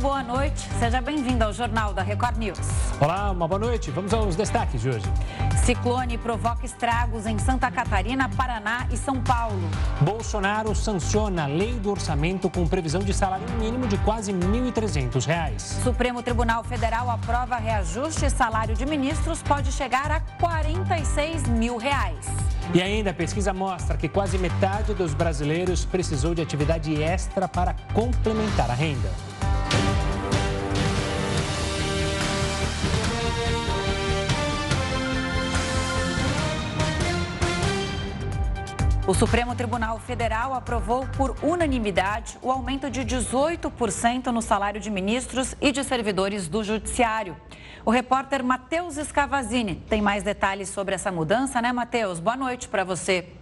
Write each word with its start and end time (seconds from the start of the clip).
boa 0.00 0.22
noite. 0.22 0.66
Seja 0.78 0.98
bem-vindo 1.02 1.44
ao 1.44 1.52
Jornal 1.52 1.92
da 1.92 2.02
Record 2.02 2.38
News. 2.38 2.58
Olá, 2.98 3.30
uma 3.30 3.46
boa 3.46 3.58
noite. 3.58 3.90
Vamos 3.90 4.14
aos 4.14 4.34
destaques 4.34 4.80
de 4.80 4.88
hoje. 4.88 5.04
Ciclone 5.62 6.16
provoca 6.16 6.64
estragos 6.64 7.26
em 7.26 7.38
Santa 7.38 7.70
Catarina, 7.70 8.26
Paraná 8.30 8.86
e 8.90 8.96
São 8.96 9.20
Paulo. 9.20 9.60
Bolsonaro 10.00 10.74
sanciona 10.74 11.44
a 11.44 11.46
lei 11.46 11.74
do 11.74 11.90
orçamento 11.90 12.48
com 12.48 12.66
previsão 12.66 13.02
de 13.02 13.12
salário 13.12 13.46
mínimo 13.58 13.86
de 13.86 13.98
quase 13.98 14.32
R$ 14.32 14.38
1.300. 14.38 15.60
Supremo 15.60 16.22
Tribunal 16.22 16.64
Federal 16.64 17.10
aprova 17.10 17.56
reajuste 17.56 18.24
e 18.24 18.30
salário 18.30 18.74
de 18.74 18.86
ministros 18.86 19.42
pode 19.42 19.70
chegar 19.70 20.10
a 20.10 20.20
46 20.40 21.46
mil 21.46 21.76
reais. 21.76 22.26
E 22.72 22.80
ainda 22.80 23.10
a 23.10 23.14
pesquisa 23.14 23.52
mostra 23.52 23.98
que 23.98 24.08
quase 24.08 24.38
metade 24.38 24.94
dos 24.94 25.12
brasileiros 25.12 25.84
precisou 25.84 26.34
de 26.34 26.40
atividade 26.40 27.02
extra 27.02 27.46
para 27.46 27.74
complementar 27.92 28.70
a 28.70 28.74
renda. 28.74 29.29
O 39.10 39.14
Supremo 39.14 39.56
Tribunal 39.56 39.98
Federal 39.98 40.54
aprovou 40.54 41.04
por 41.16 41.34
unanimidade 41.42 42.38
o 42.40 42.48
aumento 42.48 42.88
de 42.88 43.00
18% 43.00 44.26
no 44.26 44.40
salário 44.40 44.80
de 44.80 44.88
ministros 44.88 45.56
e 45.60 45.72
de 45.72 45.82
servidores 45.82 46.46
do 46.46 46.62
Judiciário. 46.62 47.36
O 47.84 47.90
repórter 47.90 48.44
Matheus 48.44 48.96
Escavazini 48.96 49.82
tem 49.88 50.00
mais 50.00 50.22
detalhes 50.22 50.68
sobre 50.68 50.94
essa 50.94 51.10
mudança, 51.10 51.60
né, 51.60 51.72
Matheus? 51.72 52.20
Boa 52.20 52.36
noite 52.36 52.68
para 52.68 52.84
você. 52.84 53.39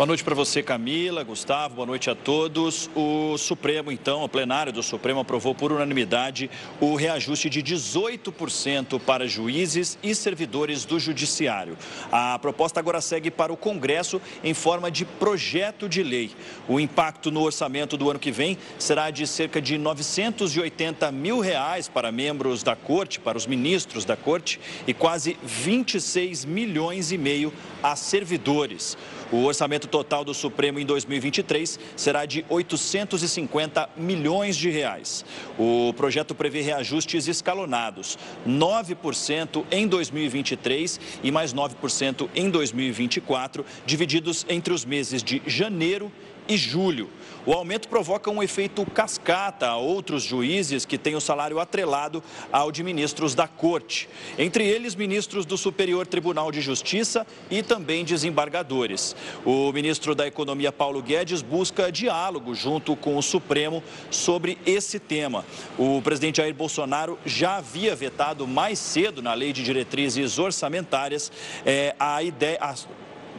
Boa 0.00 0.06
noite 0.06 0.24
para 0.24 0.34
você, 0.34 0.62
Camila, 0.62 1.22
Gustavo, 1.22 1.74
boa 1.74 1.86
noite 1.86 2.08
a 2.08 2.14
todos. 2.14 2.88
O 2.96 3.36
Supremo, 3.36 3.92
então, 3.92 4.24
o 4.24 4.28
plenário 4.30 4.72
do 4.72 4.82
Supremo 4.82 5.20
aprovou 5.20 5.54
por 5.54 5.72
unanimidade 5.72 6.50
o 6.80 6.94
reajuste 6.94 7.50
de 7.50 7.62
18% 7.62 8.98
para 8.98 9.28
juízes 9.28 9.98
e 10.02 10.14
servidores 10.14 10.86
do 10.86 10.98
Judiciário. 10.98 11.76
A 12.10 12.38
proposta 12.38 12.80
agora 12.80 13.02
segue 13.02 13.30
para 13.30 13.52
o 13.52 13.58
Congresso 13.58 14.22
em 14.42 14.54
forma 14.54 14.90
de 14.90 15.04
projeto 15.04 15.86
de 15.86 16.02
lei. 16.02 16.30
O 16.66 16.80
impacto 16.80 17.30
no 17.30 17.42
orçamento 17.42 17.98
do 17.98 18.08
ano 18.08 18.18
que 18.18 18.32
vem 18.32 18.56
será 18.78 19.10
de 19.10 19.26
cerca 19.26 19.60
de 19.60 19.76
980 19.76 21.12
mil 21.12 21.40
reais 21.40 21.88
para 21.88 22.10
membros 22.10 22.62
da 22.62 22.74
Corte, 22.74 23.20
para 23.20 23.36
os 23.36 23.46
ministros 23.46 24.06
da 24.06 24.16
Corte, 24.16 24.58
e 24.86 24.94
quase 24.94 25.36
26 25.42 26.46
milhões 26.46 27.12
e 27.12 27.18
meio 27.18 27.52
a 27.82 27.94
servidores. 27.94 28.96
O 29.32 29.44
orçamento 29.44 29.86
total 29.86 30.24
do 30.24 30.34
Supremo 30.34 30.80
em 30.80 30.84
2023 30.84 31.78
será 31.94 32.26
de 32.26 32.44
850 32.48 33.88
milhões 33.96 34.56
de 34.56 34.70
reais. 34.70 35.24
O 35.56 35.92
projeto 35.96 36.34
prevê 36.34 36.60
reajustes 36.62 37.28
escalonados, 37.28 38.18
9% 38.46 39.64
em 39.70 39.86
2023 39.86 41.00
e 41.22 41.30
mais 41.30 41.54
9% 41.54 42.28
em 42.34 42.50
2024, 42.50 43.64
divididos 43.86 44.44
entre 44.48 44.74
os 44.74 44.84
meses 44.84 45.22
de 45.22 45.40
janeiro 45.46 46.10
julho. 46.56 47.08
O 47.46 47.54
aumento 47.54 47.88
provoca 47.88 48.30
um 48.30 48.42
efeito 48.42 48.84
cascata 48.84 49.66
a 49.66 49.76
outros 49.76 50.22
juízes 50.22 50.84
que 50.84 50.98
têm 50.98 51.16
o 51.16 51.20
salário 51.20 51.58
atrelado 51.58 52.22
ao 52.52 52.70
de 52.70 52.82
ministros 52.82 53.34
da 53.34 53.48
Corte, 53.48 54.10
entre 54.38 54.66
eles 54.66 54.94
ministros 54.94 55.46
do 55.46 55.56
Superior 55.56 56.06
Tribunal 56.06 56.52
de 56.52 56.60
Justiça 56.60 57.26
e 57.50 57.62
também 57.62 58.04
desembargadores. 58.04 59.16
O 59.44 59.72
ministro 59.72 60.14
da 60.14 60.26
Economia, 60.26 60.70
Paulo 60.70 61.00
Guedes, 61.02 61.40
busca 61.40 61.90
diálogo 61.90 62.54
junto 62.54 62.94
com 62.94 63.16
o 63.16 63.22
Supremo 63.22 63.82
sobre 64.10 64.58
esse 64.66 64.98
tema. 64.98 65.44
O 65.78 66.02
presidente 66.02 66.36
Jair 66.36 66.54
Bolsonaro 66.54 67.18
já 67.24 67.56
havia 67.56 67.96
vetado 67.96 68.46
mais 68.46 68.78
cedo 68.78 69.22
na 69.22 69.32
Lei 69.32 69.52
de 69.52 69.62
Diretrizes 69.62 70.38
Orçamentárias 70.38 71.32
é, 71.64 71.94
a 71.98 72.22
ideia. 72.22 72.58
A, 72.60 72.74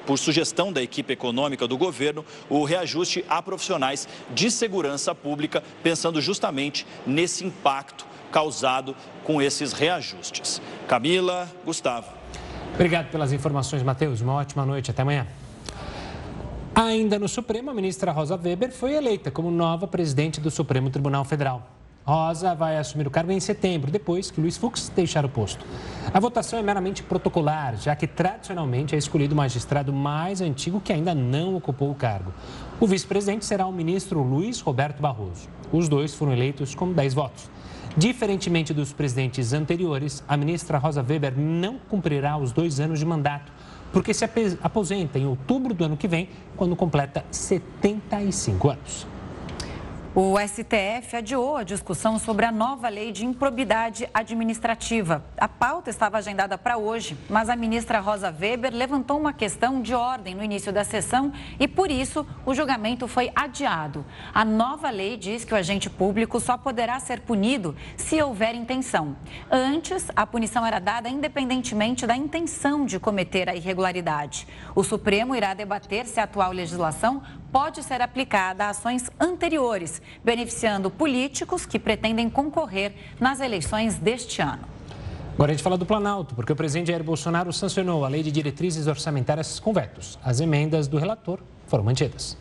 por 0.06 0.18
sugestão 0.18 0.72
da 0.72 0.82
equipe 0.82 1.14
econômica 1.14 1.68
do 1.68 1.78
governo, 1.78 2.26
o 2.50 2.64
reajuste 2.64 3.24
a 3.30 3.42
profissionais 3.42 4.08
de 4.34 4.50
segurança 4.50 5.14
pública, 5.14 5.64
pensando 5.84 6.22
justamente 6.22 6.86
nesse 7.06 7.46
impacto 7.46 8.06
causado 8.32 8.96
com 9.24 9.42
esses 9.42 9.74
reajustes. 9.74 10.62
Camila, 10.88 11.50
Gustavo. 11.66 12.08
Obrigado 12.74 13.12
pelas 13.12 13.34
informações, 13.34 13.84
Matheus. 13.84 14.22
Uma 14.22 14.34
ótima 14.34 14.66
noite. 14.66 14.90
Até 14.90 15.02
amanhã. 15.02 15.28
Ainda 16.74 17.20
no 17.20 17.28
Supremo, 17.28 17.70
a 17.70 17.74
ministra 17.74 18.12
Rosa 18.12 18.40
Weber 18.42 18.72
foi 18.72 18.94
eleita 18.94 19.30
como 19.30 19.52
nova 19.52 19.88
presidente 19.88 20.40
do 20.40 20.50
Supremo 20.50 20.90
Tribunal 20.90 21.26
Federal. 21.26 21.81
Rosa 22.04 22.56
vai 22.56 22.78
assumir 22.78 23.06
o 23.06 23.12
cargo 23.12 23.32
em 23.32 23.40
setembro, 23.40 23.92
depois 23.92 24.32
que 24.32 24.42
Luiz 24.42 24.58
Fux 24.58 24.92
deixar 24.96 25.24
o 25.24 25.30
posto. 25.30 25.64
A 26.12 26.20
votação 26.20 26.58
é 26.58 26.62
meramente 26.62 27.04
protocolar, 27.04 27.78
já 27.78 27.96
que 27.96 28.08
tradicionalmente 28.08 28.96
é 28.96 28.98
escolhido 28.98 29.34
o 29.34 29.38
magistrado 29.38 29.94
mais 29.94 30.42
antigo 30.42 30.82
que 30.82 30.92
ainda 30.92 31.14
não 31.14 31.56
ocupou 31.56 31.92
o 31.92 31.96
cargo. 31.96 32.34
O 32.80 32.88
vice-presidente 32.88 33.46
será 33.46 33.68
o 33.68 33.72
ministro 33.72 34.24
Luiz 34.24 34.60
Roberto 34.62 35.00
Barroso. 35.00 35.48
Os 35.72 35.88
dois 35.88 36.14
foram 36.16 36.34
eleitos 36.34 36.74
com 36.74 36.92
10 36.92 37.14
votos. 37.14 37.50
Diferentemente 37.96 38.74
dos 38.74 38.92
presidentes 38.92 39.54
anteriores, 39.54 40.24
a 40.28 40.36
ministra 40.36 40.80
Rosa 40.80 41.06
Weber 41.08 41.38
não 41.38 41.78
cumprirá 41.78 42.36
os 42.36 42.52
dois 42.52 42.80
anos 42.80 43.00
de 43.00 43.06
mandato, 43.06 43.52
porque 43.94 44.14
se 44.14 44.26
aposenta 44.64 45.20
em 45.20 45.28
outubro 45.28 45.74
do 45.74 45.84
ano 45.84 45.98
que 45.98 46.08
vem, 46.08 46.30
quando 46.56 46.76
completa 46.76 47.24
75 47.30 48.70
anos. 48.70 49.06
O 50.14 50.38
STF 50.38 51.16
adiou 51.16 51.56
a 51.56 51.64
discussão 51.64 52.20
sobre 52.20 52.46
a 52.46 52.52
nova 52.52 52.90
lei 52.90 53.14
de 53.14 53.26
improbidade 53.26 54.10
administrativa. 54.14 55.24
A 55.38 55.48
pauta 55.48 55.90
estava 55.90 56.18
agendada 56.18 56.58
para 56.58 56.76
hoje, 56.76 57.18
mas 57.30 57.48
a 57.48 57.56
ministra 57.56 58.02
Rosa 58.02 58.30
Weber 58.30 58.74
levantou 58.76 59.18
uma 59.18 59.32
questão 59.32 59.82
de 59.82 59.94
ordem 59.94 60.36
no 60.36 60.44
início 60.44 60.74
da 60.74 60.84
sessão 60.84 61.32
e, 61.58 61.66
por 61.66 61.90
isso, 61.90 62.28
o 62.46 62.54
julgamento 62.54 63.08
foi 63.08 63.32
adiado. 63.34 64.06
A 64.34 64.44
nova 64.44 64.90
lei 64.90 65.16
diz 65.16 65.46
que 65.46 65.54
o 65.54 65.58
agente 65.58 65.90
público 65.90 66.42
só 66.42 66.58
poderá 66.58 67.00
ser 67.00 67.22
punido 67.22 67.74
se 67.96 68.22
houver 68.22 68.54
intenção. 68.54 69.16
Antes, 69.50 70.12
a 70.14 70.28
punição 70.28 70.66
era 70.66 70.80
dada 70.80 71.08
independentemente 71.08 72.06
da 72.06 72.18
intenção 72.18 72.86
de 72.86 73.00
cometer 73.00 73.48
a 73.48 73.56
irregularidade. 73.56 74.46
O 74.76 74.84
Supremo 74.84 75.34
irá 75.34 75.54
debater 75.54 76.06
se 76.06 76.20
a 76.20 76.24
atual 76.24 76.52
legislação 76.52 77.24
pode 77.50 77.84
ser 77.84 78.02
aplicada 78.02 78.66
a 78.66 78.70
ações 78.70 79.10
anteriores, 79.20 80.01
beneficiando 80.24 80.90
políticos 80.90 81.66
que 81.66 81.80
pretendem 81.80 82.30
concorrer 82.30 82.94
nas 83.20 83.40
eleições 83.40 83.96
deste 83.96 84.42
ano. 84.42 84.70
Agora 85.34 85.52
a 85.52 85.56
gente 85.56 85.64
fala 85.64 85.78
do 85.78 85.86
Planalto, 85.86 86.36
porque 86.36 86.52
o 86.52 86.56
presidente 86.56 86.90
Jair 86.90 87.04
Bolsonaro 87.04 87.52
sancionou 87.54 88.06
a 88.06 88.10
lei 88.10 88.22
de 88.22 88.32
diretrizes 88.32 88.88
orçamentárias 88.88 89.60
com 89.60 89.74
vetos. 89.74 90.20
As 90.24 90.40
emendas 90.40 90.88
do 90.88 90.98
relator 90.98 91.40
foram 91.66 91.84
mantidas. 91.84 92.38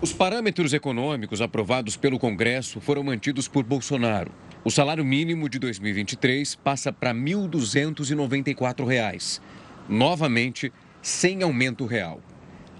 Os 0.00 0.12
parâmetros 0.12 0.72
econômicos 0.72 1.40
aprovados 1.40 1.96
pelo 1.96 2.18
Congresso 2.18 2.80
foram 2.80 3.04
mantidos 3.04 3.48
por 3.48 3.64
Bolsonaro. 3.64 4.32
O 4.64 4.70
salário 4.70 5.04
mínimo 5.04 5.48
de 5.48 5.58
2023 5.58 6.54
passa 6.56 6.92
para 6.92 7.12
R$ 7.12 7.18
1.294. 7.18 9.40
Novamente, 9.88 10.72
sem 11.00 11.42
aumento 11.42 11.84
real. 11.84 12.20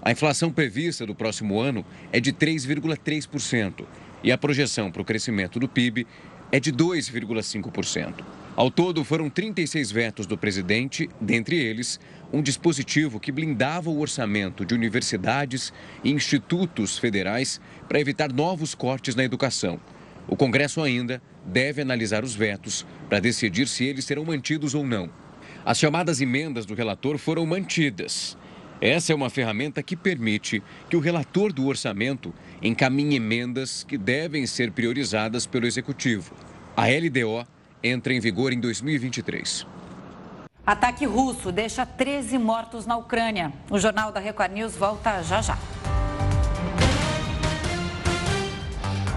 A 0.05 0.11
inflação 0.11 0.51
prevista 0.51 1.05
do 1.05 1.15
próximo 1.15 1.61
ano 1.61 1.85
é 2.11 2.19
de 2.19 2.33
3,3% 2.33 3.85
e 4.21 4.33
a 4.33 4.37
projeção 4.37 4.91
para 4.91 5.01
o 5.01 5.05
crescimento 5.05 5.61
do 5.61 5.69
PIB 5.69 6.05
é 6.51 6.59
de 6.59 6.73
2,5%. 6.73 8.15
Ao 8.53 8.69
todo, 8.69 9.05
foram 9.05 9.29
36 9.29 9.91
vetos 9.91 10.27
do 10.27 10.37
presidente, 10.37 11.09
dentre 11.21 11.55
eles, 11.55 12.01
um 12.33 12.41
dispositivo 12.41 13.17
que 13.17 13.31
blindava 13.31 13.89
o 13.89 13.99
orçamento 13.99 14.65
de 14.65 14.75
universidades 14.75 15.71
e 16.03 16.11
institutos 16.11 16.97
federais 16.97 17.61
para 17.87 17.99
evitar 17.99 18.31
novos 18.31 18.75
cortes 18.75 19.15
na 19.15 19.23
educação. 19.23 19.79
O 20.27 20.35
Congresso 20.35 20.81
ainda 20.81 21.21
deve 21.45 21.81
analisar 21.81 22.25
os 22.25 22.35
vetos 22.35 22.85
para 23.07 23.21
decidir 23.21 23.69
se 23.69 23.85
eles 23.85 24.03
serão 24.03 24.25
mantidos 24.25 24.75
ou 24.75 24.85
não. 24.85 25.09
As 25.65 25.79
chamadas 25.79 26.19
emendas 26.19 26.65
do 26.65 26.75
relator 26.75 27.17
foram 27.17 27.45
mantidas 27.45 28.37
essa 28.83 29.13
é 29.13 29.15
uma 29.15 29.29
ferramenta 29.29 29.81
que 29.81 29.95
permite 29.95 30.61
que 30.89 30.97
o 30.97 30.99
relator 30.99 31.53
do 31.53 31.67
orçamento 31.67 32.33
encaminhe 32.61 33.15
emendas 33.15 33.81
que 33.81 33.97
devem 33.97 34.45
ser 34.45 34.73
priorizadas 34.73 35.45
pelo 35.45 35.65
Executivo. 35.65 36.35
A 36.75 36.87
LDO 36.87 37.47
entra 37.81 38.13
em 38.13 38.19
vigor 38.19 38.51
em 38.51 38.59
2023. 38.59 39.65
Ataque 40.67 41.05
russo 41.05 41.49
deixa 41.49 41.85
13 41.85 42.37
mortos 42.37 42.85
na 42.85 42.97
Ucrânia. 42.97 43.53
O 43.69 43.79
Jornal 43.79 44.11
da 44.11 44.19
Record 44.19 44.51
News 44.51 44.75
volta 44.75 45.23
já 45.23 45.41
já. 45.41 45.57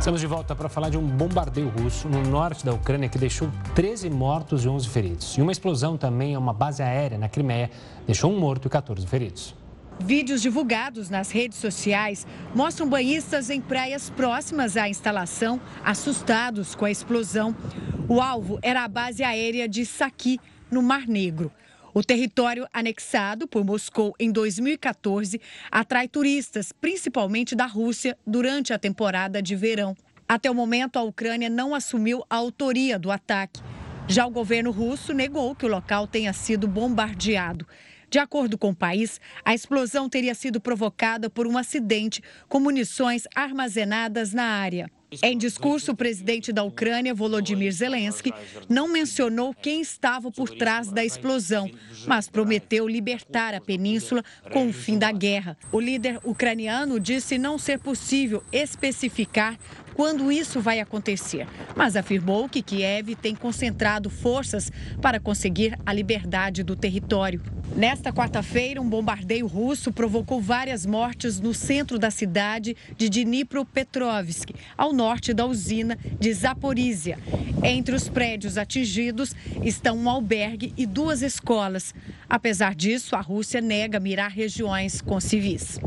Estamos 0.06 0.20
de 0.20 0.26
volta 0.28 0.54
para 0.54 0.68
falar 0.68 0.88
de 0.88 0.96
um 0.96 1.04
bombardeio 1.04 1.68
russo 1.68 2.08
no 2.08 2.22
norte 2.22 2.64
da 2.64 2.72
Ucrânia 2.72 3.08
que 3.08 3.18
deixou 3.18 3.50
13 3.74 4.08
mortos 4.08 4.64
e 4.64 4.68
11 4.68 4.88
feridos. 4.88 5.36
E 5.36 5.42
uma 5.42 5.50
explosão 5.50 5.96
também 5.96 6.34
em 6.34 6.36
uma 6.36 6.52
base 6.52 6.80
aérea 6.80 7.18
na 7.18 7.28
Crimeia 7.28 7.72
deixou 8.06 8.32
um 8.32 8.38
morto 8.38 8.68
e 8.68 8.70
14 8.70 9.04
feridos. 9.04 9.52
Vídeos 9.98 10.42
divulgados 10.42 11.10
nas 11.10 11.32
redes 11.32 11.58
sociais 11.58 12.24
mostram 12.54 12.88
banhistas 12.88 13.50
em 13.50 13.60
praias 13.60 14.08
próximas 14.08 14.76
à 14.76 14.88
instalação 14.88 15.60
assustados 15.84 16.76
com 16.76 16.84
a 16.84 16.90
explosão. 16.92 17.52
O 18.08 18.20
alvo 18.20 18.60
era 18.62 18.84
a 18.84 18.88
base 18.88 19.24
aérea 19.24 19.68
de 19.68 19.84
Saki, 19.84 20.38
no 20.70 20.82
Mar 20.82 21.08
Negro. 21.08 21.50
O 21.96 22.04
território 22.04 22.68
anexado 22.74 23.48
por 23.48 23.64
Moscou 23.64 24.14
em 24.20 24.30
2014 24.30 25.40
atrai 25.70 26.06
turistas, 26.06 26.70
principalmente 26.70 27.54
da 27.54 27.64
Rússia, 27.64 28.18
durante 28.26 28.74
a 28.74 28.78
temporada 28.78 29.40
de 29.40 29.56
verão. 29.56 29.96
Até 30.28 30.50
o 30.50 30.54
momento, 30.54 30.98
a 30.98 31.02
Ucrânia 31.02 31.48
não 31.48 31.74
assumiu 31.74 32.22
a 32.28 32.36
autoria 32.36 32.98
do 32.98 33.10
ataque. 33.10 33.62
Já 34.06 34.26
o 34.26 34.30
governo 34.30 34.70
russo 34.72 35.14
negou 35.14 35.54
que 35.54 35.64
o 35.64 35.70
local 35.70 36.06
tenha 36.06 36.34
sido 36.34 36.68
bombardeado. 36.68 37.66
De 38.10 38.18
acordo 38.18 38.58
com 38.58 38.72
o 38.72 38.76
país, 38.76 39.18
a 39.42 39.54
explosão 39.54 40.06
teria 40.06 40.34
sido 40.34 40.60
provocada 40.60 41.30
por 41.30 41.46
um 41.46 41.56
acidente 41.56 42.22
com 42.46 42.60
munições 42.60 43.22
armazenadas 43.34 44.34
na 44.34 44.44
área. 44.44 44.90
Em 45.22 45.38
discurso, 45.38 45.92
o 45.92 45.96
presidente 45.96 46.52
da 46.52 46.62
Ucrânia, 46.62 47.14
Volodymyr 47.14 47.72
Zelensky, 47.72 48.32
não 48.68 48.88
mencionou 48.88 49.54
quem 49.54 49.80
estava 49.80 50.30
por 50.30 50.50
trás 50.50 50.90
da 50.90 51.04
explosão, 51.04 51.70
mas 52.06 52.28
prometeu 52.28 52.88
libertar 52.88 53.54
a 53.54 53.60
península 53.60 54.24
com 54.52 54.68
o 54.68 54.72
fim 54.72 54.98
da 54.98 55.12
guerra. 55.12 55.56
O 55.70 55.80
líder 55.80 56.18
ucraniano 56.24 56.98
disse 56.98 57.38
não 57.38 57.58
ser 57.58 57.78
possível 57.78 58.42
especificar 58.52 59.58
quando 59.96 60.30
isso 60.30 60.60
vai 60.60 60.78
acontecer, 60.78 61.48
mas 61.74 61.96
afirmou 61.96 62.50
que 62.50 62.60
Kiev 62.60 63.16
tem 63.16 63.34
concentrado 63.34 64.10
forças 64.10 64.70
para 65.00 65.18
conseguir 65.18 65.78
a 65.86 65.92
liberdade 65.92 66.62
do 66.62 66.76
território. 66.76 67.40
Nesta 67.74 68.12
quarta-feira, 68.12 68.80
um 68.80 68.88
bombardeio 68.88 69.46
russo 69.46 69.90
provocou 69.90 70.38
várias 70.38 70.84
mortes 70.84 71.40
no 71.40 71.54
centro 71.54 71.98
da 71.98 72.10
cidade 72.10 72.76
de 72.94 73.08
Dnipropetrovsk, 73.08 74.50
ao 74.76 74.92
norte 74.92 75.32
da 75.32 75.46
usina 75.46 75.96
de 76.20 76.30
Zaporizhia. 76.30 77.18
Entre 77.64 77.94
os 77.94 78.06
prédios 78.06 78.58
atingidos 78.58 79.34
estão 79.64 79.96
um 79.96 80.10
albergue 80.10 80.74
e 80.76 80.84
duas 80.84 81.22
escolas. 81.22 81.94
Apesar 82.28 82.74
disso, 82.74 83.16
a 83.16 83.20
Rússia 83.22 83.62
nega 83.62 83.98
mirar 83.98 84.30
regiões 84.30 85.00
com 85.00 85.18
civis. 85.18 85.80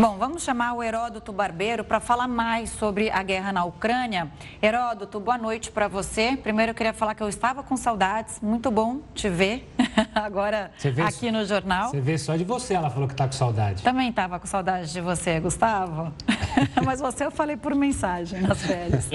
Bom, 0.00 0.16
vamos 0.16 0.42
chamar 0.42 0.72
o 0.72 0.82
Heródoto 0.82 1.30
Barbeiro 1.30 1.84
para 1.84 2.00
falar 2.00 2.26
mais 2.26 2.70
sobre 2.70 3.10
a 3.10 3.22
guerra 3.22 3.52
na 3.52 3.66
Ucrânia. 3.66 4.30
Heródoto, 4.62 5.20
boa 5.20 5.36
noite 5.36 5.70
para 5.70 5.88
você. 5.88 6.38
Primeiro 6.42 6.70
eu 6.70 6.74
queria 6.74 6.94
falar 6.94 7.14
que 7.14 7.22
eu 7.22 7.28
estava 7.28 7.62
com 7.62 7.76
saudades, 7.76 8.40
muito 8.40 8.70
bom 8.70 9.00
te 9.14 9.28
ver 9.28 9.70
agora 10.14 10.70
aqui 11.06 11.30
no 11.30 11.44
jornal. 11.44 11.90
Você 11.90 12.00
vê 12.00 12.16
só 12.16 12.34
de 12.34 12.44
você, 12.44 12.72
ela 12.72 12.88
falou 12.88 13.06
que 13.06 13.12
está 13.12 13.26
com 13.26 13.32
saudade. 13.32 13.82
Também 13.82 14.08
estava 14.08 14.40
com 14.40 14.46
saudade 14.46 14.90
de 14.90 15.02
você, 15.02 15.38
Gustavo. 15.38 16.10
mas 16.84 17.00
você 17.00 17.24
eu 17.24 17.30
falei 17.30 17.56
por 17.56 17.74
mensagem 17.74 18.40
nas 18.40 18.62
férias. 18.62 19.08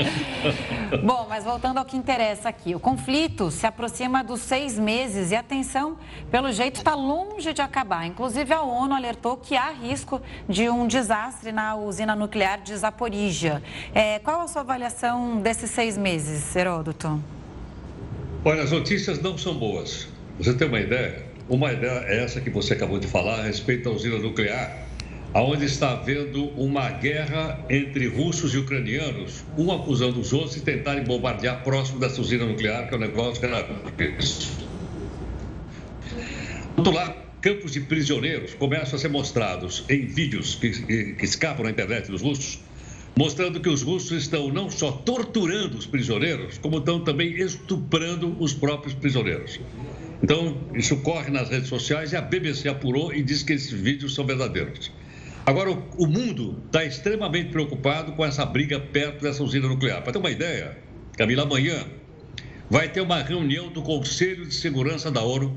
bom, 1.04 1.26
mas 1.30 1.44
voltando 1.44 1.78
ao 1.78 1.86
que 1.86 1.98
interessa 1.98 2.50
aqui. 2.50 2.76
O 2.76 2.80
conflito 2.80 3.52
se 3.52 3.66
aproxima 3.66 4.24
dos 4.24 4.42
seis 4.42 4.78
meses 4.78 5.32
e 5.32 5.36
a 5.36 5.44
tensão, 5.44 5.98
pelo 6.32 6.52
jeito, 6.52 6.78
está 6.78 6.96
longe 6.96 7.54
de 7.54 7.62
acabar. 7.62 8.06
Inclusive 8.06 8.54
a 8.54 8.62
ONU 8.62 8.94
alertou 8.94 9.38
que 9.38 9.56
há 9.56 9.72
risco 9.72 10.22
de 10.48 10.70
um 10.70 10.88
desastre 10.88 11.52
na 11.52 11.76
usina 11.76 12.16
nuclear 12.16 12.62
de 12.62 12.76
Zaporizhia. 12.76 13.62
É, 13.94 14.20
qual 14.20 14.42
a 14.42 14.48
sua 14.48 14.62
avaliação 14.62 15.40
desses 15.42 15.72
seis 15.72 15.98
meses, 15.98 16.56
Heródoto? 16.56 17.22
Olha, 18.44 18.64
as 18.64 18.72
notícias 18.72 19.20
não 19.20 19.38
são 19.38 19.56
boas. 19.56 20.08
Você 20.38 20.54
tem 20.54 20.68
uma 20.68 20.80
ideia? 20.80 21.26
Uma 21.48 21.72
ideia 21.72 22.04
é 22.08 22.24
essa 22.24 22.42
que 22.42 22.50
você 22.50 22.74
acabou 22.74 23.00
de 23.00 23.08
falar 23.08 23.40
a 23.40 23.44
respeito 23.44 23.90
da 23.90 23.96
usina 23.96 24.18
nuclear, 24.18 24.85
onde 25.44 25.66
está 25.66 25.92
havendo 25.92 26.46
uma 26.52 26.90
guerra 26.90 27.60
entre 27.70 28.08
russos 28.08 28.54
e 28.54 28.58
ucranianos, 28.58 29.44
um 29.58 29.70
acusando 29.72 30.20
os 30.20 30.32
outros 30.32 30.56
de 30.56 30.62
tentarem 30.62 31.04
bombardear 31.04 31.62
próximo 31.62 32.00
dessa 32.00 32.22
usina 32.22 32.46
nuclear, 32.46 32.88
que 32.88 32.94
é 32.94 32.98
um 32.98 33.02
negócio 33.02 33.40
que 33.40 33.46
era 33.46 33.68
Do 36.78 36.92
lado, 36.92 37.16
campos 37.42 37.74
de 37.74 37.82
prisioneiros 37.82 38.54
começam 38.54 38.96
a 38.96 39.00
ser 39.00 39.10
mostrados 39.10 39.84
em 39.90 40.06
vídeos 40.06 40.56
que, 40.56 40.72
que 41.16 41.26
escapam 41.26 41.66
na 41.66 41.72
internet 41.72 42.10
dos 42.10 42.22
russos, 42.22 42.60
mostrando 43.18 43.60
que 43.60 43.70
os 43.70 43.82
russos 43.82 44.24
estão 44.24 44.48
não 44.48 44.70
só 44.70 44.92
torturando 44.92 45.78
os 45.78 45.86
prisioneiros, 45.86 46.58
como 46.58 46.78
estão 46.78 47.02
também 47.04 47.34
estuprando 47.34 48.38
os 48.40 48.54
próprios 48.54 48.94
prisioneiros. 48.94 49.60
Então, 50.24 50.58
isso 50.74 50.96
corre 50.98 51.30
nas 51.30 51.50
redes 51.50 51.68
sociais 51.68 52.14
e 52.14 52.16
a 52.16 52.22
BBC 52.22 52.70
apurou 52.70 53.14
e 53.14 53.22
diz 53.22 53.44
que 53.44 53.52
esses 53.52 53.72
vídeos 53.72 54.16
são 54.16 54.26
verdadeiros. 54.26 54.92
Agora, 55.46 55.70
o, 55.70 55.84
o 55.98 56.08
mundo 56.08 56.60
está 56.66 56.84
extremamente 56.84 57.50
preocupado 57.52 58.14
com 58.14 58.26
essa 58.26 58.44
briga 58.46 58.80
perto 58.80 59.22
dessa 59.22 59.44
usina 59.44 59.68
nuclear. 59.68 60.02
Para 60.02 60.14
ter 60.14 60.18
uma 60.18 60.32
ideia, 60.32 60.76
Camila, 61.16 61.44
amanhã 61.44 61.86
vai 62.70 62.90
ter 62.90 63.02
uma 63.02 63.22
reunião 63.22 63.70
do 63.70 63.84
Conselho 63.84 64.46
de 64.48 64.56
Segurança 64.56 65.12
da 65.12 65.22
ONU 65.22 65.56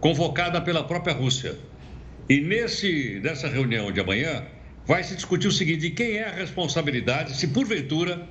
convocada 0.00 0.60
pela 0.60 0.84
própria 0.84 1.14
Rússia. 1.14 1.58
E 2.30 2.40
nesse, 2.40 3.20
nessa 3.22 3.46
reunião 3.46 3.92
de 3.92 4.00
amanhã, 4.00 4.42
vai 4.86 5.04
se 5.04 5.14
discutir 5.14 5.48
o 5.48 5.52
seguinte: 5.52 5.90
quem 5.90 6.16
é 6.16 6.28
a 6.28 6.32
responsabilidade 6.32 7.36
se, 7.36 7.48
porventura, 7.48 8.26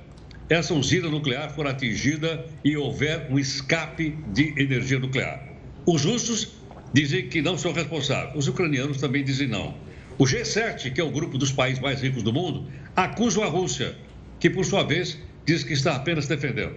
essa 0.48 0.74
usina 0.74 1.08
nuclear 1.08 1.50
for 1.50 1.68
atingida 1.68 2.44
e 2.64 2.76
houver 2.76 3.28
um 3.30 3.38
escape 3.38 4.18
de 4.32 4.54
energia 4.60 4.98
nuclear. 4.98 5.40
Os 5.86 6.04
russos 6.04 6.56
dizem 6.92 7.28
que 7.28 7.40
não 7.40 7.56
são 7.56 7.72
responsáveis, 7.72 8.34
os 8.34 8.48
ucranianos 8.48 8.98
também 8.98 9.22
dizem 9.22 9.46
não. 9.46 9.85
O 10.18 10.24
G7, 10.24 10.94
que 10.94 11.00
é 11.00 11.04
o 11.04 11.10
grupo 11.10 11.36
dos 11.36 11.52
países 11.52 11.78
mais 11.78 12.00
ricos 12.00 12.22
do 12.22 12.32
mundo, 12.32 12.66
acusa 12.94 13.44
a 13.44 13.48
Rússia, 13.48 13.94
que 14.40 14.48
por 14.48 14.64
sua 14.64 14.82
vez 14.82 15.18
diz 15.44 15.62
que 15.62 15.74
está 15.74 15.94
apenas 15.94 16.26
defendendo. 16.26 16.74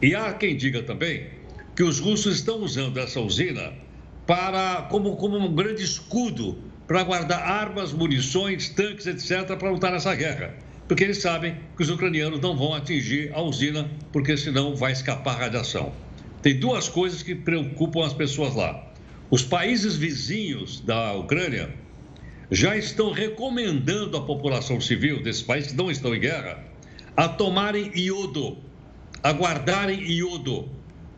E 0.00 0.14
há 0.14 0.32
quem 0.32 0.56
diga 0.56 0.82
também 0.82 1.26
que 1.76 1.82
os 1.82 1.98
russos 1.98 2.36
estão 2.36 2.60
usando 2.60 2.98
essa 2.98 3.20
usina 3.20 3.74
para 4.26 4.82
como, 4.90 5.16
como 5.16 5.36
um 5.36 5.54
grande 5.54 5.82
escudo 5.82 6.56
para 6.86 7.02
guardar 7.02 7.42
armas, 7.42 7.92
munições, 7.92 8.70
tanques, 8.70 9.06
etc., 9.06 9.56
para 9.58 9.70
lutar 9.70 9.92
nessa 9.92 10.14
guerra. 10.14 10.54
Porque 10.88 11.04
eles 11.04 11.18
sabem 11.18 11.56
que 11.76 11.82
os 11.82 11.90
ucranianos 11.90 12.40
não 12.40 12.56
vão 12.56 12.74
atingir 12.74 13.30
a 13.34 13.42
usina, 13.42 13.90
porque 14.10 14.36
senão 14.36 14.74
vai 14.74 14.92
escapar 14.92 15.38
radiação. 15.38 15.92
Tem 16.42 16.58
duas 16.58 16.88
coisas 16.88 17.22
que 17.22 17.34
preocupam 17.34 18.06
as 18.06 18.14
pessoas 18.14 18.54
lá. 18.54 18.90
Os 19.30 19.42
países 19.42 19.96
vizinhos 19.96 20.80
da 20.80 21.12
Ucrânia 21.12 21.72
já 22.50 22.76
estão 22.76 23.12
recomendando 23.12 24.16
à 24.16 24.22
população 24.22 24.80
civil 24.80 25.22
desses 25.22 25.42
países 25.42 25.70
que 25.70 25.76
não 25.76 25.90
estão 25.90 26.14
em 26.14 26.20
guerra 26.20 26.64
a 27.16 27.28
tomarem 27.28 27.92
iodo, 27.96 28.58
a 29.22 29.30
guardarem 29.30 30.00
iodo, 30.10 30.68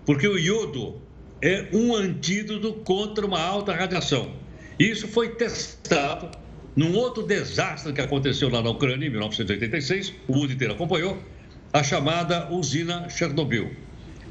porque 0.04 0.26
o 0.26 0.38
iodo 0.38 1.00
é 1.40 1.68
um 1.72 1.94
antídoto 1.94 2.72
contra 2.84 3.24
uma 3.24 3.40
alta 3.40 3.72
radiação. 3.72 4.32
Isso 4.78 5.08
foi 5.08 5.30
testado 5.30 6.30
num 6.74 6.94
outro 6.94 7.22
desastre 7.22 7.92
que 7.92 8.00
aconteceu 8.00 8.48
lá 8.48 8.62
na 8.62 8.70
Ucrânia 8.70 9.06
em 9.06 9.10
1986, 9.10 10.12
o 10.26 10.34
mundo 10.34 10.52
inteiro 10.52 10.74
acompanhou, 10.74 11.22
a 11.72 11.82
chamada 11.82 12.50
usina 12.50 13.08
Chernobyl. 13.08 13.70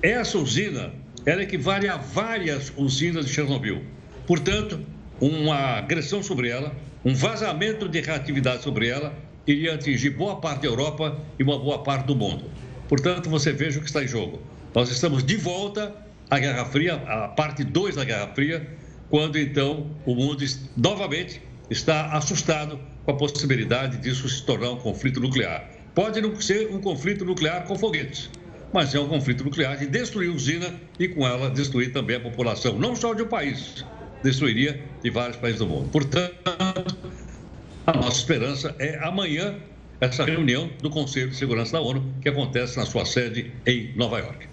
Essa 0.02 0.38
usina 0.38 0.92
ela 1.26 1.44
equivale 1.44 1.88
a 1.88 1.98
várias 1.98 2.74
usinas 2.76 3.28
de 3.28 3.34
Chernobyl. 3.34 3.84
Portanto, 4.26 4.80
uma 5.20 5.78
agressão 5.78 6.24
sobre 6.24 6.50
ela, 6.50 6.76
um 7.04 7.16
vazamento 7.16 7.90
de 7.90 8.00
reatividade 8.00 8.64
sobre 8.64 8.88
ela, 8.88 9.14
iria 9.48 9.74
atingir 9.74 10.12
boa 10.12 10.36
parte 10.36 10.62
da 10.62 10.68
Europa 10.68 11.20
e 11.40 11.44
uma 11.44 11.58
boa 11.58 11.84
parte 11.84 12.06
do 12.06 12.16
mundo. 12.16 12.46
Portanto, 12.88 13.30
você 13.30 13.52
veja 13.52 13.80
o 13.80 13.82
que 13.82 13.88
está 13.88 14.04
em 14.04 14.08
jogo. 14.08 14.40
Nós 14.74 14.90
estamos 14.92 15.24
de 15.24 15.36
volta 15.36 15.94
a 16.30 16.40
Guerra 16.40 16.64
Fria, 16.66 16.96
a 16.96 17.28
parte 17.28 17.64
2 17.64 17.96
da 17.96 18.06
Guerra 18.06 18.28
Fria, 18.28 18.68
quando 19.10 19.38
então 19.38 19.88
o 20.06 20.16
mundo 20.16 20.46
novamente 20.78 21.42
está 21.70 22.12
assustado 22.14 22.80
com 23.04 23.12
a 23.12 23.16
possibilidade 23.16 23.98
disso 23.98 24.30
se 24.30 24.44
tornar 24.44 24.72
um 24.72 24.78
conflito 24.78 25.20
nuclear. 25.20 25.70
Pode 25.96 26.22
não 26.22 26.40
ser 26.40 26.74
um 26.74 26.80
conflito 26.80 27.26
nuclear 27.26 27.66
com 27.66 27.76
foguetes, 27.78 28.30
mas 28.72 28.94
é 28.96 29.00
um 29.00 29.08
conflito 29.08 29.44
nuclear 29.44 29.76
de 29.76 29.88
destruir 29.88 30.30
a 30.30 30.34
usina 30.34 30.74
e 31.00 31.08
com 31.08 31.28
ela 31.28 31.50
destruir 31.50 31.92
também 31.92 32.16
a 32.16 32.20
população, 32.20 32.78
não 32.78 32.96
só 32.96 33.14
de 33.14 33.24
um 33.24 33.28
país, 33.28 33.84
destruiria 34.24 34.84
de 35.04 35.10
vários 35.10 35.38
países 35.38 35.60
do 35.60 35.68
mundo. 35.68 35.90
Portanto, 35.90 36.36
a 37.86 37.94
nossa 37.94 38.18
esperança 38.18 38.76
é 38.80 39.00
amanhã 39.04 39.56
essa 40.00 40.26
reunião 40.26 40.70
do 40.82 40.90
Conselho 40.90 41.30
de 41.30 41.36
Segurança 41.36 41.74
da 41.74 41.82
ONU, 41.82 42.04
que 42.22 42.30
acontece 42.30 42.78
na 42.78 42.86
sua 42.86 43.06
sede 43.06 43.52
em 43.66 43.94
Nova 43.96 44.20
York. 44.20 44.48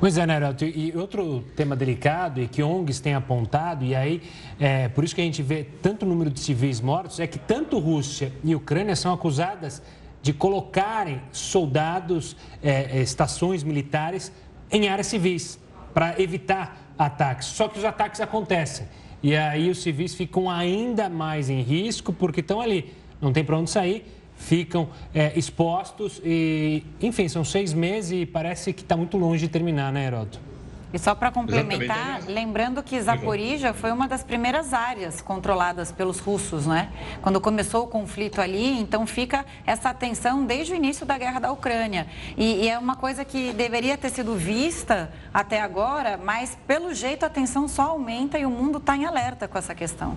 Pois 0.00 0.16
é, 0.16 0.24
Neroto, 0.24 0.64
e 0.64 0.92
outro 0.96 1.44
tema 1.56 1.74
delicado 1.74 2.40
e 2.40 2.46
que 2.46 2.62
ONGs 2.62 3.00
têm 3.00 3.14
apontado, 3.14 3.84
e 3.84 3.96
aí 3.96 4.22
é 4.58 4.88
por 4.88 5.02
isso 5.02 5.12
que 5.12 5.20
a 5.20 5.24
gente 5.24 5.42
vê 5.42 5.66
tanto 5.82 6.06
número 6.06 6.30
de 6.30 6.38
civis 6.38 6.80
mortos, 6.80 7.18
é 7.18 7.26
que 7.26 7.38
tanto 7.38 7.78
Rússia 7.80 8.32
e 8.44 8.54
Ucrânia 8.54 8.94
são 8.94 9.12
acusadas 9.12 9.82
de 10.22 10.32
colocarem 10.32 11.20
soldados, 11.32 12.36
é, 12.62 12.98
é 12.98 13.02
estações 13.02 13.64
militares 13.64 14.32
em 14.70 14.88
áreas 14.88 15.08
civis, 15.08 15.58
para 15.92 16.20
evitar 16.20 16.94
ataques. 16.96 17.48
Só 17.48 17.66
que 17.66 17.78
os 17.78 17.84
ataques 17.84 18.20
acontecem. 18.20 18.86
E 19.22 19.34
aí 19.36 19.70
os 19.70 19.82
civis 19.82 20.14
ficam 20.14 20.50
ainda 20.50 21.08
mais 21.08 21.50
em 21.50 21.60
risco 21.60 22.12
porque 22.12 22.40
estão 22.40 22.60
ali, 22.60 22.92
não 23.20 23.32
tem 23.32 23.44
para 23.44 23.58
onde 23.58 23.70
sair, 23.70 24.04
ficam 24.36 24.88
é, 25.12 25.36
expostos 25.36 26.20
e, 26.24 26.84
enfim, 27.02 27.28
são 27.28 27.44
seis 27.44 27.74
meses 27.74 28.22
e 28.22 28.26
parece 28.26 28.72
que 28.72 28.82
está 28.82 28.96
muito 28.96 29.16
longe 29.18 29.46
de 29.46 29.48
terminar, 29.48 29.92
né, 29.92 30.06
Heroto? 30.06 30.47
E 30.92 30.98
só 30.98 31.14
para 31.14 31.30
complementar, 31.30 32.22
lembrando 32.26 32.82
que 32.82 32.98
Zaporizhia 32.98 33.74
foi 33.74 33.92
uma 33.92 34.08
das 34.08 34.22
primeiras 34.22 34.72
áreas 34.72 35.20
controladas 35.20 35.92
pelos 35.92 36.18
russos, 36.18 36.66
né? 36.66 36.90
Quando 37.20 37.38
começou 37.42 37.84
o 37.84 37.86
conflito 37.86 38.40
ali, 38.40 38.80
então 38.80 39.06
fica 39.06 39.44
essa 39.66 39.90
atenção 39.90 40.46
desde 40.46 40.72
o 40.72 40.76
início 40.76 41.04
da 41.04 41.18
guerra 41.18 41.40
da 41.40 41.52
Ucrânia. 41.52 42.06
E, 42.38 42.64
e 42.64 42.68
é 42.68 42.78
uma 42.78 42.96
coisa 42.96 43.22
que 43.22 43.52
deveria 43.52 43.98
ter 43.98 44.08
sido 44.08 44.34
vista 44.34 45.12
até 45.32 45.60
agora, 45.60 46.16
mas 46.16 46.56
pelo 46.66 46.94
jeito 46.94 47.24
a 47.26 47.28
tensão 47.28 47.68
só 47.68 47.82
aumenta 47.82 48.38
e 48.38 48.46
o 48.46 48.50
mundo 48.50 48.78
está 48.78 48.96
em 48.96 49.04
alerta 49.04 49.46
com 49.46 49.58
essa 49.58 49.74
questão. 49.74 50.16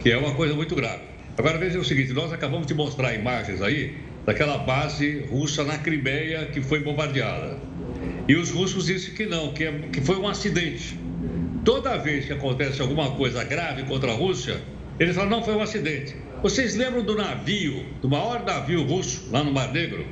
Que 0.00 0.10
é 0.10 0.16
uma 0.16 0.34
coisa 0.34 0.54
muito 0.54 0.74
grave. 0.74 1.02
Agora 1.36 1.58
veja 1.58 1.78
o 1.78 1.84
seguinte, 1.84 2.12
nós 2.14 2.32
acabamos 2.32 2.66
de 2.66 2.74
mostrar 2.74 3.12
imagens 3.12 3.60
aí 3.60 3.98
daquela 4.24 4.56
base 4.56 5.26
russa 5.30 5.62
na 5.62 5.76
Crimeia 5.76 6.46
que 6.46 6.62
foi 6.62 6.80
bombardeada. 6.82 7.58
E 8.26 8.36
os 8.36 8.50
russos 8.50 8.86
dizem 8.86 9.14
que 9.14 9.26
não, 9.26 9.52
que, 9.52 9.64
é, 9.64 9.72
que 9.92 10.00
foi 10.00 10.16
um 10.16 10.26
acidente. 10.26 10.98
Toda 11.64 11.96
vez 11.98 12.24
que 12.26 12.32
acontece 12.32 12.80
alguma 12.80 13.10
coisa 13.12 13.44
grave 13.44 13.82
contra 13.84 14.12
a 14.12 14.14
Rússia, 14.14 14.62
eles 14.98 15.14
falam, 15.14 15.30
não, 15.30 15.42
foi 15.42 15.54
um 15.54 15.60
acidente. 15.60 16.16
Vocês 16.42 16.74
lembram 16.74 17.02
do 17.02 17.14
navio, 17.14 17.84
do 18.00 18.08
maior 18.08 18.42
navio 18.44 18.82
russo 18.84 19.28
lá 19.30 19.42
no 19.42 19.52
Mar 19.52 19.72
Negro? 19.72 20.06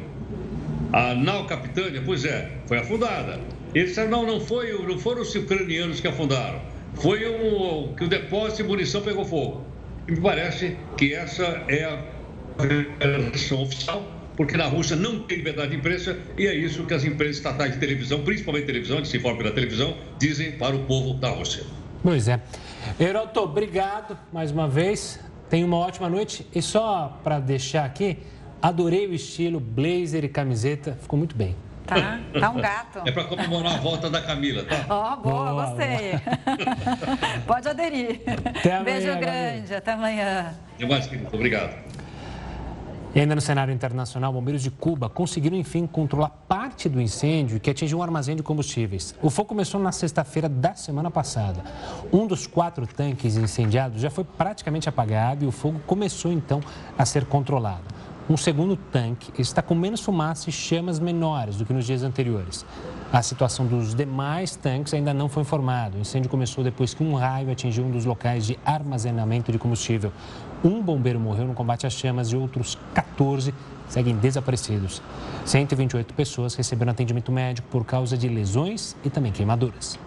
A 0.93 1.15
Nau 1.15 1.47
Capitânia, 1.47 2.03
pois 2.05 2.25
é, 2.25 2.51
foi 2.67 2.79
afundada. 2.79 3.41
Eles 3.75 3.91
disseram, 3.91 4.11
não, 4.11 4.27
não, 4.27 4.41
foi, 4.41 4.73
não 4.73 4.99
foram 4.99 5.23
os 5.23 5.35
ucranianos 5.35 6.01
que 6.01 6.09
afundaram. 6.09 6.61
Foi 6.95 7.27
um, 7.27 7.95
que 7.95 8.05
o 8.05 8.09
depósito 8.09 8.63
de 8.63 8.69
munição 8.69 9.01
pegou 9.01 9.25
fogo. 9.25 9.65
E 10.07 10.13
me 10.13 10.21
parece 10.21 10.77
que 10.99 11.15
essa 11.15 11.65
é 11.69 11.85
a 11.85 12.03
versão 13.31 13.63
oficial 13.63 14.22
porque 14.43 14.57
na 14.57 14.67
Rússia 14.67 14.97
não 14.97 15.21
tem 15.21 15.39
liberdade 15.39 15.71
de 15.71 15.77
imprensa 15.77 16.19
e 16.37 16.49
é 16.49 16.53
isso 16.53 16.85
que 16.85 16.93
as 16.93 17.05
empresas 17.05 17.37
estatais 17.37 17.75
de 17.75 17.79
televisão, 17.79 18.25
principalmente 18.25 18.67
televisão, 18.67 19.01
que 19.01 19.07
se 19.07 19.17
informa 19.17 19.39
pela 19.39 19.53
televisão, 19.53 19.97
dizem 20.19 20.51
para 20.51 20.75
o 20.75 20.81
povo 20.81 21.15
da 21.15 21.29
Rússia. 21.29 21.63
Pois 22.03 22.27
é. 22.27 22.41
Heroto, 22.99 23.39
obrigado 23.39 24.19
mais 24.33 24.51
uma 24.51 24.67
vez. 24.67 25.21
Tenha 25.49 25.65
uma 25.65 25.77
ótima 25.77 26.11
noite. 26.11 26.45
E 26.53 26.61
só 26.61 27.21
para 27.23 27.39
deixar 27.39 27.85
aqui, 27.85 28.19
adorei 28.61 29.07
o 29.07 29.15
estilo 29.15 29.61
blazer 29.61 30.25
e 30.25 30.29
camiseta, 30.29 30.99
ficou 31.01 31.17
muito 31.17 31.37
bem. 31.37 31.55
Tá, 31.87 32.19
tá 32.41 32.51
um 32.51 32.61
gato. 32.61 33.03
É 33.07 33.13
para 33.13 33.25
comemorar 33.25 33.75
a 33.75 33.79
volta 33.79 34.11
da 34.11 34.23
Camila, 34.23 34.65
tá? 34.65 34.87
Ó, 34.89 35.13
oh, 35.13 35.17
boa, 35.19 35.51
boa, 35.53 35.67
gostei. 35.67 36.21
Pode 37.47 37.69
aderir. 37.69 38.23
Até 38.27 38.73
amanhã, 38.73 38.85
Beijo 38.85 39.19
grande, 39.21 39.75
até 39.75 39.93
amanhã. 39.93 40.55
Obrigado. 41.33 41.92
E 43.15 43.21
ainda 43.21 43.35
no 43.35 43.43
cenário 43.43 43.75
internacional, 43.75 44.33
bombeiros 44.33 44.63
de 44.63 44.71
Cuba 44.71 45.07
conseguiram, 45.07 45.55
enfim, 45.55 45.87
controlar 45.87 46.31
parte 46.49 46.89
do 46.89 46.99
incêndio 46.99 47.61
que 47.61 47.69
atingiu 47.69 47.99
um 47.99 48.03
armazém 48.03 48.35
de 48.35 48.43
combustíveis. 48.43 49.15
O 49.21 49.29
fogo 49.29 49.51
começou 49.51 49.79
na 49.79 49.93
sexta-feira 49.93 50.49
da 50.49 50.73
semana 50.75 51.11
passada. 51.11 51.63
Um 52.11 52.27
dos 52.27 52.47
quatro 52.47 52.87
tanques 52.87 53.37
incendiados 53.37 54.01
já 54.01 54.09
foi 54.09 54.25
praticamente 54.25 54.89
apagado 54.89 55.45
e 55.45 55.47
o 55.47 55.53
fogo 55.53 55.79
começou, 55.87 56.33
então, 56.33 56.61
a 56.97 57.05
ser 57.05 57.27
controlado. 57.27 57.85
Um 58.31 58.37
segundo 58.37 58.77
tanque 58.77 59.31
está 59.39 59.61
com 59.61 59.75
menos 59.75 60.01
fumaça 60.01 60.49
e 60.49 60.53
chamas 60.53 60.99
menores 60.99 61.57
do 61.57 61.67
que 61.67 61.73
nos 61.75 61.85
dias 61.85 62.03
anteriores. 62.03 62.65
A 63.13 63.21
situação 63.21 63.67
dos 63.67 63.95
demais 63.95 64.57
tanques 64.57 64.95
ainda 64.95 65.13
não 65.13 65.29
foi 65.29 65.43
informada. 65.43 65.99
O 65.99 66.01
incêndio 66.01 66.31
começou 66.31 66.65
depois 66.65 66.95
que 66.95 67.05
um 67.05 67.15
raio 67.15 67.51
atingiu 67.51 67.85
um 67.85 67.91
dos 67.91 68.07
locais 68.07 68.47
de 68.47 68.59
armazenamento 68.65 69.53
de 69.53 69.59
combustível. 69.59 70.11
Um 70.65 70.81
bombeiro 70.81 71.19
morreu 71.19 71.47
no 71.47 71.55
combate 71.55 71.87
às 71.87 71.93
chamas 71.93 72.29
e 72.29 72.37
outros 72.37 72.79
14 72.95 73.53
seguem 73.89 74.17
desaparecidos. 74.17 75.03
128 75.45 76.15
pessoas 76.15 76.55
receberam 76.55 76.93
atendimento 76.93 77.33
médico 77.33 77.67
por 77.69 77.85
causa 77.85 78.17
de 78.17 78.29
lesões 78.29 78.97
e 79.05 79.11
também 79.11 79.33
queimaduras. 79.33 79.99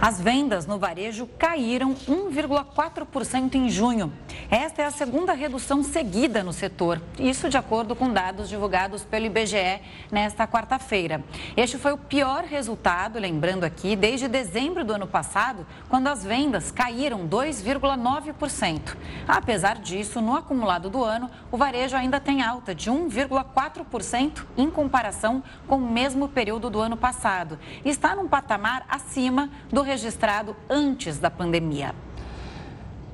As 0.00 0.20
vendas 0.20 0.66
no 0.66 0.78
varejo 0.78 1.26
caíram 1.38 1.94
1,4% 1.94 3.54
em 3.54 3.70
junho. 3.70 4.12
Esta 4.50 4.82
é 4.82 4.84
a 4.84 4.90
segunda 4.90 5.32
redução 5.32 5.82
seguida 5.82 6.44
no 6.44 6.52
setor, 6.52 7.00
isso 7.18 7.48
de 7.48 7.56
acordo 7.56 7.96
com 7.96 8.12
dados 8.12 8.48
divulgados 8.48 9.02
pelo 9.04 9.24
IBGE 9.24 9.80
nesta 10.12 10.46
quarta-feira. 10.46 11.24
Este 11.56 11.78
foi 11.78 11.92
o 11.92 11.98
pior 11.98 12.44
resultado, 12.44 13.18
lembrando 13.18 13.64
aqui, 13.64 13.96
desde 13.96 14.28
dezembro 14.28 14.84
do 14.84 14.92
ano 14.92 15.06
passado, 15.06 15.66
quando 15.88 16.08
as 16.08 16.22
vendas 16.22 16.70
caíram 16.70 17.26
2,9%. 17.26 18.96
Apesar 19.26 19.78
disso, 19.78 20.20
no 20.20 20.36
acumulado 20.36 20.90
do 20.90 21.02
ano, 21.02 21.30
o 21.50 21.56
varejo 21.56 21.96
ainda 21.96 22.20
tem 22.20 22.42
alta 22.42 22.74
de 22.74 22.90
1,4% 22.90 24.44
em 24.58 24.70
comparação 24.70 25.42
com 25.66 25.76
o 25.76 25.90
mesmo 25.90 26.28
período 26.28 26.68
do 26.68 26.80
ano 26.80 26.96
passado. 26.96 27.58
Está 27.84 28.14
num 28.14 28.28
patamar 28.28 28.84
acima 28.88 29.50
do 29.70 29.85
registrado 29.86 30.56
antes 30.68 31.18
da 31.18 31.30
pandemia. 31.30 31.94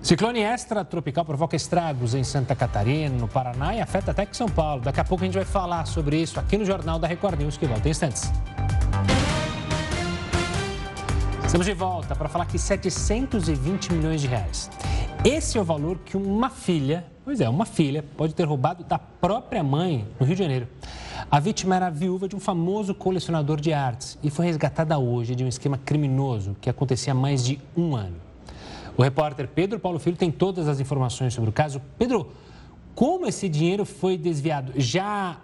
Ciclone 0.03 0.41
extratropical 0.41 1.25
provoca 1.25 1.55
estragos 1.55 2.13
em 2.15 2.25
Santa 2.25 2.57
Catarina, 2.57 3.15
no 3.15 3.29
Paraná 3.29 3.77
e 3.77 3.81
afeta 3.81 4.11
até 4.11 4.27
que 4.27 4.37
São 4.37 4.49
Paulo. 4.49 4.83
Daqui 4.83 4.99
a 4.99 5.05
pouco 5.05 5.23
a 5.23 5.27
gente 5.27 5.35
vai 5.35 5.45
falar 5.45 5.87
sobre 5.87 6.21
isso 6.21 6.41
aqui 6.41 6.59
no 6.59 6.65
Jornal 6.65 6.99
da 6.99 7.07
Record 7.07 7.39
News, 7.39 7.57
que 7.57 7.67
volta 7.67 7.87
em 7.87 7.93
instantes. 7.93 8.33
Estamos 11.45 11.67
de 11.67 11.75
volta 11.75 12.17
para 12.17 12.29
falar 12.29 12.47
que 12.47 12.59
720 12.59 13.93
milhões 13.93 14.23
de 14.23 14.27
reais. 14.27 14.69
Esse 15.25 15.57
é 15.57 15.61
o 15.61 15.65
valor 15.65 15.99
que 15.99 16.17
uma 16.17 16.51
filha, 16.51 17.05
pois 17.25 17.41
é, 17.41 17.49
uma 17.49 17.65
filha, 17.67 18.03
pode 18.17 18.35
ter 18.35 18.45
roubado 18.45 18.83
da 18.83 18.99
própria 18.99 19.63
mãe 19.63 20.09
no 20.19 20.27
Rio 20.27 20.35
de 20.35 20.43
Janeiro. 20.43 20.67
A 21.33 21.41
vítima 21.41 21.75
era 21.75 21.87
a 21.87 21.91
viúva 21.91 22.29
de 22.29 22.37
um 22.37 22.39
famoso 22.39 22.95
colecionador 22.95 23.59
de 23.59 23.73
artes 23.73 24.19
e 24.23 24.29
foi 24.29 24.45
resgatada 24.45 24.99
hoje 24.99 25.35
de 25.35 25.43
um 25.43 25.49
esquema 25.49 25.79
criminoso 25.79 26.55
que 26.61 26.69
acontecia 26.69 27.15
há 27.15 27.17
mais 27.17 27.43
de 27.43 27.59
um 27.75 27.97
ano. 27.97 28.17
O 28.99 29.03
repórter 29.03 29.49
Pedro 29.49 29.81
Paulo 29.81 29.99
Filho 29.99 30.15
tem 30.15 30.31
todas 30.31 30.69
as 30.69 30.79
informações 30.79 31.33
sobre 31.33 31.49
o 31.49 31.53
caso. 31.53 31.81
Pedro, 31.99 32.31
como 32.95 33.25
esse 33.25 33.49
dinheiro 33.49 33.87
foi 33.87 34.19
desviado? 34.19 34.75
Já 34.77 35.39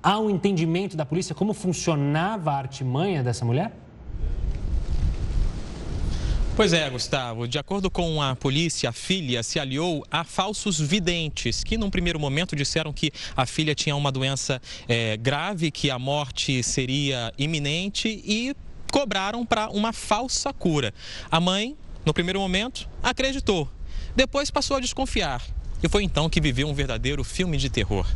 há 0.00 0.20
um 0.20 0.30
entendimento 0.30 0.96
da 0.96 1.04
polícia 1.04 1.34
como 1.34 1.52
funcionava 1.52 2.52
a 2.52 2.58
artimanha 2.58 3.20
dessa 3.20 3.44
mulher? 3.44 3.72
Pois 6.56 6.72
é, 6.72 6.88
Gustavo. 6.88 7.48
De 7.48 7.58
acordo 7.58 7.90
com 7.90 8.22
a 8.22 8.36
polícia, 8.36 8.88
a 8.88 8.92
filha 8.92 9.42
se 9.42 9.58
aliou 9.58 10.06
a 10.08 10.22
falsos 10.22 10.78
videntes, 10.78 11.64
que 11.64 11.76
num 11.76 11.90
primeiro 11.90 12.20
momento 12.20 12.54
disseram 12.54 12.92
que 12.92 13.10
a 13.36 13.44
filha 13.44 13.74
tinha 13.74 13.96
uma 13.96 14.12
doença 14.12 14.62
é, 14.86 15.16
grave, 15.16 15.72
que 15.72 15.90
a 15.90 15.98
morte 15.98 16.62
seria 16.62 17.32
iminente 17.36 18.08
e 18.24 18.54
cobraram 18.92 19.44
para 19.44 19.68
uma 19.68 19.92
falsa 19.92 20.52
cura. 20.52 20.94
A 21.28 21.40
mãe, 21.40 21.76
no 22.06 22.14
primeiro 22.14 22.38
momento, 22.38 22.88
acreditou. 23.02 23.68
Depois 24.14 24.48
passou 24.48 24.76
a 24.76 24.80
desconfiar 24.80 25.42
e 25.84 25.88
foi 25.88 26.02
então 26.02 26.30
que 26.30 26.40
viveu 26.40 26.66
um 26.66 26.72
verdadeiro 26.72 27.22
filme 27.22 27.58
de 27.58 27.68
terror. 27.68 28.06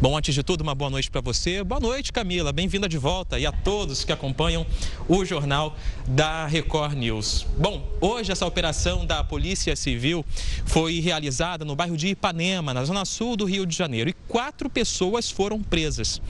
Bom, 0.00 0.16
antes 0.16 0.34
de 0.34 0.42
tudo, 0.42 0.62
uma 0.62 0.74
boa 0.74 0.90
noite 0.90 1.08
para 1.08 1.20
você. 1.20 1.62
Boa 1.62 1.80
noite, 1.80 2.12
Camila. 2.12 2.52
Bem-vinda 2.52 2.88
de 2.88 2.98
volta 2.98 3.38
e 3.38 3.46
a 3.46 3.52
todos 3.52 4.04
que 4.04 4.10
acompanham 4.10 4.66
o 5.08 5.24
jornal 5.24 5.76
da 6.08 6.46
Record 6.46 6.94
News. 6.94 7.46
Bom, 7.56 7.88
hoje 8.00 8.32
essa 8.32 8.44
operação 8.44 9.06
da 9.06 9.22
Polícia 9.22 9.76
Civil 9.76 10.24
foi 10.66 10.98
realizada 10.98 11.64
no 11.64 11.76
bairro 11.76 11.96
de 11.96 12.08
Ipanema, 12.08 12.74
na 12.74 12.84
zona 12.84 13.04
sul 13.04 13.36
do 13.36 13.44
Rio 13.44 13.64
de 13.64 13.76
Janeiro, 13.76 14.10
e 14.10 14.14
quatro 14.26 14.68
pessoas 14.68 15.30
foram 15.30 15.62
presas. 15.62 16.20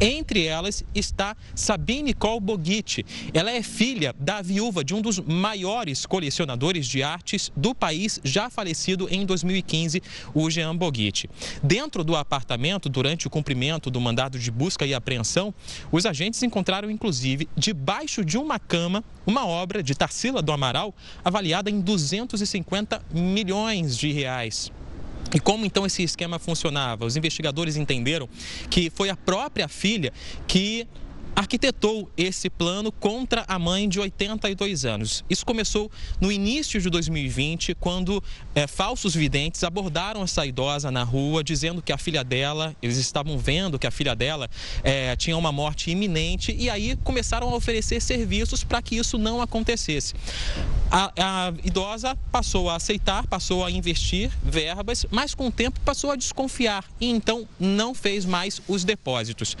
Entre 0.00 0.44
elas 0.44 0.84
está 0.94 1.36
Sabine 1.56 2.14
Col 2.14 2.38
Boguitti. 2.38 3.04
Ela 3.34 3.50
é 3.50 3.62
filha 3.62 4.14
da 4.16 4.40
viúva 4.40 4.84
de 4.84 4.94
um 4.94 5.02
dos 5.02 5.18
maiores 5.18 6.06
colecionadores 6.06 6.86
de 6.86 7.02
artes 7.02 7.50
do 7.56 7.74
país, 7.74 8.20
já 8.22 8.48
falecido 8.48 9.08
em 9.10 9.26
2015, 9.26 10.00
o 10.32 10.48
Jean 10.48 10.76
Boguitti. 10.76 11.28
Dentro 11.64 12.04
do 12.04 12.14
apartamento, 12.14 12.88
durante 12.88 13.26
o 13.26 13.30
cumprimento 13.30 13.90
do 13.90 14.00
mandado 14.00 14.38
de 14.38 14.52
busca 14.52 14.86
e 14.86 14.94
apreensão, 14.94 15.52
os 15.90 16.06
agentes 16.06 16.44
encontraram, 16.44 16.88
inclusive, 16.88 17.48
debaixo 17.56 18.24
de 18.24 18.38
uma 18.38 18.60
cama, 18.60 19.02
uma 19.26 19.46
obra 19.46 19.82
de 19.82 19.96
Tarsila 19.96 20.40
do 20.40 20.52
Amaral 20.52 20.94
avaliada 21.24 21.70
em 21.70 21.80
250 21.80 23.02
milhões 23.12 23.98
de 23.98 24.12
reais. 24.12 24.70
E 25.34 25.38
como 25.38 25.64
então 25.64 25.84
esse 25.84 26.02
esquema 26.02 26.38
funcionava? 26.38 27.04
Os 27.04 27.16
investigadores 27.16 27.76
entenderam 27.76 28.28
que 28.70 28.90
foi 28.90 29.10
a 29.10 29.16
própria 29.16 29.68
filha 29.68 30.12
que 30.46 30.86
arquitetou 31.38 32.10
esse 32.16 32.50
plano 32.50 32.90
contra 32.90 33.44
a 33.46 33.60
mãe 33.60 33.88
de 33.88 34.00
82 34.00 34.84
anos. 34.84 35.24
Isso 35.30 35.46
começou 35.46 35.88
no 36.20 36.32
início 36.32 36.80
de 36.80 36.90
2020, 36.90 37.76
quando 37.76 38.20
é, 38.56 38.66
falsos 38.66 39.14
videntes 39.14 39.62
abordaram 39.62 40.24
essa 40.24 40.44
idosa 40.44 40.90
na 40.90 41.04
rua, 41.04 41.44
dizendo 41.44 41.80
que 41.80 41.92
a 41.92 41.96
filha 41.96 42.24
dela, 42.24 42.74
eles 42.82 42.96
estavam 42.96 43.38
vendo 43.38 43.78
que 43.78 43.86
a 43.86 43.90
filha 43.92 44.16
dela 44.16 44.50
é, 44.82 45.14
tinha 45.14 45.36
uma 45.36 45.52
morte 45.52 45.92
iminente 45.92 46.52
e 46.58 46.68
aí 46.68 46.96
começaram 47.04 47.48
a 47.50 47.54
oferecer 47.54 48.02
serviços 48.02 48.64
para 48.64 48.82
que 48.82 48.96
isso 48.96 49.16
não 49.16 49.40
acontecesse. 49.40 50.14
A, 50.90 51.12
a 51.16 51.52
idosa 51.62 52.16
passou 52.32 52.68
a 52.68 52.74
aceitar, 52.74 53.24
passou 53.28 53.64
a 53.64 53.70
investir 53.70 54.28
verbas, 54.42 55.06
mas 55.08 55.36
com 55.36 55.46
o 55.46 55.52
tempo 55.52 55.78
passou 55.84 56.10
a 56.10 56.16
desconfiar 56.16 56.84
e 57.00 57.08
então 57.08 57.46
não 57.60 57.94
fez 57.94 58.24
mais 58.24 58.60
os 58.66 58.82
depósitos. 58.82 59.56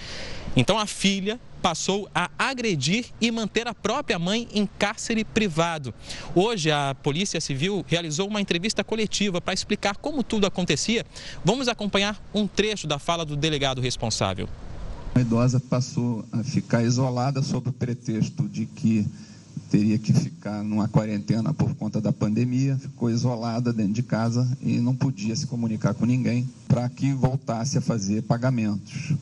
Então 0.56 0.76
a 0.76 0.86
filha 0.86 1.38
passou 1.62 2.08
a 2.14 2.30
agredir 2.38 3.06
e 3.20 3.30
manter 3.30 3.66
a 3.68 3.74
própria 3.74 4.18
mãe 4.18 4.48
em 4.52 4.66
cárcere 4.78 5.24
privado. 5.24 5.92
Hoje, 6.34 6.70
a 6.70 6.94
Polícia 7.02 7.40
Civil 7.40 7.84
realizou 7.86 8.28
uma 8.28 8.40
entrevista 8.40 8.82
coletiva 8.82 9.40
para 9.40 9.54
explicar 9.54 9.96
como 9.96 10.22
tudo 10.22 10.46
acontecia. 10.46 11.04
Vamos 11.44 11.68
acompanhar 11.68 12.20
um 12.34 12.46
trecho 12.46 12.86
da 12.86 12.98
fala 12.98 13.24
do 13.24 13.36
delegado 13.36 13.80
responsável. 13.80 14.48
A 15.14 15.20
idosa 15.20 15.58
passou 15.58 16.24
a 16.32 16.44
ficar 16.44 16.82
isolada 16.82 17.42
sob 17.42 17.70
o 17.70 17.72
pretexto 17.72 18.48
de 18.48 18.66
que 18.66 19.06
teria 19.70 19.98
que 19.98 20.12
ficar 20.12 20.62
numa 20.62 20.88
quarentena 20.88 21.52
por 21.52 21.74
conta 21.74 22.00
da 22.00 22.12
pandemia, 22.12 22.76
ficou 22.76 23.10
isolada 23.10 23.72
dentro 23.72 23.92
de 23.92 24.02
casa 24.02 24.48
e 24.62 24.78
não 24.78 24.94
podia 24.94 25.34
se 25.36 25.46
comunicar 25.46 25.94
com 25.94 26.06
ninguém 26.06 26.48
para 26.66 26.88
que 26.88 27.12
voltasse 27.12 27.76
a 27.76 27.80
fazer 27.80 28.22
pagamentos. 28.22 29.14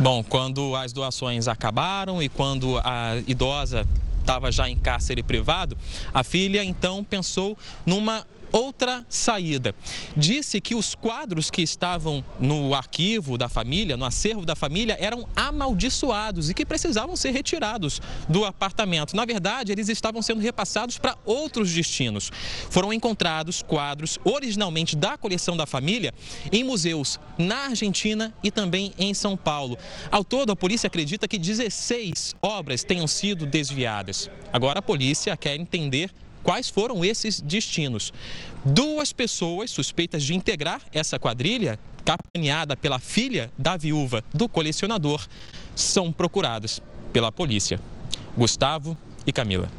Bom, 0.00 0.24
quando 0.24 0.74
as 0.76 0.94
doações 0.94 1.46
acabaram 1.46 2.22
e 2.22 2.28
quando 2.30 2.78
a 2.78 3.16
idosa 3.26 3.86
estava 4.18 4.50
já 4.50 4.66
em 4.66 4.74
cárcere 4.74 5.22
privado, 5.22 5.76
a 6.14 6.24
filha 6.24 6.64
então 6.64 7.04
pensou 7.04 7.56
numa 7.84 8.26
outra 8.52 9.04
saída. 9.08 9.74
Disse 10.16 10.60
que 10.60 10.74
os 10.74 10.94
quadros 10.94 11.50
que 11.50 11.62
estavam 11.62 12.24
no 12.38 12.74
arquivo 12.74 13.38
da 13.38 13.48
família, 13.48 13.96
no 13.96 14.04
acervo 14.04 14.44
da 14.44 14.54
família, 14.54 14.96
eram 15.00 15.28
amaldiçoados 15.34 16.50
e 16.50 16.54
que 16.54 16.66
precisavam 16.66 17.16
ser 17.16 17.30
retirados 17.30 18.00
do 18.28 18.44
apartamento. 18.44 19.14
Na 19.14 19.24
verdade, 19.24 19.72
eles 19.72 19.88
estavam 19.88 20.22
sendo 20.22 20.40
repassados 20.40 20.98
para 20.98 21.16
outros 21.24 21.72
destinos. 21.72 22.30
Foram 22.70 22.92
encontrados 22.92 23.62
quadros 23.62 24.18
originalmente 24.24 24.96
da 24.96 25.16
coleção 25.16 25.56
da 25.56 25.66
família 25.66 26.12
em 26.52 26.64
museus 26.64 27.18
na 27.38 27.66
Argentina 27.66 28.32
e 28.42 28.50
também 28.50 28.92
em 28.98 29.14
São 29.14 29.36
Paulo. 29.36 29.78
Ao 30.10 30.24
todo, 30.24 30.52
a 30.52 30.56
polícia 30.56 30.86
acredita 30.86 31.28
que 31.28 31.38
16 31.38 32.36
obras 32.42 32.84
tenham 32.84 33.06
sido 33.06 33.46
desviadas. 33.46 34.30
Agora 34.52 34.80
a 34.80 34.82
polícia 34.82 35.36
quer 35.36 35.56
entender 35.56 36.10
quais 36.42 36.68
foram 36.68 37.04
esses 37.04 37.40
destinos. 37.40 38.12
Duas 38.64 39.12
pessoas 39.12 39.70
suspeitas 39.70 40.22
de 40.22 40.34
integrar 40.34 40.82
essa 40.92 41.18
quadrilha, 41.18 41.78
capitaneada 42.04 42.76
pela 42.76 42.98
filha 42.98 43.50
da 43.56 43.76
viúva 43.76 44.24
do 44.32 44.48
colecionador, 44.48 45.26
são 45.74 46.12
procuradas 46.12 46.82
pela 47.12 47.30
polícia. 47.30 47.80
Gustavo 48.36 48.96
e 49.26 49.32
Camila. 49.32 49.70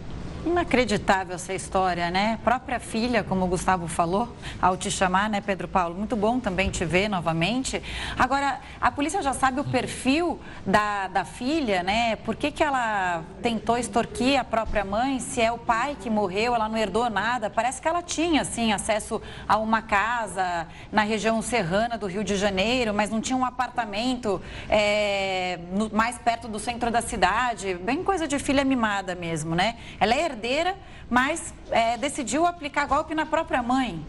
Inacreditável 0.44 1.36
essa 1.36 1.54
história, 1.54 2.10
né? 2.10 2.40
Própria 2.44 2.80
filha, 2.80 3.24
como 3.24 3.46
o 3.46 3.48
Gustavo 3.48 3.88
falou, 3.88 4.36
ao 4.60 4.76
te 4.76 4.90
chamar, 4.90 5.30
né, 5.30 5.40
Pedro 5.40 5.68
Paulo? 5.68 5.94
Muito 5.94 6.16
bom 6.16 6.40
também 6.40 6.72
te 6.72 6.84
ver 6.84 7.08
novamente. 7.08 7.82
Agora, 8.18 8.60
a 8.80 8.90
polícia 8.90 9.22
já 9.22 9.34
sabe 9.34 9.60
o 9.60 9.64
perfil 9.64 10.40
da, 10.66 11.08
da 11.10 11.26
filha, 11.26 11.84
né? 11.84 12.16
Por 12.16 12.36
que, 12.36 12.50
que 12.50 12.64
ela 12.64 13.24
tentou 13.44 13.78
extorquir 13.78 14.40
a 14.40 14.44
própria 14.44 14.84
mãe? 14.84 15.20
Se 15.20 15.40
é 15.40 15.52
o 15.52 15.60
pai 15.60 15.96
que 16.02 16.10
morreu, 16.10 16.56
ela 16.56 16.68
não 16.68 16.76
herdou 16.78 17.08
nada. 17.08 17.48
Parece 17.48 17.80
que 17.80 17.88
ela 17.88 18.02
tinha, 18.02 18.44
sim, 18.44 18.74
acesso 18.74 19.22
a 19.48 19.58
uma 19.58 19.84
casa 19.84 20.68
na 20.92 21.04
região 21.04 21.40
serrana 21.44 22.00
do 22.00 22.08
Rio 22.08 22.24
de 22.24 22.36
Janeiro, 22.36 22.96
mas 22.96 23.12
não 23.12 23.22
tinha 23.22 23.38
um 23.38 23.46
apartamento 23.46 24.42
é, 24.68 25.60
no, 25.72 25.92
mais 25.92 26.18
perto 26.18 26.48
do 26.48 26.58
centro 26.58 26.90
da 26.90 27.02
cidade. 27.02 27.76
Bem 27.76 28.04
coisa 28.04 28.28
de 28.28 28.40
filha 28.40 28.64
mimada 28.64 29.14
mesmo, 29.14 29.54
né? 29.54 29.76
Ela 30.00 30.16
é 30.16 30.31
herdeira, 30.32 30.76
mas 31.10 31.54
é, 31.70 31.98
decidiu 31.98 32.46
aplicar 32.46 32.86
golpe 32.88 33.14
na 33.14 33.26
própria 33.26 33.62
mãe. 33.62 34.04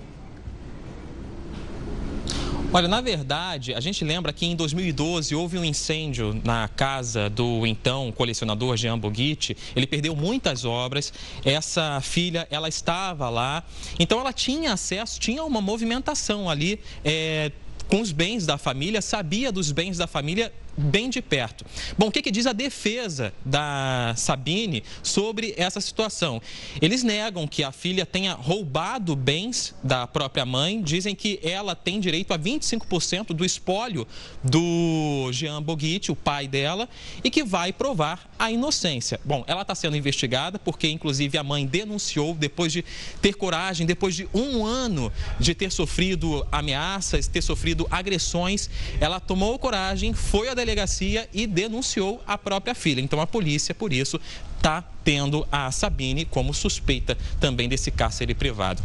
Olha, 2.74 2.88
na 2.88 3.02
verdade, 3.02 3.74
a 3.74 3.80
gente 3.80 4.02
lembra 4.02 4.32
que 4.32 4.46
em 4.46 4.56
2012 4.56 5.34
houve 5.34 5.58
um 5.58 5.64
incêndio 5.64 6.40
na 6.42 6.68
casa 6.68 7.28
do 7.28 7.66
então 7.66 8.10
colecionador 8.12 8.78
Jean 8.78 8.98
Boguitti. 8.98 9.54
Ele 9.76 9.86
perdeu 9.86 10.16
muitas 10.16 10.64
obras. 10.64 11.12
Essa 11.44 12.00
filha, 12.00 12.48
ela 12.50 12.70
estava 12.70 13.28
lá. 13.28 13.62
Então, 13.98 14.18
ela 14.18 14.32
tinha 14.32 14.72
acesso, 14.72 15.20
tinha 15.20 15.44
uma 15.44 15.60
movimentação 15.60 16.48
ali. 16.48 16.80
É, 17.04 17.52
com 17.88 18.00
os 18.00 18.10
bens 18.10 18.46
da 18.46 18.56
família, 18.56 19.02
sabia 19.02 19.52
dos 19.52 19.70
bens 19.70 19.98
da 19.98 20.06
família 20.06 20.50
bem 20.76 21.10
de 21.10 21.20
perto. 21.20 21.64
Bom, 21.98 22.08
o 22.08 22.12
que, 22.12 22.22
que, 22.22 22.30
diz 22.30 22.46
a 22.46 22.52
defesa 22.52 23.32
da 23.44 24.14
Sabine 24.16 24.82
sobre 25.02 25.54
essa 25.56 25.80
situação? 25.80 26.40
Eles 26.80 27.02
negam 27.02 27.46
que 27.46 27.62
a 27.62 27.72
filha 27.72 28.06
tenha 28.06 28.34
roubado 28.34 29.14
bens 29.14 29.74
da 29.82 30.06
própria 30.06 30.46
mãe, 30.46 30.82
dizem 30.82 31.14
que 31.14 31.38
ela 31.42 31.74
tem 31.74 32.00
direito 32.00 32.32
a 32.32 32.38
25% 32.38 33.28
do 33.28 33.44
espólio 33.44 34.06
do 34.42 35.30
Jean 35.32 35.62
Boguitti, 35.62 36.10
o 36.10 36.16
pai 36.16 36.48
dela, 36.48 36.88
e 37.22 37.30
que 37.30 37.44
vai 37.44 37.72
provar 37.72 38.30
a 38.38 38.50
inocência. 38.50 39.20
Bom, 39.24 39.44
ela 39.46 39.62
está 39.62 39.74
sendo 39.74 39.96
investigada 39.96 40.58
porque, 40.58 40.88
inclusive, 40.88 41.36
a 41.36 41.42
mãe 41.42 41.66
denunciou 41.66 42.34
depois 42.34 42.72
de 42.72 42.84
ter 43.20 43.34
coragem, 43.34 43.86
depois 43.86 44.14
de 44.14 44.28
um 44.34 44.64
ano 44.64 45.12
de 45.38 45.54
ter 45.54 45.70
sofrido 45.70 46.46
ameaças, 46.50 47.26
ter 47.26 47.42
sofrido 47.42 47.86
agressões, 47.90 48.70
ela 49.00 49.20
tomou 49.20 49.58
coragem, 49.58 50.12
foi 50.12 50.48
a 50.48 50.54
delegacia 50.64 51.28
e 51.32 51.46
denunciou 51.46 52.22
a 52.26 52.38
própria 52.38 52.74
filha. 52.74 53.00
Então 53.00 53.20
a 53.20 53.26
polícia, 53.26 53.74
por 53.74 53.92
isso, 53.92 54.20
está 54.56 54.82
tendo 55.04 55.46
a 55.50 55.70
Sabine 55.70 56.24
como 56.24 56.54
suspeita 56.54 57.16
também 57.40 57.68
desse 57.68 57.90
cárcere 57.90 58.34
privado. 58.34 58.82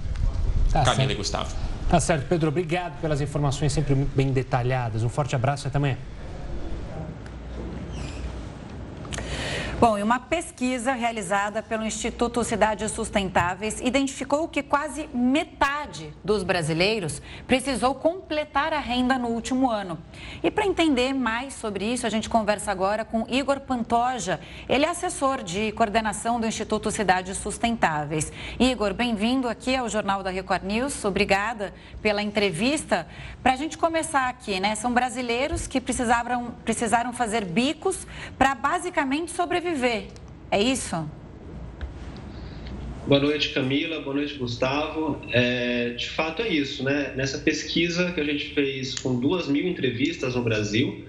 Tá 0.72 0.84
Camila 0.84 0.96
certo. 0.96 1.12
e 1.12 1.16
Gustavo. 1.16 1.56
Tá 1.90 2.00
certo, 2.00 2.28
Pedro. 2.28 2.50
Obrigado 2.50 3.00
pelas 3.00 3.22
informações 3.22 3.72
sempre 3.72 3.96
bem 3.96 4.32
detalhadas. 4.32 5.04
Um 5.04 5.10
forte 5.10 5.36
abraço 5.36 5.66
e 5.66 5.70
até 5.70 5.78
amanhã. 5.78 5.98
Bom, 9.80 9.96
e 9.96 10.02
uma 10.02 10.20
pesquisa 10.20 10.94
realizada 10.94 11.62
pelo 11.62 11.86
Instituto 11.86 12.44
Cidades 12.44 12.92
Sustentáveis 12.92 13.80
identificou 13.80 14.48
que 14.48 14.64
quase 14.64 15.08
metade 15.14 16.12
dos 16.24 16.42
brasileiros 16.42 17.22
precisou 17.46 17.94
completar 17.94 18.74
a 18.74 18.80
renda 18.80 19.20
no 19.20 19.28
último 19.28 19.70
ano. 19.70 20.00
E 20.42 20.50
para 20.50 20.66
entender 20.66 21.14
mais 21.14 21.54
sobre 21.54 21.86
isso, 21.86 22.08
a 22.08 22.10
gente 22.10 22.28
conversa 22.28 22.72
agora 22.72 23.06
com 23.06 23.28
Igor 23.30 23.60
Pantoja. 23.60 24.40
Ele 24.68 24.84
é 24.84 24.90
assessor 24.90 25.44
de 25.44 25.72
coordenação 25.74 26.40
do 26.40 26.48
Instituto 26.48 26.90
Cidades 26.90 27.38
Sustentáveis. 27.38 28.34
Igor, 28.60 28.96
bem-vindo 28.96 29.48
aqui 29.48 29.76
ao 29.76 29.88
Jornal 29.88 30.24
da 30.24 30.32
Record 30.32 30.64
News. 30.64 31.06
Obrigada 31.06 31.72
pela 32.02 32.24
entrevista. 32.24 33.08
Para 33.44 33.54
a 33.54 33.56
gente 33.56 33.78
começar 33.78 34.28
aqui, 34.28 34.60
né? 34.60 34.74
São 34.74 34.92
brasileiros 34.92 35.68
que 35.68 35.80
precisaram, 35.80 36.56
precisaram 36.66 37.14
fazer 37.14 37.46
bicos 37.46 38.08
para 38.40 38.56
basicamente 38.56 39.32
sobreviver 39.32 39.67
sobreviver. 39.68 40.06
É 40.50 40.62
isso? 40.62 41.10
Boa 43.06 43.22
noite, 43.22 43.50
Camila. 43.50 44.02
Boa 44.02 44.16
noite, 44.16 44.36
Gustavo. 44.36 45.20
É, 45.32 45.92
de 45.92 46.10
fato, 46.10 46.42
é 46.42 46.48
isso, 46.48 46.84
né? 46.84 47.14
Nessa 47.16 47.40
pesquisa 47.40 48.12
que 48.12 48.20
a 48.20 48.24
gente 48.24 48.54
fez 48.54 48.96
com 48.96 49.20
duas 49.20 49.48
mil 49.48 49.68
entrevistas 49.68 50.36
no 50.36 50.42
Brasil, 50.42 51.06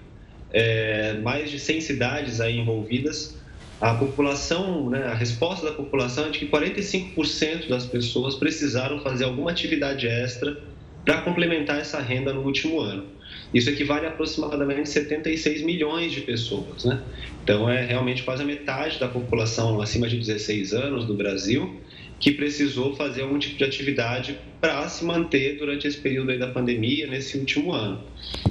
é, 0.53 1.15
mais 1.15 1.51
de 1.51 1.59
100 1.59 1.81
cidades 1.81 2.41
aí 2.41 2.59
envolvidas, 2.59 3.37
a 3.81 3.95
população, 3.95 4.91
né, 4.91 5.05
a 5.05 5.15
resposta 5.15 5.67
da 5.67 5.73
população 5.73 6.27
é 6.27 6.31
de 6.31 6.41
que 6.41 6.47
45% 6.49 7.69
das 7.69 7.87
pessoas 7.87 8.35
precisaram 8.35 9.01
fazer 9.01 9.25
alguma 9.25 9.53
atividade 9.53 10.09
extra 10.09 10.61
para 11.05 11.21
complementar 11.23 11.79
essa 11.79 12.01
renda 12.01 12.33
no 12.33 12.43
último 12.43 12.81
ano. 12.81 13.07
Isso 13.53 13.71
equivale 13.71 14.07
a 14.07 14.11
aproximadamente 14.11 14.89
76 14.89 15.63
milhões 15.63 16.13
de 16.13 16.21
pessoas, 16.21 16.85
né? 16.85 17.03
Então 17.43 17.69
é 17.69 17.85
realmente 17.85 18.23
quase 18.23 18.43
a 18.43 18.47
metade 18.47 18.99
da 18.99 19.09
população 19.09 19.81
acima 19.81 20.09
de 20.09 20.19
16 20.19 20.75
anos 20.75 21.07
do 21.07 21.15
Brasil 21.15 21.81
que 22.19 22.33
precisou 22.33 22.97
fazer 22.97 23.23
algum 23.23 23.39
tipo 23.39 23.57
de 23.57 23.65
atividade 23.65 24.39
para 24.61 24.89
se 24.89 25.05
manter 25.05 25.57
durante 25.57 25.87
esse 25.87 25.99
período 25.99 26.37
da 26.37 26.49
pandemia, 26.49 27.07
nesse 27.07 27.39
último 27.39 27.73
ano. 27.73 28.03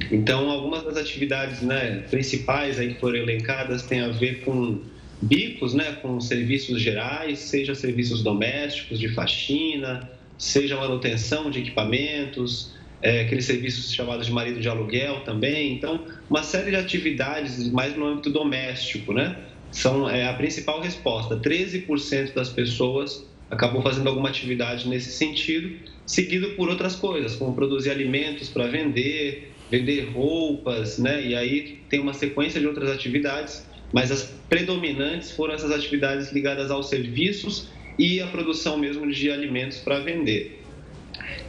Então, 0.10 0.50
algumas 0.50 0.84
das 0.84 0.96
atividades 0.96 1.62
né, 1.62 2.06
principais 2.10 2.80
aí 2.80 2.94
que 2.94 3.00
foram 3.00 3.18
elencadas 3.18 3.84
têm 3.84 4.00
a 4.00 4.08
ver 4.08 4.42
com 4.42 4.80
bicos, 5.22 5.74
né, 5.74 5.98
com 6.02 6.20
serviços 6.22 6.82
gerais, 6.82 7.40
seja 7.40 7.76
serviços 7.76 8.24
domésticos, 8.24 9.00
de 9.00 9.10
faxina, 9.10 10.10
seja 10.38 10.78
manutenção 10.78 11.52
de 11.52 11.60
equipamentos, 11.60 12.77
é, 13.02 13.22
aqueles 13.22 13.46
serviços 13.46 13.94
chamados 13.94 14.26
de 14.26 14.32
marido 14.32 14.60
de 14.60 14.68
aluguel 14.68 15.22
também. 15.22 15.74
Então, 15.74 16.06
uma 16.30 16.44
série 16.44 16.72
de 16.72 16.78
atividades 16.78 17.72
mais 17.72 17.96
no 17.96 18.06
âmbito 18.06 18.30
doméstico, 18.30 19.14
né? 19.14 19.38
São 19.72 20.10
é, 20.10 20.28
a 20.28 20.34
principal 20.34 20.82
resposta. 20.82 21.38
13% 21.38 22.34
das 22.34 22.50
pessoas 22.50 23.26
acabou 23.50 23.82
fazendo 23.82 24.08
alguma 24.08 24.30
atividade 24.30 24.88
nesse 24.88 25.12
sentido, 25.12 25.78
seguido 26.06 26.50
por 26.52 26.70
outras 26.70 26.96
coisas, 26.96 27.36
como 27.36 27.56
produzir 27.56 27.92
alimentos 27.92 28.50
para 28.50 28.68
vender, 28.68 29.54
vender 29.70 30.10
roupas, 30.12 30.98
né? 30.98 31.26
E 31.26 31.36
aí 31.36 31.80
tem 31.90 32.00
uma 32.00 32.14
sequência 32.14 32.60
de 32.60 32.68
outras 32.68 32.90
atividades, 32.90 33.66
mas 33.94 34.12
as 34.12 34.24
predominantes 34.50 35.32
foram 35.32 35.54
essas 35.54 35.72
atividades 35.72 36.32
ligadas 36.32 36.72
aos 36.72 36.90
serviços 36.90 37.70
e 37.98 38.20
à 38.20 38.28
produção 38.28 38.78
mesmo 38.78 39.10
de 39.10 39.32
alimentos 39.32 39.80
para 39.80 40.00
vender. 40.00 40.67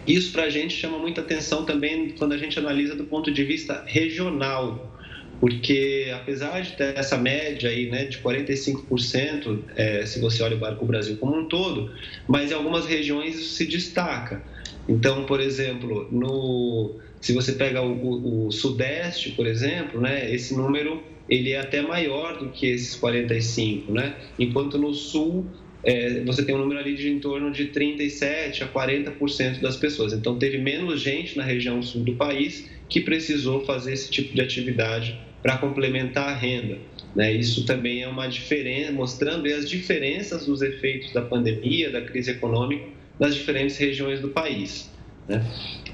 Isso 0.06 0.32
para 0.32 0.44
a 0.44 0.50
gente 0.50 0.74
chama 0.74 0.98
muita 0.98 1.20
atenção 1.20 1.64
também 1.64 2.10
quando 2.18 2.32
a 2.32 2.38
gente 2.38 2.58
analisa 2.58 2.94
do 2.94 3.04
ponto 3.04 3.30
de 3.30 3.44
vista 3.44 3.84
regional, 3.86 4.94
porque 5.40 6.10
apesar 6.14 6.60
de 6.62 6.72
ter 6.72 6.98
essa 6.98 7.16
média 7.16 7.70
aí, 7.70 7.88
né, 7.88 8.06
de 8.06 8.18
45%, 8.18 9.58
é, 9.76 10.04
se 10.06 10.20
você 10.20 10.42
olha 10.42 10.56
o 10.56 10.86
Brasil 10.86 11.16
como 11.16 11.36
um 11.36 11.46
todo, 11.46 11.92
mas 12.26 12.50
em 12.50 12.54
algumas 12.54 12.86
regiões 12.86 13.36
isso 13.36 13.54
se 13.54 13.66
destaca. 13.66 14.42
Então, 14.88 15.24
por 15.24 15.40
exemplo, 15.40 16.08
no, 16.10 16.96
se 17.20 17.32
você 17.32 17.52
pega 17.52 17.82
o, 17.82 17.92
o, 17.92 18.46
o 18.46 18.52
Sudeste, 18.52 19.32
por 19.32 19.46
exemplo, 19.46 20.00
né, 20.00 20.32
esse 20.34 20.56
número 20.56 21.02
ele 21.28 21.52
é 21.52 21.60
até 21.60 21.82
maior 21.82 22.38
do 22.38 22.48
que 22.48 22.66
esses 22.66 22.94
45, 22.96 23.92
né? 23.92 24.16
Enquanto 24.38 24.78
no 24.78 24.94
Sul 24.94 25.46
é, 25.84 26.20
você 26.24 26.44
tem 26.44 26.54
um 26.54 26.58
número 26.58 26.80
ali 26.80 26.94
de 26.94 27.08
em 27.08 27.18
torno 27.18 27.50
de 27.50 27.66
37 27.66 28.64
a 28.64 28.68
40% 28.68 29.60
das 29.60 29.76
pessoas. 29.76 30.12
Então, 30.12 30.38
teve 30.38 30.58
menos 30.58 31.00
gente 31.00 31.36
na 31.36 31.44
região 31.44 31.82
sul 31.82 32.02
do 32.02 32.14
país 32.14 32.68
que 32.88 33.00
precisou 33.00 33.64
fazer 33.64 33.92
esse 33.92 34.10
tipo 34.10 34.34
de 34.34 34.40
atividade 34.40 35.18
para 35.42 35.56
complementar 35.58 36.28
a 36.28 36.34
renda. 36.34 36.78
Né? 37.14 37.32
Isso 37.32 37.64
também 37.64 38.02
é 38.02 38.08
uma 38.08 38.26
diferença, 38.26 38.92
mostrando 38.92 39.46
as 39.46 39.68
diferenças 39.68 40.46
dos 40.46 40.62
efeitos 40.62 41.12
da 41.12 41.22
pandemia, 41.22 41.90
da 41.90 42.00
crise 42.00 42.32
econômica 42.32 42.84
nas 43.18 43.34
diferentes 43.34 43.76
regiões 43.76 44.20
do 44.20 44.28
país. 44.28 44.90
Né? 45.28 45.44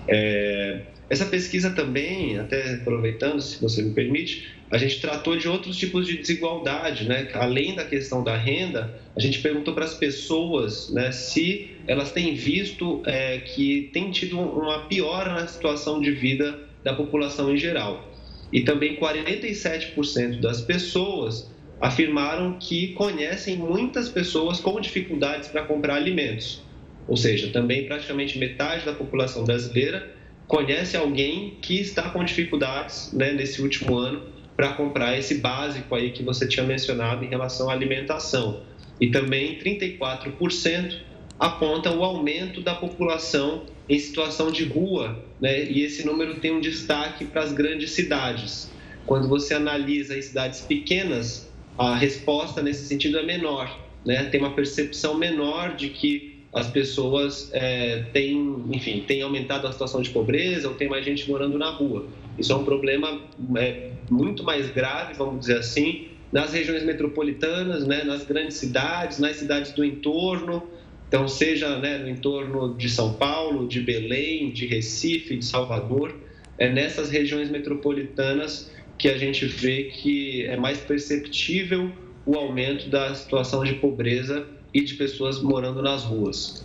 É, 0.09 0.81
essa 1.09 1.27
pesquisa 1.27 1.71
também, 1.71 2.39
até 2.39 2.75
aproveitando, 2.75 3.41
se 3.41 3.61
você 3.61 3.83
me 3.83 3.93
permite, 3.93 4.49
a 4.75 4.77
gente 4.77 5.01
tratou 5.01 5.37
de 5.37 5.47
outros 5.47 5.77
tipos 5.77 6.05
de 6.05 6.19
desigualdade, 6.19 7.07
né? 7.07 7.29
Além 7.35 7.77
da 7.77 7.85
questão 7.85 8.25
da 8.25 8.37
renda, 8.37 8.93
a 9.15 9.21
gente 9.21 9.39
perguntou 9.39 9.73
para 9.73 9.85
as 9.85 9.95
pessoas, 9.95 10.91
né, 10.91 11.13
se 11.13 11.71
elas 11.87 12.11
têm 12.11 12.35
visto 12.35 13.01
é, 13.07 13.39
que 13.39 13.89
tem 13.93 14.11
tido 14.11 14.37
uma 14.37 14.81
piora 14.89 15.33
na 15.33 15.47
situação 15.47 16.01
de 16.01 16.11
vida 16.11 16.59
da 16.83 16.93
população 16.93 17.55
em 17.55 17.57
geral. 17.57 18.13
E 18.53 18.63
também 18.63 18.97
47% 18.97 20.41
das 20.41 20.61
pessoas 20.61 21.49
afirmaram 21.81 22.59
que 22.59 22.95
conhecem 22.95 23.57
muitas 23.57 24.09
pessoas 24.09 24.59
com 24.59 24.81
dificuldades 24.81 25.51
para 25.51 25.63
comprar 25.63 25.95
alimentos. 25.95 26.65
Ou 27.07 27.17
seja, 27.17 27.53
também 27.53 27.87
praticamente 27.87 28.41
metade 28.41 28.85
da 28.85 28.93
população 28.93 29.45
brasileira 29.45 30.13
conhece 30.49 30.97
alguém 30.97 31.59
que 31.63 31.79
está 31.79 32.11
com 32.11 32.25
dificuldades 32.25 33.13
né, 33.13 33.33
nesse 33.33 33.63
último 33.63 33.97
ano 33.97 34.34
para 34.57 34.73
comprar 34.75 35.19
esse 35.19 35.37
básico 35.37 35.95
aí 35.95 36.11
que 36.13 36.23
você 36.23 36.47
tinha 36.47 36.65
mencionado 36.65 37.25
em 37.25 37.29
relação 37.29 37.69
à 37.69 37.73
alimentação. 37.73 38.63
E 39.01 39.11
também 39.11 39.59
34% 39.59 41.01
apontam 41.39 41.99
o 41.99 42.05
aumento 42.05 42.61
da 42.61 42.75
população 42.75 43.65
em 43.89 43.99
situação 43.99 44.51
de 44.51 44.65
rua, 44.65 45.23
né? 45.41 45.65
e 45.65 45.83
esse 45.83 46.07
número 46.07 46.37
tem 46.37 46.53
um 46.53 46.61
destaque 46.61 47.25
para 47.25 47.43
as 47.43 47.53
grandes 47.53 47.91
cidades. 47.91 48.71
Quando 49.05 49.29
você 49.29 49.55
analisa 49.55 50.17
em 50.17 50.23
cidades 50.23 50.61
pequenas, 50.61 51.51
a 51.77 51.95
resposta 51.95 52.63
nesse 52.63 52.87
sentido 52.87 53.19
é 53.19 53.23
menor, 53.23 53.79
né? 54.07 54.25
tem 54.25 54.41
uma 54.41 54.55
percepção 54.55 55.19
menor 55.19 55.77
de 55.77 55.89
que 55.91 56.35
as 56.55 56.69
pessoas 56.69 57.51
é, 57.53 58.05
têm, 58.13 58.65
enfim, 58.71 59.05
têm 59.07 59.23
aumentado 59.23 59.67
a 59.67 59.73
situação 59.73 60.01
de 60.01 60.11
pobreza 60.11 60.69
ou 60.69 60.75
tem 60.75 60.89
mais 60.89 61.05
gente 61.05 61.29
morando 61.29 61.59
na 61.59 61.69
rua. 61.69 62.07
Isso 62.39 62.53
é 62.53 62.57
um 62.57 62.65
problema 62.65 63.21
é, 63.57 63.93
muito 64.11 64.43
mais 64.43 64.71
grave, 64.71 65.15
vamos 65.15 65.41
dizer 65.41 65.59
assim, 65.59 66.09
nas 66.33 66.53
regiões 66.53 66.85
metropolitanas, 66.85 67.87
né, 67.87 68.03
nas 68.03 68.25
grandes 68.25 68.57
cidades, 68.57 69.19
nas 69.19 69.37
cidades 69.37 69.73
do 69.73 69.85
entorno, 69.85 70.69
então 71.07 71.29
seja 71.29 71.79
né, 71.79 71.99
no 71.99 72.09
entorno 72.09 72.77
de 72.77 72.89
São 72.89 73.15
Paulo, 73.15 73.69
de 73.69 73.81
Belém, 73.81 74.51
de 74.51 74.67
Recife, 74.67 75.37
de 75.37 75.45
Salvador, 75.45 76.13
é 76.59 76.69
nessas 76.69 77.11
regiões 77.11 77.51
metropolitanas 77.51 78.71
que 78.99 79.09
a 79.09 79.17
gente 79.17 79.47
vê 79.47 79.85
que 79.85 80.45
é 80.47 80.57
mais 80.57 80.79
perceptível 80.79 81.91
o 82.27 82.37
aumento 82.37 82.89
da 82.89 83.15
situação 83.15 83.63
de 83.63 83.75
pobreza 83.75 84.47
e 84.73 84.83
de 84.83 84.95
pessoas 84.95 85.41
morando 85.41 85.83
nas 85.83 86.03
ruas. 86.03 86.64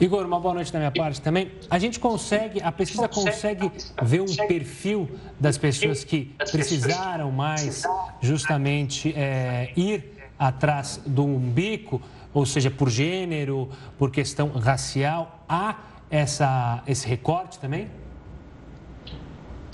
Igor, 0.00 0.24
uma 0.24 0.40
boa 0.40 0.54
noite 0.54 0.72
da 0.72 0.78
minha 0.78 0.90
parte 0.90 1.20
também. 1.20 1.52
A 1.68 1.78
gente 1.78 2.00
consegue, 2.00 2.62
a 2.62 2.72
pesquisa 2.72 3.06
consegue 3.06 3.70
ver 4.02 4.22
um 4.22 4.34
perfil 4.46 5.10
das 5.38 5.58
pessoas 5.58 6.04
que 6.04 6.34
precisaram 6.50 7.30
mais 7.30 7.82
justamente 8.22 9.12
é, 9.14 9.70
ir 9.76 10.02
atrás 10.38 11.02
do 11.04 11.22
umbigo, 11.22 12.00
ou 12.32 12.46
seja, 12.46 12.70
por 12.70 12.88
gênero, 12.88 13.68
por 13.98 14.10
questão 14.10 14.48
racial. 14.48 15.44
Há 15.46 15.76
essa, 16.10 16.82
esse 16.86 17.06
recorte 17.06 17.58
também? 17.58 17.88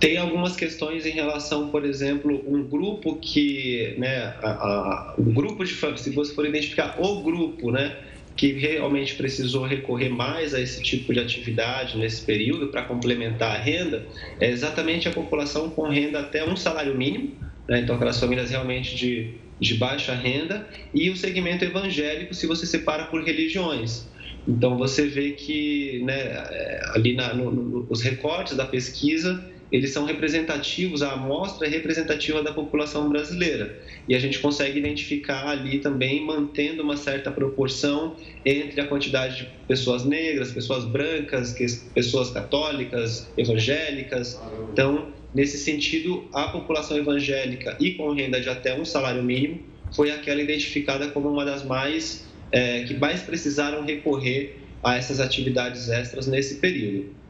Tem 0.00 0.18
algumas 0.18 0.56
questões 0.56 1.06
em 1.06 1.12
relação, 1.12 1.68
por 1.68 1.84
exemplo, 1.84 2.42
um 2.48 2.64
grupo 2.64 3.14
que, 3.16 3.94
né, 3.96 4.34
a, 4.42 4.50
a, 4.50 5.14
um 5.18 5.32
grupo 5.32 5.64
de 5.64 5.72
se 5.72 6.10
você 6.10 6.34
for 6.34 6.44
identificar 6.44 6.96
o 7.00 7.22
grupo, 7.22 7.70
né, 7.70 7.96
que 8.36 8.52
realmente 8.52 9.14
precisou 9.14 9.64
recorrer 9.64 10.10
mais 10.10 10.54
a 10.54 10.60
esse 10.60 10.82
tipo 10.82 11.12
de 11.12 11.18
atividade 11.18 11.96
nesse 11.96 12.22
período 12.22 12.68
para 12.68 12.82
complementar 12.82 13.56
a 13.56 13.58
renda, 13.58 14.06
é 14.38 14.50
exatamente 14.50 15.08
a 15.08 15.10
população 15.10 15.70
com 15.70 15.88
renda 15.88 16.20
até 16.20 16.46
um 16.46 16.54
salário 16.54 16.94
mínimo, 16.94 17.32
né, 17.66 17.80
então 17.80 17.96
aquelas 17.96 18.20
famílias 18.20 18.50
realmente 18.50 18.94
de, 18.94 19.34
de 19.58 19.74
baixa 19.74 20.14
renda, 20.14 20.68
e 20.92 21.08
o 21.08 21.16
segmento 21.16 21.64
evangélico, 21.64 22.34
se 22.34 22.46
você 22.46 22.66
separa 22.66 23.06
por 23.06 23.24
religiões. 23.24 24.06
Então 24.46 24.76
você 24.76 25.06
vê 25.06 25.32
que 25.32 26.02
né, 26.04 26.20
é, 26.20 26.80
ali 26.94 27.14
na, 27.14 27.34
no, 27.34 27.50
no, 27.50 27.86
os 27.88 28.02
recortes 28.02 28.56
da 28.56 28.64
pesquisa 28.64 29.42
eles 29.70 29.92
são 29.92 30.04
representativos, 30.04 31.02
a 31.02 31.12
amostra 31.12 31.66
é 31.66 31.70
representativa 31.70 32.42
da 32.42 32.52
população 32.52 33.08
brasileira. 33.08 33.78
E 34.08 34.14
a 34.14 34.18
gente 34.18 34.38
consegue 34.38 34.78
identificar 34.78 35.48
ali 35.48 35.80
também, 35.80 36.24
mantendo 36.24 36.82
uma 36.82 36.96
certa 36.96 37.30
proporção 37.30 38.16
entre 38.44 38.80
a 38.80 38.86
quantidade 38.86 39.36
de 39.38 39.48
pessoas 39.66 40.04
negras, 40.04 40.52
pessoas 40.52 40.84
brancas, 40.84 41.56
pessoas 41.92 42.30
católicas, 42.30 43.28
evangélicas. 43.36 44.40
Então, 44.72 45.08
nesse 45.34 45.58
sentido, 45.58 46.28
a 46.32 46.48
população 46.48 46.96
evangélica 46.96 47.76
e 47.80 47.92
com 47.92 48.12
renda 48.12 48.40
de 48.40 48.48
até 48.48 48.78
um 48.78 48.84
salário 48.84 49.22
mínimo 49.22 49.60
foi 49.94 50.10
aquela 50.10 50.40
identificada 50.40 51.08
como 51.08 51.28
uma 51.28 51.44
das 51.44 51.64
mais, 51.64 52.24
é, 52.52 52.84
que 52.84 52.94
mais 52.94 53.22
precisaram 53.22 53.84
recorrer 53.84 54.60
a 54.82 54.96
essas 54.96 55.18
atividades 55.18 55.88
extras 55.88 56.28
nesse 56.28 56.56
período. 56.56 57.25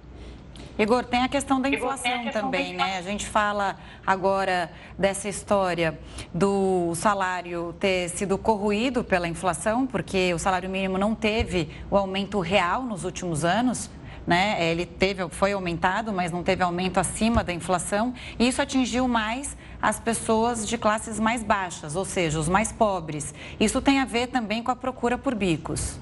Igor, 0.79 1.05
tem 1.05 1.23
a 1.23 1.29
questão 1.29 1.59
da 1.59 1.71
inflação 1.71 2.23
questão 2.25 2.43
também, 2.43 2.77
da 2.77 2.85
né? 2.85 2.99
A 2.99 3.03
gente 3.03 3.27
fala 3.27 3.77
agora 4.07 4.71
dessa 4.99 5.27
história 5.27 5.99
do 6.35 6.95
salário 6.95 7.75
ter 7.81 8.11
sido 8.11 8.37
corroído 8.37 9.03
pela 9.03 9.27
inflação, 9.27 9.87
porque 9.87 10.35
o 10.35 10.39
salário 10.39 10.69
mínimo 10.69 10.99
não 10.99 11.15
teve 11.15 11.71
o 11.91 11.97
aumento 11.97 12.41
real 12.41 12.83
nos 12.83 13.05
últimos 13.05 13.43
anos. 13.43 13.91
Né? 14.27 14.71
Ele 14.71 14.85
teve, 14.85 15.27
foi 15.31 15.53
aumentado, 15.53 16.13
mas 16.13 16.33
não 16.33 16.43
teve 16.43 16.63
aumento 16.63 16.99
acima 16.99 17.45
da 17.45 17.53
inflação, 17.53 18.13
e 18.39 18.49
isso 18.49 18.61
atingiu 18.61 19.07
mais 19.07 19.57
as 19.81 20.01
pessoas 20.01 20.67
de 20.67 20.77
classes 20.77 21.21
mais 21.21 21.45
baixas, 21.45 21.95
ou 21.95 22.05
seja, 22.05 22.39
os 22.39 22.49
mais 22.49 22.73
pobres. 22.73 23.33
Isso 23.61 23.81
tem 23.81 24.01
a 24.01 24.05
ver 24.05 24.27
também 24.27 24.65
com 24.65 24.71
a 24.73 24.77
procura 24.77 25.17
por 25.17 25.33
bicos. 25.33 26.01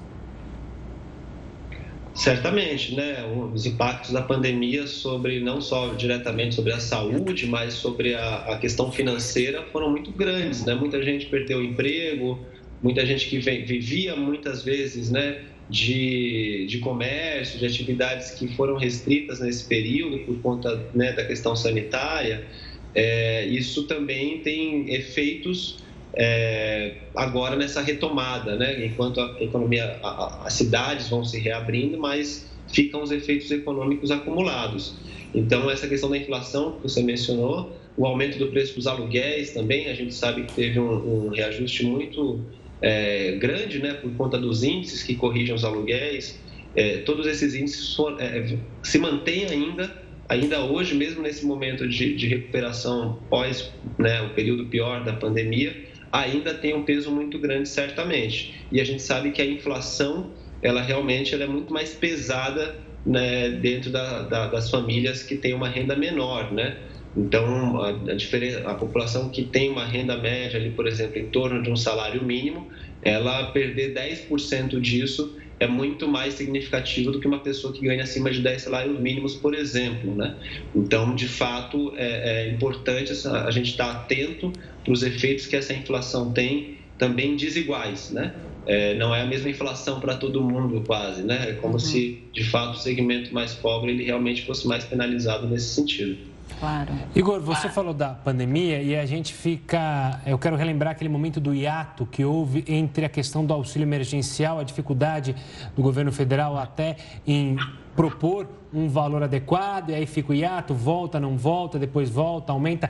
Certamente, 2.15 2.95
né? 2.95 3.25
Os 3.53 3.65
impactos 3.65 4.11
da 4.11 4.21
pandemia 4.21 4.87
sobre 4.87 5.41
não 5.41 5.59
só 5.59 5.93
diretamente 5.95 6.55
sobre 6.55 6.71
a 6.71 6.79
saúde, 6.79 7.45
mas 7.45 7.73
sobre 7.73 8.15
a, 8.15 8.53
a 8.53 8.57
questão 8.57 8.89
financeira 8.89 9.63
foram 9.63 9.91
muito 9.91 10.11
grandes, 10.11 10.63
né? 10.63 10.73
Muita 10.73 11.03
gente 11.03 11.25
perdeu 11.25 11.59
o 11.59 11.63
emprego, 11.63 12.39
muita 12.81 13.05
gente 13.05 13.27
que 13.27 13.37
vivia 13.37 14.15
muitas 14.15 14.63
vezes, 14.63 15.11
né? 15.11 15.41
De, 15.69 16.65
de 16.69 16.77
comércio, 16.77 17.59
de 17.59 17.65
atividades 17.65 18.31
que 18.31 18.47
foram 18.55 18.77
restritas 18.77 19.41
nesse 19.41 19.65
período 19.65 20.19
por 20.19 20.39
conta 20.39 20.87
né, 20.93 21.11
da 21.11 21.25
questão 21.25 21.53
sanitária. 21.55 22.45
É, 22.93 23.45
isso 23.47 23.87
também 23.87 24.39
tem 24.39 24.93
efeitos 24.93 25.83
é, 26.15 26.95
agora 27.13 27.55
nessa 27.55 27.81
retomada, 27.81 28.55
né? 28.55 28.85
enquanto 28.85 29.19
a 29.19 29.35
economia, 29.39 29.99
as 30.43 30.53
cidades 30.53 31.09
vão 31.09 31.23
se 31.23 31.39
reabrindo, 31.39 31.97
mas 31.97 32.49
ficam 32.67 33.03
os 33.03 33.11
efeitos 33.11 33.51
econômicos 33.51 34.11
acumulados. 34.11 34.95
Então, 35.33 35.69
essa 35.69 35.87
questão 35.87 36.09
da 36.09 36.17
inflação 36.17 36.73
que 36.73 36.83
você 36.83 37.03
mencionou, 37.03 37.75
o 37.97 38.05
aumento 38.05 38.37
do 38.37 38.47
preço 38.47 38.75
dos 38.75 38.87
aluguéis 38.87 39.51
também, 39.51 39.87
a 39.87 39.93
gente 39.93 40.13
sabe 40.13 40.43
que 40.43 40.53
teve 40.53 40.79
um, 40.79 41.27
um 41.27 41.29
reajuste 41.29 41.85
muito 41.85 42.39
é, 42.81 43.33
grande, 43.33 43.79
né, 43.79 43.93
por 43.93 44.11
conta 44.13 44.37
dos 44.37 44.63
índices 44.63 45.03
que 45.03 45.15
corrigem 45.15 45.53
os 45.53 45.65
aluguéis. 45.65 46.39
É, 46.75 46.97
todos 46.97 47.27
esses 47.27 47.53
índices 47.53 47.93
for, 47.93 48.21
é, 48.21 48.57
se 48.83 48.97
mantêm 48.97 49.45
ainda, 49.45 49.91
ainda 50.27 50.63
hoje, 50.63 50.95
mesmo 50.95 51.21
nesse 51.21 51.45
momento 51.45 51.87
de, 51.87 52.15
de 52.15 52.27
recuperação 52.27 53.19
pós 53.29 53.71
né, 53.97 54.21
o 54.21 54.29
período 54.29 54.65
pior 54.65 55.03
da 55.03 55.13
pandemia, 55.13 55.75
ainda 56.15 56.53
tem 56.53 56.73
um 56.73 56.83
peso 56.83 57.11
muito 57.11 57.37
grande, 57.37 57.67
certamente. 57.67 58.65
E 58.71 58.79
a 58.79 58.83
gente 58.83 59.01
sabe 59.01 59.31
que 59.31 59.41
a 59.41 59.45
inflação, 59.45 60.31
ela 60.61 60.81
realmente 60.81 61.33
ela 61.33 61.43
é 61.43 61.47
muito 61.47 61.73
mais 61.73 61.93
pesada 61.93 62.75
né, 63.05 63.49
dentro 63.49 63.91
da, 63.91 64.21
da, 64.23 64.47
das 64.47 64.69
famílias 64.69 65.21
que 65.23 65.35
têm 65.35 65.53
uma 65.53 65.67
renda 65.67 65.95
menor, 65.95 66.51
né? 66.51 66.77
Então, 67.15 67.81
a, 67.81 67.89
a, 67.91 68.71
a 68.71 68.75
população 68.75 69.29
que 69.29 69.43
tem 69.43 69.69
uma 69.69 69.85
renda 69.85 70.17
média, 70.17 70.59
ali, 70.59 70.71
por 70.71 70.87
exemplo, 70.87 71.17
em 71.17 71.27
torno 71.27 71.61
de 71.61 71.69
um 71.69 71.75
salário 71.75 72.23
mínimo, 72.23 72.67
ela 73.01 73.51
perder 73.51 73.93
10% 73.93 74.79
disso 74.81 75.37
é 75.59 75.67
muito 75.67 76.07
mais 76.07 76.33
significativo 76.33 77.11
do 77.11 77.19
que 77.19 77.27
uma 77.27 77.39
pessoa 77.39 77.71
que 77.71 77.81
ganha 77.81 78.03
acima 78.03 78.29
de 78.29 78.41
10 78.41 78.61
salários 78.61 78.99
mínimos, 78.99 79.35
por 79.35 79.53
exemplo. 79.53 80.13
Né? 80.13 80.35
Então, 80.75 81.15
de 81.15 81.27
fato, 81.27 81.93
é, 81.95 82.47
é 82.47 82.51
importante 82.51 83.11
essa, 83.11 83.45
a 83.45 83.51
gente 83.51 83.71
estar 83.71 83.91
atento 83.91 84.51
para 84.83 84.93
os 84.93 85.01
efeitos 85.03 85.47
que 85.47 85.55
essa 85.55 85.73
inflação 85.73 86.31
tem, 86.31 86.77
também 86.97 87.35
desiguais. 87.35 88.11
Né? 88.11 88.33
É, 88.65 88.95
não 88.95 89.15
é 89.15 89.21
a 89.21 89.25
mesma 89.25 89.49
inflação 89.49 89.99
para 89.99 90.15
todo 90.15 90.43
mundo, 90.43 90.83
quase. 90.85 91.23
Né? 91.23 91.51
É 91.51 91.53
como 91.53 91.73
uhum. 91.73 91.79
se, 91.79 92.23
de 92.33 92.43
fato, 92.43 92.75
o 92.75 92.79
segmento 92.79 93.33
mais 93.33 93.53
pobre 93.53 93.91
ele 93.91 94.03
realmente 94.03 94.45
fosse 94.45 94.67
mais 94.67 94.83
penalizado 94.83 95.47
nesse 95.47 95.73
sentido. 95.73 96.34
Claro. 96.59 96.93
Igor, 97.15 97.41
você 97.41 97.69
falou 97.69 97.93
da 97.93 98.09
pandemia 98.09 98.81
e 98.81 98.95
a 98.95 99.05
gente 99.05 99.33
fica. 99.33 100.19
Eu 100.25 100.37
quero 100.37 100.55
relembrar 100.55 100.91
aquele 100.91 101.09
momento 101.09 101.39
do 101.39 101.53
hiato 101.53 102.05
que 102.05 102.23
houve 102.23 102.63
entre 102.67 103.05
a 103.05 103.09
questão 103.09 103.45
do 103.45 103.53
auxílio 103.53 103.85
emergencial, 103.85 104.59
a 104.59 104.63
dificuldade 104.63 105.35
do 105.75 105.81
governo 105.81 106.11
federal 106.11 106.57
até 106.57 106.97
em 107.27 107.57
propor 107.95 108.47
um 108.73 108.89
valor 108.89 109.23
adequado, 109.23 109.89
e 109.89 109.95
aí 109.95 110.05
fica 110.05 110.31
o 110.31 110.35
hiato, 110.35 110.73
volta, 110.73 111.19
não 111.19 111.37
volta, 111.37 111.79
depois 111.79 112.09
volta, 112.09 112.51
aumenta. 112.51 112.89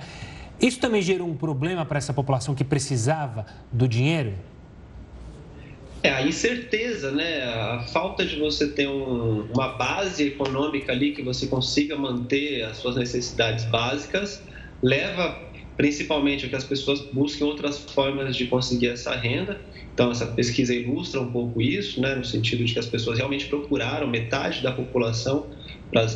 Isso 0.59 0.79
também 0.79 1.01
gerou 1.01 1.27
um 1.27 1.35
problema 1.35 1.85
para 1.85 1.97
essa 1.97 2.13
população 2.13 2.55
que 2.55 2.63
precisava 2.63 3.45
do 3.71 3.87
dinheiro? 3.87 4.33
É 6.05 6.11
a 6.11 6.21
incerteza, 6.21 7.11
né? 7.11 7.43
A 7.43 7.79
falta 7.91 8.23
de 8.23 8.35
você 8.35 8.67
ter 8.67 8.87
um, 8.87 9.47
uma 9.51 9.69
base 9.69 10.27
econômica 10.27 10.91
ali 10.91 11.13
que 11.13 11.23
você 11.23 11.47
consiga 11.47 11.95
manter 11.95 12.61
as 12.63 12.77
suas 12.77 12.95
necessidades 12.95 13.65
básicas 13.65 14.43
leva 14.83 15.35
principalmente 15.75 16.45
a 16.45 16.49
que 16.49 16.55
as 16.55 16.63
pessoas 16.63 17.01
busquem 17.11 17.45
outras 17.45 17.79
formas 17.79 18.35
de 18.35 18.45
conseguir 18.45 18.89
essa 18.89 19.15
renda. 19.15 19.59
Então, 19.95 20.11
essa 20.11 20.27
pesquisa 20.27 20.75
ilustra 20.75 21.19
um 21.19 21.31
pouco 21.31 21.59
isso, 21.59 21.99
né? 21.99 22.13
no 22.13 22.23
sentido 22.23 22.63
de 22.63 22.73
que 22.73 22.79
as 22.79 22.85
pessoas 22.85 23.17
realmente 23.17 23.47
procuraram, 23.47 24.07
metade 24.07 24.61
da 24.61 24.71
população 24.71 25.47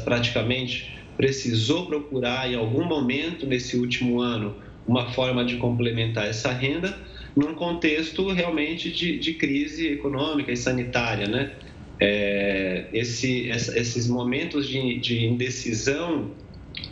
praticamente 0.06 0.99
precisou 1.17 1.88
procurar 1.88 2.52
em 2.52 2.56
algum 2.56 2.86
momento 2.86 3.47
nesse 3.47 3.75
último 3.75 4.21
ano 4.21 4.56
uma 4.88 5.12
forma 5.13 5.43
de 5.43 5.58
complementar 5.58 6.28
essa 6.28 6.52
renda 6.52 6.95
num 7.39 7.56
contexto 7.56 8.32
realmente 8.32 8.91
de, 8.91 9.17
de 9.17 9.34
crise 9.34 9.88
econômica 9.88 10.52
e 10.52 10.58
sanitária, 10.58 11.28
né? 11.28 11.54
É, 12.02 12.86
esse, 12.93 13.49
esses 13.49 14.08
momentos 14.08 14.67
de, 14.67 14.99
de, 14.99 15.25
indecisão, 15.25 16.32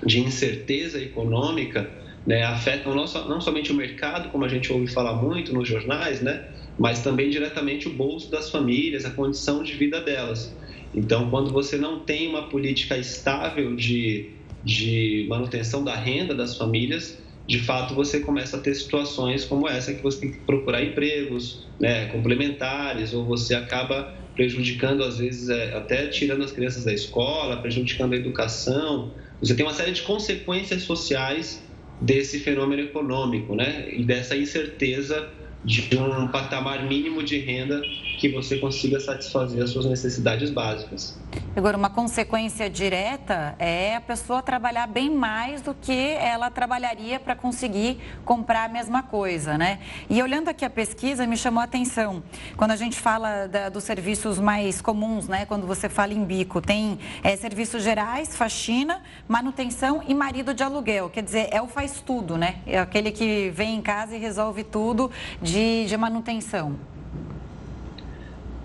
de 0.06 0.20
incerteza 0.20 1.02
econômica, 1.02 1.90
né, 2.26 2.44
afetam 2.44 2.94
não, 2.94 3.08
só, 3.08 3.28
não 3.28 3.40
somente 3.40 3.72
o 3.72 3.76
mercado, 3.76 4.30
como 4.30 4.44
a 4.44 4.50
gente 4.50 4.72
ouve 4.72 4.88
falar 4.88 5.14
muito 5.14 5.54
nos 5.54 5.68
jornais, 5.68 6.22
né, 6.22 6.46
mas 6.78 7.02
também 7.02 7.30
diretamente 7.30 7.88
o 7.88 7.94
bolso 7.94 8.30
das 8.30 8.50
famílias, 8.50 9.06
a 9.06 9.12
condição 9.12 9.64
de 9.64 9.74
vida 9.76 10.02
delas. 10.02 10.54
Então, 10.94 11.30
quando 11.30 11.52
você 11.52 11.78
não 11.78 12.02
tem 12.02 12.28
uma 12.28 12.50
política 12.50 12.98
estável 12.98 13.78
de, 13.78 14.32
de 14.62 15.26
manutenção 15.30 15.86
da 15.86 15.96
renda 15.96 16.36
das 16.36 16.58
famílias, 16.58 17.18
de 17.48 17.60
fato 17.60 17.96
você 17.96 18.20
começa 18.20 18.58
a 18.58 18.60
ter 18.60 18.76
situações 18.76 19.46
como 19.46 19.68
essa 19.68 19.94
que 19.94 20.04
você 20.04 20.20
tem 20.20 20.32
que 20.32 20.40
procurar 20.40 20.84
empregos 20.84 21.66
né, 21.80 22.08
complementares 22.08 23.14
ou 23.14 23.26
você 23.26 23.56
acaba 23.56 24.14
prejudicando 24.36 25.04
às 25.04 25.18
vezes 25.18 25.50
é, 25.50 25.74
até 25.74 26.08
tirando 26.08 26.44
as 26.44 26.52
crianças 26.52 26.84
da 26.84 26.94
escola, 26.94 27.58
prejudicando 27.58 28.14
a 28.14 28.18
educação. 28.18 29.14
Você 29.42 29.56
tem 29.56 29.66
uma 29.66 29.74
série 29.74 29.92
de 29.92 30.02
consequências 30.04 30.84
sociais 30.84 31.64
desse 32.00 32.40
fenômeno 32.40 32.84
econômico, 32.84 33.56
né? 33.56 33.88
E 33.92 34.04
dessa 34.04 34.38
incerteza 34.38 35.28
de 35.66 35.98
um 35.98 36.28
patamar 36.28 36.88
mínimo 36.88 37.24
de 37.24 37.40
renda 37.40 37.82
que 38.18 38.30
você 38.30 38.58
consiga 38.58 39.00
satisfazer 39.00 39.64
as 39.64 39.70
suas 39.70 39.86
necessidades 39.86 40.50
básicas. 40.50 41.16
Agora, 41.56 41.78
uma 41.78 41.90
consequência 41.90 42.70
direta 42.70 43.56
é 43.60 43.96
a 43.96 44.02
pessoa 44.02 44.42
trabalhar 44.42 44.88
bem 44.88 45.10
mais 45.10 45.62
do 45.62 45.74
que 45.74 45.92
ela 45.92 46.50
trabalharia 46.50 47.20
para 47.20 47.36
conseguir 47.36 48.00
comprar 48.26 48.66
a 48.66 48.68
mesma 48.68 49.04
coisa, 49.04 49.58
né? 49.58 49.80
E 50.10 50.22
olhando 50.22 50.50
aqui 50.50 50.66
a 50.66 50.70
pesquisa, 50.70 51.28
me 51.28 51.38
chamou 51.38 51.62
a 51.62 51.64
atenção. 51.64 52.24
Quando 52.56 52.72
a 52.72 52.76
gente 52.76 52.98
fala 53.00 53.48
da, 53.48 53.70
dos 53.70 53.84
serviços 53.84 54.40
mais 54.40 54.82
comuns, 54.82 55.28
né? 55.28 55.46
Quando 55.46 55.68
você 55.68 55.88
fala 55.88 56.14
em 56.14 56.24
bico, 56.24 56.60
tem 56.60 57.00
é, 57.24 57.36
serviços 57.36 57.84
gerais, 57.84 58.36
faxina, 58.36 59.02
manutenção 59.28 60.04
e 60.08 60.14
marido 60.14 60.54
de 60.54 60.64
aluguel. 60.64 61.10
Quer 61.10 61.24
dizer, 61.24 61.50
é 61.52 61.62
o 61.62 61.68
faz 61.68 62.02
tudo, 62.02 62.38
né? 62.38 62.56
É 62.66 62.80
aquele 62.80 63.12
que 63.12 63.52
vem 63.52 63.76
em 63.76 63.82
casa 63.82 64.16
e 64.16 64.20
resolve 64.20 64.64
tudo 64.64 65.12
de, 65.42 65.86
de 65.86 65.98
manutenção. 65.98 66.97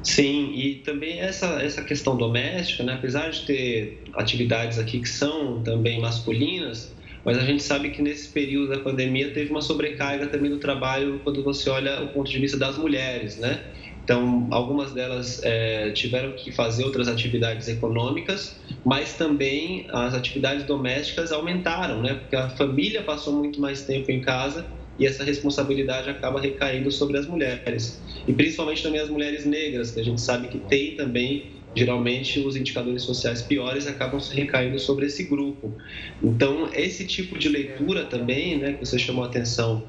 Sim, 0.05 0.51
e 0.53 0.77
também 0.83 1.21
essa, 1.21 1.63
essa 1.63 1.83
questão 1.85 2.17
doméstica, 2.17 2.83
né? 2.83 2.95
apesar 2.95 3.31
de 3.31 3.45
ter 3.45 4.03
atividades 4.17 4.79
aqui 4.79 5.01
que 5.01 5.09
são 5.09 5.63
também 5.63 6.01
masculinas, 6.01 6.93
mas 7.25 7.39
a 7.39 7.45
gente 7.45 7.63
sabe 7.63 7.91
que 7.91 8.03
nesse 8.03 8.29
período 8.33 8.71
da 8.71 8.81
pandemia 8.81 9.33
teve 9.33 9.51
uma 9.53 9.63
sobrecarga 9.63 10.27
também 10.27 10.51
do 10.51 10.59
trabalho 10.59 11.21
quando 11.23 11.41
você 11.45 11.71
olha 11.71 12.03
o 12.03 12.09
ponto 12.09 12.29
de 12.29 12.39
vista 12.41 12.59
das 12.59 12.77
mulheres, 12.77 13.39
né? 13.39 13.63
Então, 14.03 14.49
algumas 14.51 14.93
delas 14.93 15.39
é, 15.45 15.93
tiveram 15.93 16.33
que 16.35 16.51
fazer 16.51 16.83
outras 16.83 17.07
atividades 17.07 17.69
econômicas, 17.69 18.59
mas 18.85 19.15
também 19.17 19.87
as 19.91 20.15
atividades 20.15 20.65
domésticas 20.65 21.31
aumentaram, 21.31 22.03
né? 22.03 22.15
Porque 22.17 22.35
a 22.35 22.49
família 22.51 23.03
passou 23.05 23.33
muito 23.39 23.61
mais 23.61 23.85
tempo 23.85 24.11
em 24.11 24.21
casa 24.21 24.69
e 24.99 25.07
essa 25.07 25.25
responsabilidade 25.25 26.09
acaba 26.11 26.41
recaindo 26.41 26.91
sobre 26.91 27.19
as 27.19 27.27
mulheres. 27.27 28.03
E 28.27 28.33
principalmente 28.33 28.83
também 28.83 29.01
as 29.01 29.09
mulheres 29.11 29.45
negras, 29.45 29.91
que 29.91 30.01
a 30.01 30.05
gente 30.05 30.21
sabe 30.21 30.49
que 30.49 30.59
tem 30.59 30.95
também, 30.97 31.63
geralmente, 31.75 32.39
os 32.41 32.55
indicadores 32.57 33.03
sociais 33.03 33.43
piores 33.43 33.87
acabam 33.87 34.21
recaindo 34.33 34.79
sobre 34.79 35.07
esse 35.07 35.25
grupo. 35.25 35.77
Então, 36.23 36.71
esse 36.75 37.07
tipo 37.07 37.39
de 37.39 37.49
leitura 37.49 38.05
também, 38.07 38.59
né, 38.59 38.75
que 38.75 38.85
você 38.85 38.99
chamou 38.99 39.25
a 39.25 39.29
atenção 39.29 39.89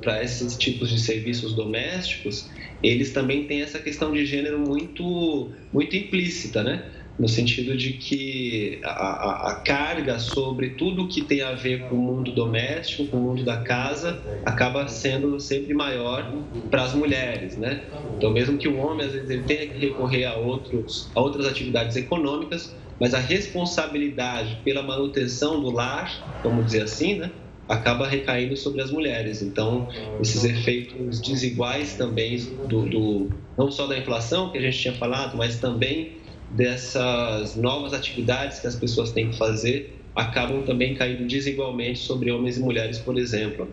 para 0.00 0.22
esses 0.24 0.56
tipos 0.56 0.90
de 0.90 0.98
serviços 0.98 1.54
domésticos, 1.54 2.50
eles 2.82 3.12
também 3.12 3.46
têm 3.46 3.62
essa 3.62 3.78
questão 3.78 4.12
de 4.12 4.26
gênero 4.26 4.58
muito, 4.58 5.52
muito 5.72 5.94
implícita, 5.96 6.62
né? 6.64 6.90
No 7.18 7.28
sentido 7.28 7.76
de 7.76 7.94
que 7.94 8.80
a, 8.84 9.50
a, 9.50 9.54
carga 9.64 10.18
sobre 10.18 10.70
tudo 10.70 11.08
que 11.08 11.22
tem 11.22 11.42
a 11.42 11.52
ver 11.52 11.88
com 11.88 11.94
o 11.94 11.98
mundo 11.98 12.32
doméstico, 12.32 13.06
com 13.08 13.18
o 13.18 13.22
mundo 13.22 13.44
da 13.44 13.58
casa, 13.58 14.22
acaba 14.44 14.88
sendo 14.88 15.38
sempre 15.38 15.74
maior 15.74 16.32
para 16.70 16.82
as 16.82 16.94
mulheres, 16.94 17.56
né? 17.56 17.84
Então, 18.16 18.32
mesmo 18.32 18.58
que 18.58 18.68
o 18.68 18.78
homem 18.78 19.06
às 19.06 19.12
vezes 19.12 19.30
ele 19.30 19.44
tenha 19.44 19.66
que 19.68 19.78
recorrer 19.78 20.24
a 20.24 20.36
outros 20.36 21.10
a 21.14 21.20
outras 21.20 21.46
atividades 21.46 21.96
econômicas, 21.96 22.74
mas 22.98 23.14
a 23.14 23.18
responsabilidade 23.18 24.60
pela 24.64 24.82
manutenção 24.82 25.60
do 25.60 25.70
lar, 25.70 26.12
vamos 26.42 26.66
dizer 26.66 26.82
assim, 26.82 27.18
né? 27.18 27.30
acaba 27.68 28.06
recaindo 28.06 28.56
sobre 28.56 28.82
as 28.82 28.90
mulheres. 28.90 29.42
Então, 29.42 29.88
esses 30.18 30.44
efeitos 30.44 31.20
desiguais 31.20 31.96
também 31.96 32.36
do, 32.64 32.86
do 32.88 33.30
não 33.56 33.70
só 33.70 33.86
da 33.86 33.98
inflação 33.98 34.50
que 34.50 34.58
a 34.58 34.60
gente 34.60 34.78
tinha 34.78 34.94
falado, 34.94 35.36
mas 35.36 35.60
também 35.60 36.23
dessas 36.54 37.56
novas 37.56 37.92
atividades 37.92 38.60
que 38.60 38.66
as 38.66 38.76
pessoas 38.76 39.10
têm 39.10 39.30
que 39.30 39.36
fazer 39.36 40.00
acabam 40.14 40.62
também 40.62 40.94
caindo 40.94 41.26
desigualmente 41.26 41.98
sobre 41.98 42.30
homens 42.30 42.56
e 42.56 42.60
mulheres, 42.60 42.98
por 42.98 43.18
exemplo. 43.18 43.68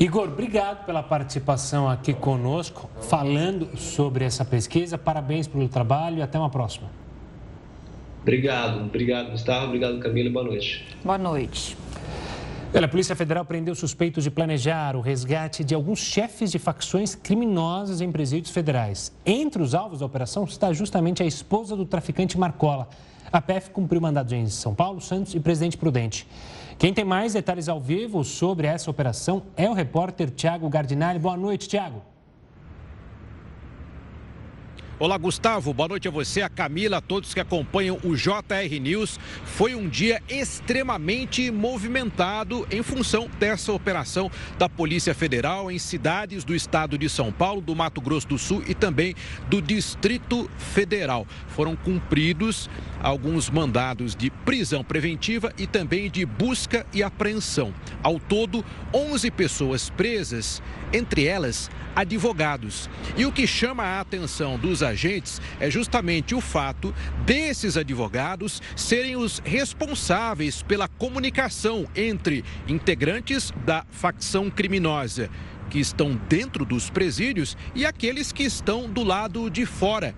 Igor, 0.00 0.28
obrigado 0.28 0.86
pela 0.86 1.02
participação 1.02 1.88
aqui 1.88 2.12
conosco, 2.12 2.90
falando 3.02 3.76
sobre 3.76 4.24
essa 4.24 4.44
pesquisa. 4.44 4.98
Parabéns 4.98 5.46
pelo 5.46 5.68
trabalho 5.68 6.18
e 6.18 6.22
até 6.22 6.38
uma 6.38 6.50
próxima. 6.50 6.90
Obrigado, 8.22 8.80
obrigado, 8.80 9.30
Gustavo, 9.30 9.66
obrigado, 9.66 9.98
Camila, 10.00 10.30
boa 10.30 10.46
noite. 10.46 10.84
Boa 11.04 11.18
noite. 11.18 11.76
A 12.82 12.88
Polícia 12.88 13.14
Federal 13.14 13.44
prendeu 13.44 13.72
suspeitos 13.72 14.24
de 14.24 14.32
planejar 14.32 14.96
o 14.96 15.00
resgate 15.00 15.62
de 15.62 15.76
alguns 15.76 16.00
chefes 16.00 16.50
de 16.50 16.58
facções 16.58 17.14
criminosas 17.14 18.00
em 18.00 18.10
presídios 18.10 18.52
federais. 18.52 19.12
Entre 19.24 19.62
os 19.62 19.76
alvos 19.76 20.00
da 20.00 20.06
operação 20.06 20.42
está 20.42 20.72
justamente 20.72 21.22
a 21.22 21.26
esposa 21.26 21.76
do 21.76 21.86
traficante 21.86 22.36
Marcola. 22.36 22.88
A 23.32 23.40
PF 23.40 23.70
cumpriu 23.70 24.00
mandados 24.00 24.32
em 24.32 24.46
São 24.48 24.74
Paulo, 24.74 25.00
Santos 25.00 25.36
e 25.36 25.40
Presidente 25.40 25.76
Prudente. 25.76 26.26
Quem 26.76 26.92
tem 26.92 27.04
mais 27.04 27.34
detalhes 27.34 27.68
ao 27.68 27.80
vivo 27.80 28.24
sobre 28.24 28.66
essa 28.66 28.90
operação 28.90 29.44
é 29.56 29.70
o 29.70 29.72
repórter 29.72 30.28
Tiago 30.30 30.68
Gardinali. 30.68 31.20
Boa 31.20 31.36
noite, 31.36 31.68
Tiago. 31.68 32.13
Olá, 35.04 35.18
Gustavo. 35.18 35.74
Boa 35.74 35.90
noite 35.90 36.08
a 36.08 36.10
você, 36.10 36.40
a 36.40 36.48
Camila, 36.48 36.96
a 36.96 37.00
todos 37.02 37.34
que 37.34 37.40
acompanham 37.40 37.98
o 38.02 38.16
JR 38.16 38.80
News. 38.80 39.20
Foi 39.44 39.74
um 39.74 39.86
dia 39.86 40.22
extremamente 40.30 41.50
movimentado 41.50 42.66
em 42.70 42.82
função 42.82 43.28
dessa 43.38 43.70
operação 43.70 44.30
da 44.56 44.66
Polícia 44.66 45.14
Federal 45.14 45.70
em 45.70 45.78
cidades 45.78 46.42
do 46.42 46.54
estado 46.54 46.96
de 46.96 47.06
São 47.10 47.30
Paulo, 47.30 47.60
do 47.60 47.76
Mato 47.76 48.00
Grosso 48.00 48.28
do 48.28 48.38
Sul 48.38 48.64
e 48.66 48.74
também 48.74 49.14
do 49.46 49.60
Distrito 49.60 50.50
Federal. 50.56 51.26
Foram 51.48 51.76
cumpridos 51.76 52.70
alguns 53.02 53.50
mandados 53.50 54.16
de 54.16 54.30
prisão 54.30 54.82
preventiva 54.82 55.52
e 55.58 55.66
também 55.66 56.10
de 56.10 56.24
busca 56.24 56.86
e 56.94 57.02
apreensão. 57.02 57.74
Ao 58.02 58.18
todo, 58.18 58.64
11 58.94 59.30
pessoas 59.32 59.90
presas, 59.90 60.62
entre 60.94 61.26
elas 61.26 61.70
advogados. 61.94 62.88
E 63.18 63.26
o 63.26 63.30
que 63.30 63.46
chama 63.46 63.84
a 63.84 64.00
atenção 64.00 64.58
dos 64.58 64.82
agentes 64.82 64.93
é 65.60 65.70
justamente 65.70 66.34
o 66.34 66.40
fato 66.40 66.94
desses 67.24 67.76
advogados 67.76 68.62
serem 68.76 69.16
os 69.16 69.40
responsáveis 69.44 70.62
pela 70.62 70.88
comunicação 70.88 71.86
entre 71.94 72.44
integrantes 72.68 73.52
da 73.64 73.84
facção 73.90 74.50
criminosa 74.50 75.28
que 75.74 75.80
estão 75.80 76.14
dentro 76.28 76.64
dos 76.64 76.88
presídios 76.88 77.56
e 77.74 77.84
aqueles 77.84 78.30
que 78.30 78.44
estão 78.44 78.88
do 78.88 79.02
lado 79.02 79.50
de 79.50 79.66
fora. 79.66 80.14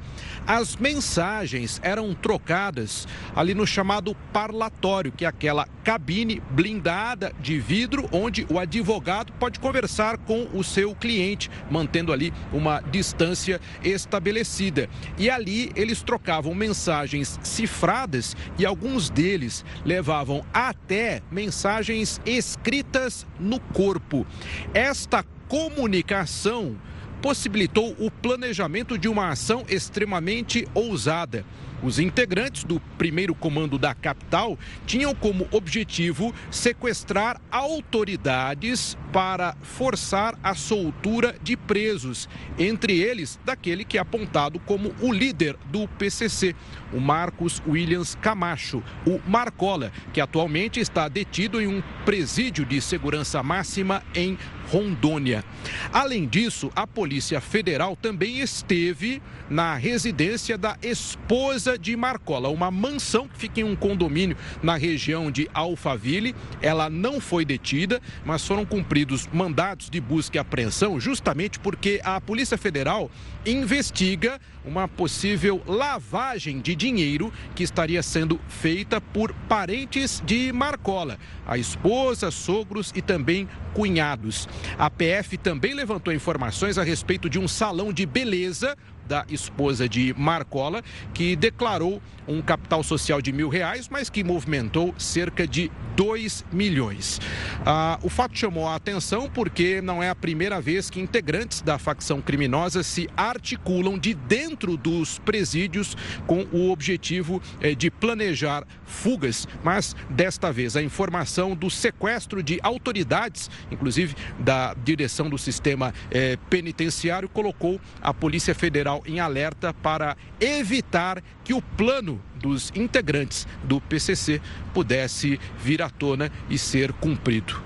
As 0.46 0.76
mensagens 0.76 1.80
eram 1.82 2.12
trocadas 2.12 3.08
ali 3.34 3.54
no 3.54 3.66
chamado 3.66 4.14
parlatório, 4.34 5.10
que 5.10 5.24
é 5.24 5.28
aquela 5.28 5.66
cabine 5.82 6.42
blindada 6.50 7.32
de 7.40 7.58
vidro 7.58 8.06
onde 8.12 8.46
o 8.50 8.58
advogado 8.58 9.32
pode 9.40 9.58
conversar 9.58 10.18
com 10.18 10.46
o 10.52 10.62
seu 10.62 10.94
cliente, 10.94 11.50
mantendo 11.70 12.12
ali 12.12 12.34
uma 12.52 12.82
distância 12.82 13.58
estabelecida. 13.82 14.90
E 15.16 15.30
ali 15.30 15.72
eles 15.74 16.02
trocavam 16.02 16.54
mensagens 16.54 17.40
cifradas 17.42 18.36
e 18.58 18.66
alguns 18.66 19.08
deles 19.08 19.64
levavam 19.86 20.44
até 20.52 21.22
mensagens 21.30 22.20
escritas 22.26 23.26
no 23.40 23.58
corpo. 23.58 24.26
Esta 24.74 25.24
comunicação 25.48 26.76
possibilitou 27.22 27.96
o 27.98 28.10
planejamento 28.10 28.98
de 28.98 29.08
uma 29.08 29.30
ação 29.30 29.64
extremamente 29.68 30.66
ousada. 30.74 31.44
Os 31.82 31.98
integrantes 31.98 32.64
do 32.64 32.80
primeiro 32.96 33.34
comando 33.34 33.78
da 33.78 33.94
capital 33.94 34.58
tinham 34.86 35.14
como 35.14 35.46
objetivo 35.50 36.34
sequestrar 36.50 37.40
autoridades 37.50 38.96
para 39.12 39.54
forçar 39.60 40.38
a 40.42 40.54
soltura 40.54 41.36
de 41.42 41.56
presos, 41.56 42.28
entre 42.58 42.98
eles 42.98 43.38
daquele 43.44 43.84
que 43.84 43.98
é 43.98 44.00
apontado 44.00 44.58
como 44.60 44.94
o 45.00 45.12
líder 45.12 45.56
do 45.66 45.86
PCC, 45.86 46.54
o 46.92 47.00
Marcos 47.00 47.62
Williams 47.66 48.16
Camacho, 48.22 48.82
o 49.06 49.20
Marcola, 49.28 49.92
que 50.12 50.20
atualmente 50.20 50.80
está 50.80 51.08
detido 51.08 51.60
em 51.60 51.66
um 51.66 51.82
presídio 52.04 52.64
de 52.64 52.80
segurança 52.80 53.42
máxima 53.42 54.02
em 54.14 54.38
Rondônia. 54.70 55.44
Além 55.92 56.26
disso, 56.26 56.70
a 56.74 56.86
Polícia 56.86 57.40
Federal 57.40 57.96
também 57.96 58.40
esteve 58.40 59.22
na 59.48 59.74
residência 59.76 60.58
da 60.58 60.76
esposa 60.82 61.78
de 61.78 61.96
Marcola, 61.96 62.48
uma 62.48 62.70
mansão 62.70 63.28
que 63.28 63.38
fica 63.38 63.60
em 63.60 63.64
um 63.64 63.76
condomínio 63.76 64.36
na 64.62 64.76
região 64.76 65.30
de 65.30 65.48
Alphaville. 65.54 66.34
Ela 66.60 66.90
não 66.90 67.20
foi 67.20 67.44
detida, 67.44 68.00
mas 68.24 68.46
foram 68.46 68.64
cumpridos 68.64 69.28
mandados 69.32 69.88
de 69.88 70.00
busca 70.00 70.36
e 70.36 70.40
apreensão 70.40 70.98
justamente 70.98 71.58
porque 71.58 72.00
a 72.04 72.20
Polícia 72.20 72.58
Federal 72.58 73.10
investiga 73.44 74.40
uma 74.66 74.88
possível 74.88 75.62
lavagem 75.66 76.60
de 76.60 76.74
dinheiro 76.74 77.32
que 77.54 77.62
estaria 77.62 78.02
sendo 78.02 78.40
feita 78.48 79.00
por 79.00 79.32
parentes 79.48 80.20
de 80.26 80.52
Marcola, 80.52 81.18
a 81.46 81.56
esposa, 81.56 82.30
sogros 82.30 82.92
e 82.94 83.00
também 83.00 83.48
cunhados. 83.72 84.48
A 84.76 84.90
PF 84.90 85.36
também 85.38 85.72
levantou 85.72 86.12
informações 86.12 86.76
a 86.76 86.82
respeito 86.82 87.30
de 87.30 87.38
um 87.38 87.46
salão 87.46 87.92
de 87.92 88.04
beleza 88.04 88.76
da 89.06 89.24
esposa 89.28 89.88
de 89.88 90.12
Marcola, 90.18 90.82
que 91.14 91.36
declarou 91.36 92.02
um 92.28 92.42
capital 92.42 92.82
social 92.82 93.20
de 93.20 93.32
mil 93.32 93.48
reais, 93.48 93.88
mas 93.88 94.10
que 94.10 94.24
movimentou 94.24 94.94
cerca 94.98 95.46
de 95.46 95.70
2 95.96 96.44
milhões. 96.52 97.20
Ah, 97.64 97.98
o 98.02 98.08
fato 98.08 98.36
chamou 98.38 98.68
a 98.68 98.74
atenção 98.74 99.30
porque 99.30 99.80
não 99.80 100.02
é 100.02 100.10
a 100.10 100.14
primeira 100.14 100.60
vez 100.60 100.90
que 100.90 101.00
integrantes 101.00 101.62
da 101.62 101.78
facção 101.78 102.20
criminosa 102.20 102.82
se 102.82 103.08
articulam 103.16 103.98
de 103.98 104.12
dentro 104.12 104.76
dos 104.76 105.18
presídios 105.18 105.96
com 106.26 106.46
o 106.52 106.70
objetivo 106.70 107.42
eh, 107.60 107.74
de 107.74 107.90
planejar 107.90 108.64
fugas, 108.84 109.48
mas 109.64 109.96
desta 110.10 110.52
vez 110.52 110.76
a 110.76 110.82
informação 110.82 111.54
do 111.54 111.70
sequestro 111.70 112.42
de 112.42 112.58
autoridades, 112.62 113.50
inclusive 113.70 114.14
da 114.38 114.74
direção 114.74 115.30
do 115.30 115.38
sistema 115.38 115.94
eh, 116.10 116.36
penitenciário, 116.50 117.28
colocou 117.28 117.80
a 118.02 118.12
Polícia 118.12 118.54
Federal 118.54 119.02
em 119.06 119.18
alerta 119.18 119.72
para 119.72 120.16
evitar 120.40 121.22
que 121.46 121.54
o 121.54 121.62
plano 121.62 122.20
dos 122.34 122.72
integrantes 122.74 123.46
do 123.62 123.80
PCC 123.80 124.40
pudesse 124.74 125.38
vir 125.56 125.80
à 125.80 125.88
tona 125.88 126.28
e 126.50 126.58
ser 126.58 126.92
cumprido. 126.94 127.62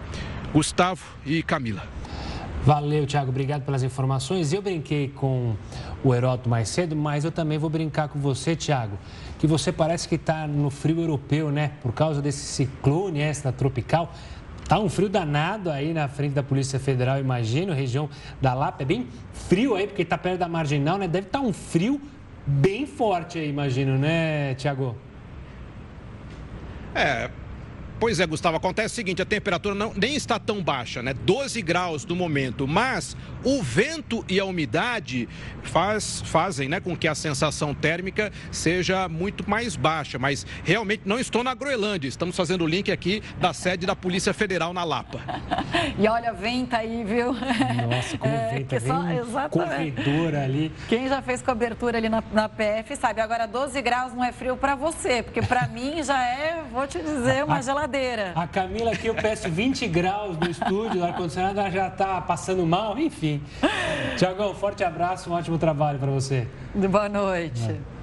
Gustavo 0.52 1.02
e 1.24 1.42
Camila. 1.42 1.82
Valeu, 2.62 3.06
Tiago. 3.06 3.30
Obrigado 3.30 3.64
pelas 3.64 3.82
informações. 3.82 4.52
Eu 4.52 4.60
brinquei 4.60 5.08
com 5.08 5.56
o 6.04 6.14
Heródoto 6.14 6.46
mais 6.46 6.68
cedo, 6.68 6.94
mas 6.94 7.24
eu 7.24 7.32
também 7.32 7.56
vou 7.56 7.70
brincar 7.70 8.08
com 8.08 8.18
você, 8.18 8.54
Tiago, 8.54 8.98
que 9.38 9.46
você 9.46 9.72
parece 9.72 10.06
que 10.06 10.16
está 10.16 10.46
no 10.46 10.68
frio 10.68 11.00
europeu, 11.00 11.50
né? 11.50 11.72
Por 11.80 11.94
causa 11.94 12.20
desse 12.20 12.44
ciclone 12.44 13.20
extratropical. 13.20 14.12
Tá 14.68 14.78
um 14.78 14.90
frio 14.90 15.08
danado 15.08 15.70
aí 15.70 15.94
na 15.94 16.06
frente 16.06 16.34
da 16.34 16.42
Polícia 16.42 16.78
Federal, 16.78 17.18
imagino, 17.18 17.72
região 17.72 18.10
da 18.42 18.52
Lapa. 18.52 18.82
É 18.82 18.84
bem 18.86 19.08
frio 19.32 19.74
aí, 19.74 19.86
porque 19.86 20.02
está 20.02 20.18
perto 20.18 20.38
da 20.38 20.48
marginal, 20.50 20.98
né? 20.98 21.08
Deve 21.08 21.28
estar 21.28 21.38
tá 21.38 21.44
um 21.46 21.54
frio 21.54 21.98
bem 22.46 22.86
forte 22.86 23.38
aí, 23.38 23.48
imagino, 23.48 23.98
né, 23.98 24.54
Tiago? 24.54 24.96
É, 26.94 27.30
Pois 28.00 28.18
é, 28.18 28.26
Gustavo, 28.26 28.56
acontece 28.56 28.94
o 28.94 28.96
seguinte, 28.96 29.20
a 29.20 29.26
temperatura 29.26 29.74
não, 29.74 29.92
nem 29.94 30.14
está 30.14 30.38
tão 30.38 30.62
baixa, 30.62 31.02
né? 31.02 31.12
12 31.12 31.60
graus 31.60 32.06
no 32.06 32.16
momento, 32.16 32.66
mas 32.66 33.14
o 33.44 33.62
vento 33.62 34.24
e 34.28 34.38
a 34.38 34.44
umidade 34.44 35.28
faz, 35.62 36.22
fazem 36.22 36.68
né, 36.68 36.80
com 36.80 36.96
que 36.96 37.08
a 37.08 37.14
sensação 37.14 37.74
térmica 37.74 38.32
seja 38.50 39.08
muito 39.08 39.48
mais 39.48 39.76
baixa. 39.76 40.18
Mas 40.18 40.46
realmente 40.64 41.02
não 41.04 41.18
estou 41.18 41.42
na 41.42 41.54
Groenlândia, 41.54 42.08
estamos 42.08 42.36
fazendo 42.36 42.64
o 42.64 42.66
link 42.66 42.90
aqui 42.90 43.22
da 43.38 43.52
sede 43.52 43.86
da 43.86 43.96
Polícia 43.96 44.32
Federal 44.32 44.72
na 44.72 44.84
Lapa. 44.84 45.20
e 45.98 46.06
olha, 46.06 46.32
venta 46.32 46.78
aí, 46.78 47.04
viu? 47.04 47.32
Nossa, 47.32 48.18
como 48.18 48.34
é, 48.34 48.54
venta, 48.54 48.80
só, 48.80 49.08
exatamente. 49.10 49.96
corredor 49.96 50.34
ali. 50.34 50.72
Quem 50.88 51.08
já 51.08 51.20
fez 51.22 51.42
cobertura 51.42 51.98
ali 51.98 52.08
na, 52.08 52.22
na 52.32 52.48
PF 52.48 52.96
sabe, 52.96 53.20
agora 53.20 53.46
12 53.46 53.80
graus 53.82 54.12
não 54.12 54.24
é 54.24 54.32
frio 54.32 54.56
para 54.56 54.74
você, 54.74 55.22
porque 55.22 55.42
para 55.42 55.66
mim 55.68 56.02
já 56.02 56.22
é, 56.22 56.62
vou 56.70 56.86
te 56.86 56.98
dizer, 56.98 57.44
uma 57.44 57.62
geladeira 57.62 57.80
geladeira. 57.80 58.32
A 58.34 58.46
Camila 58.46 58.92
aqui, 58.92 59.06
eu 59.06 59.14
peço 59.14 59.48
20 59.48 59.86
graus 59.88 60.36
no 60.38 60.50
estúdio, 60.50 61.00
o 61.00 61.04
ar-condicionado 61.04 61.70
já 61.70 61.88
está 61.88 62.20
passando 62.20 62.64
mal, 62.66 62.98
enfim. 62.98 63.29
Tiagão, 64.16 64.54
forte 64.54 64.82
abraço, 64.82 65.30
um 65.30 65.34
ótimo 65.34 65.58
trabalho 65.58 65.98
para 65.98 66.10
você. 66.10 66.46
Boa 66.74 67.08
noite. 67.08 67.62
É. 67.62 68.00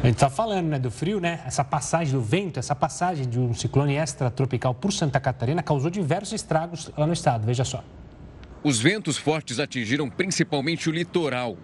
A 0.00 0.06
gente 0.06 0.14
está 0.14 0.30
falando 0.30 0.68
né, 0.68 0.78
do 0.78 0.90
frio, 0.90 1.18
né? 1.18 1.40
Essa 1.44 1.64
passagem 1.64 2.12
do 2.12 2.20
vento, 2.20 2.58
essa 2.58 2.74
passagem 2.74 3.28
de 3.28 3.38
um 3.38 3.52
ciclone 3.52 3.96
extratropical 3.96 4.72
por 4.72 4.92
Santa 4.92 5.18
Catarina 5.18 5.60
causou 5.60 5.90
diversos 5.90 6.34
estragos 6.34 6.90
lá 6.96 7.04
no 7.04 7.12
estado. 7.12 7.44
Veja 7.44 7.64
só. 7.64 7.82
Os 8.62 8.78
ventos 8.80 9.16
fortes 9.16 9.58
atingiram 9.58 10.08
principalmente 10.08 10.88
o 10.88 10.92
litoral. 10.92 11.56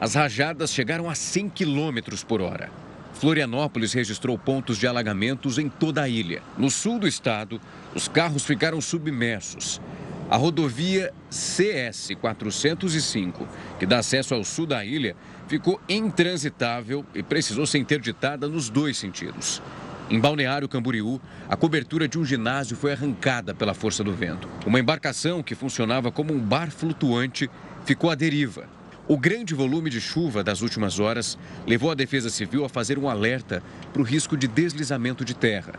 As 0.00 0.14
rajadas 0.14 0.72
chegaram 0.72 1.08
a 1.08 1.14
100 1.14 1.48
km 1.50 1.98
por 2.26 2.40
hora. 2.40 2.70
Florianópolis 3.14 3.92
registrou 3.92 4.36
pontos 4.36 4.78
de 4.78 4.86
alagamentos 4.86 5.58
em 5.58 5.68
toda 5.68 6.02
a 6.02 6.08
ilha. 6.08 6.42
No 6.58 6.70
sul 6.70 6.98
do 6.98 7.06
estado, 7.08 7.60
os 7.94 8.08
carros 8.08 8.44
ficaram 8.44 8.80
submersos. 8.80 9.80
A 10.28 10.36
rodovia 10.36 11.12
CS 11.30 12.10
405, 12.20 13.46
que 13.78 13.86
dá 13.86 14.00
acesso 14.00 14.34
ao 14.34 14.42
sul 14.42 14.66
da 14.66 14.84
ilha, 14.84 15.14
ficou 15.46 15.80
intransitável 15.88 17.06
e 17.14 17.22
precisou 17.22 17.64
ser 17.64 17.78
interditada 17.78 18.48
nos 18.48 18.68
dois 18.68 18.96
sentidos. 18.96 19.62
Em 20.10 20.18
Balneário 20.18 20.68
Camboriú, 20.68 21.20
a 21.48 21.56
cobertura 21.56 22.08
de 22.08 22.18
um 22.18 22.24
ginásio 22.24 22.76
foi 22.76 22.92
arrancada 22.92 23.54
pela 23.54 23.72
força 23.72 24.02
do 24.02 24.12
vento. 24.12 24.48
Uma 24.66 24.80
embarcação 24.80 25.44
que 25.44 25.54
funcionava 25.54 26.10
como 26.10 26.34
um 26.34 26.40
bar 26.40 26.72
flutuante 26.72 27.48
ficou 27.84 28.10
à 28.10 28.16
deriva. 28.16 28.68
O 29.06 29.16
grande 29.16 29.54
volume 29.54 29.88
de 29.88 30.00
chuva 30.00 30.42
das 30.42 30.60
últimas 30.60 30.98
horas 30.98 31.38
levou 31.64 31.92
a 31.92 31.94
Defesa 31.94 32.30
Civil 32.30 32.64
a 32.64 32.68
fazer 32.68 32.98
um 32.98 33.08
alerta 33.08 33.62
para 33.92 34.02
o 34.02 34.04
risco 34.04 34.36
de 34.36 34.48
deslizamento 34.48 35.24
de 35.24 35.34
terra. 35.34 35.74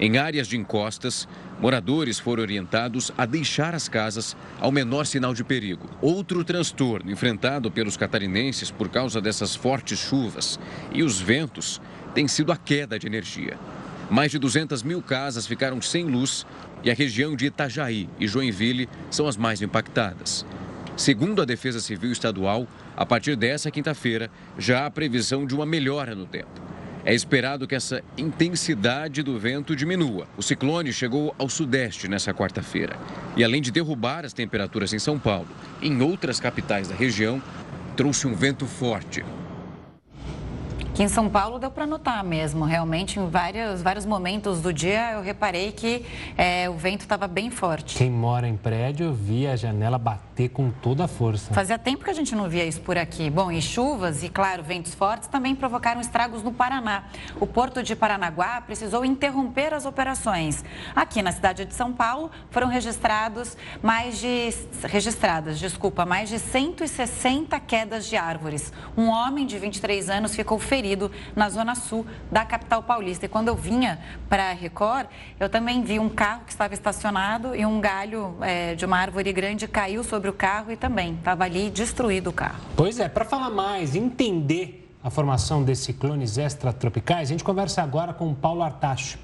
Em 0.00 0.16
áreas 0.16 0.46
de 0.46 0.56
encostas, 0.56 1.26
moradores 1.60 2.20
foram 2.20 2.42
orientados 2.42 3.10
a 3.18 3.26
deixar 3.26 3.74
as 3.74 3.88
casas 3.88 4.36
ao 4.60 4.70
menor 4.70 5.04
sinal 5.06 5.34
de 5.34 5.42
perigo. 5.42 5.90
Outro 6.00 6.44
transtorno 6.44 7.10
enfrentado 7.10 7.68
pelos 7.68 7.96
catarinenses 7.96 8.70
por 8.70 8.88
causa 8.88 9.20
dessas 9.20 9.56
fortes 9.56 9.98
chuvas 9.98 10.58
e 10.92 11.02
os 11.02 11.20
ventos 11.20 11.80
tem 12.14 12.28
sido 12.28 12.52
a 12.52 12.56
queda 12.56 12.96
de 12.96 13.08
energia. 13.08 13.58
Mais 14.08 14.30
de 14.30 14.38
200 14.38 14.84
mil 14.84 15.02
casas 15.02 15.48
ficaram 15.48 15.82
sem 15.82 16.04
luz 16.04 16.46
e 16.84 16.90
a 16.90 16.94
região 16.94 17.34
de 17.34 17.46
Itajaí 17.46 18.08
e 18.20 18.28
Joinville 18.28 18.88
são 19.10 19.26
as 19.26 19.36
mais 19.36 19.60
impactadas. 19.60 20.46
Segundo 20.96 21.42
a 21.42 21.44
Defesa 21.44 21.80
Civil 21.80 22.12
Estadual, 22.12 22.66
a 22.96 23.04
partir 23.04 23.36
dessa 23.36 23.70
quinta-feira 23.70 24.30
já 24.56 24.86
há 24.86 24.90
previsão 24.90 25.44
de 25.44 25.54
uma 25.54 25.66
melhora 25.66 26.14
no 26.14 26.24
tempo. 26.24 26.77
É 27.08 27.14
esperado 27.14 27.66
que 27.66 27.74
essa 27.74 28.02
intensidade 28.18 29.22
do 29.22 29.38
vento 29.38 29.74
diminua. 29.74 30.28
O 30.36 30.42
ciclone 30.42 30.92
chegou 30.92 31.34
ao 31.38 31.48
sudeste 31.48 32.06
nessa 32.06 32.34
quarta-feira. 32.34 32.98
E 33.34 33.42
além 33.42 33.62
de 33.62 33.70
derrubar 33.70 34.26
as 34.26 34.34
temperaturas 34.34 34.92
em 34.92 34.98
São 34.98 35.18
Paulo, 35.18 35.48
em 35.80 36.02
outras 36.02 36.38
capitais 36.38 36.88
da 36.88 36.94
região, 36.94 37.42
trouxe 37.96 38.26
um 38.26 38.34
vento 38.34 38.66
forte, 38.66 39.24
Aqui 40.98 41.04
em 41.04 41.08
São 41.08 41.28
Paulo 41.28 41.60
deu 41.60 41.70
para 41.70 41.86
notar 41.86 42.24
mesmo, 42.24 42.64
realmente 42.64 43.20
em 43.20 43.30
vários, 43.30 43.80
vários 43.80 44.04
momentos 44.04 44.60
do 44.60 44.72
dia 44.72 45.12
eu 45.12 45.22
reparei 45.22 45.70
que 45.70 46.04
é, 46.36 46.68
o 46.68 46.72
vento 46.72 47.02
estava 47.02 47.28
bem 47.28 47.52
forte. 47.52 47.96
Quem 47.96 48.10
mora 48.10 48.48
em 48.48 48.56
prédio 48.56 49.12
via 49.12 49.52
a 49.52 49.56
janela 49.56 49.96
bater 49.96 50.48
com 50.48 50.72
toda 50.72 51.04
a 51.04 51.06
força. 51.06 51.54
Fazia 51.54 51.78
tempo 51.78 52.02
que 52.02 52.10
a 52.10 52.12
gente 52.12 52.34
não 52.34 52.48
via 52.48 52.64
isso 52.64 52.80
por 52.80 52.98
aqui. 52.98 53.30
Bom, 53.30 53.52
e 53.52 53.62
chuvas 53.62 54.24
e, 54.24 54.28
claro, 54.28 54.64
ventos 54.64 54.92
fortes 54.92 55.28
também 55.28 55.54
provocaram 55.54 56.00
estragos 56.00 56.42
no 56.42 56.50
Paraná. 56.50 57.04
O 57.38 57.46
porto 57.46 57.80
de 57.80 57.94
Paranaguá 57.94 58.60
precisou 58.60 59.04
interromper 59.04 59.72
as 59.72 59.86
operações. 59.86 60.64
Aqui 60.96 61.22
na 61.22 61.30
cidade 61.30 61.64
de 61.64 61.74
São 61.74 61.92
Paulo 61.92 62.28
foram 62.50 62.66
registrados 62.66 63.56
mais 63.80 64.18
de 64.18 64.52
registradas, 64.82 65.60
desculpa, 65.60 66.04
mais 66.04 66.28
de 66.28 66.40
160 66.40 67.60
quedas 67.60 68.04
de 68.04 68.16
árvores. 68.16 68.72
Um 68.96 69.10
homem 69.10 69.46
de 69.46 69.56
23 69.60 70.10
anos 70.10 70.34
ficou 70.34 70.58
ferido 70.58 70.87
na 71.34 71.48
zona 71.48 71.74
sul 71.74 72.06
da 72.30 72.44
capital 72.44 72.82
paulista. 72.82 73.26
E 73.26 73.28
quando 73.28 73.48
eu 73.48 73.56
vinha 73.56 73.98
para 74.28 74.50
a 74.50 74.52
Record, 74.52 75.06
eu 75.38 75.48
também 75.48 75.82
vi 75.82 75.98
um 75.98 76.08
carro 76.08 76.42
que 76.44 76.50
estava 76.50 76.74
estacionado 76.74 77.54
e 77.54 77.64
um 77.66 77.80
galho 77.80 78.36
é, 78.40 78.74
de 78.74 78.84
uma 78.84 78.98
árvore 78.98 79.32
grande 79.32 79.66
caiu 79.66 80.02
sobre 80.04 80.28
o 80.30 80.32
carro 80.32 80.70
e 80.72 80.76
também 80.76 81.14
estava 81.14 81.44
ali 81.44 81.70
destruído 81.70 82.30
o 82.30 82.32
carro. 82.32 82.60
Pois 82.76 82.98
é, 82.98 83.08
para 83.08 83.24
falar 83.24 83.50
mais, 83.50 83.94
entender 83.94 84.88
a 85.02 85.10
formação 85.10 85.62
desses 85.62 85.84
ciclones 85.84 86.38
extratropicais, 86.38 87.28
a 87.28 87.32
gente 87.32 87.44
conversa 87.44 87.82
agora 87.82 88.12
com 88.12 88.34
Paulo 88.34 88.62
Artacho. 88.62 89.18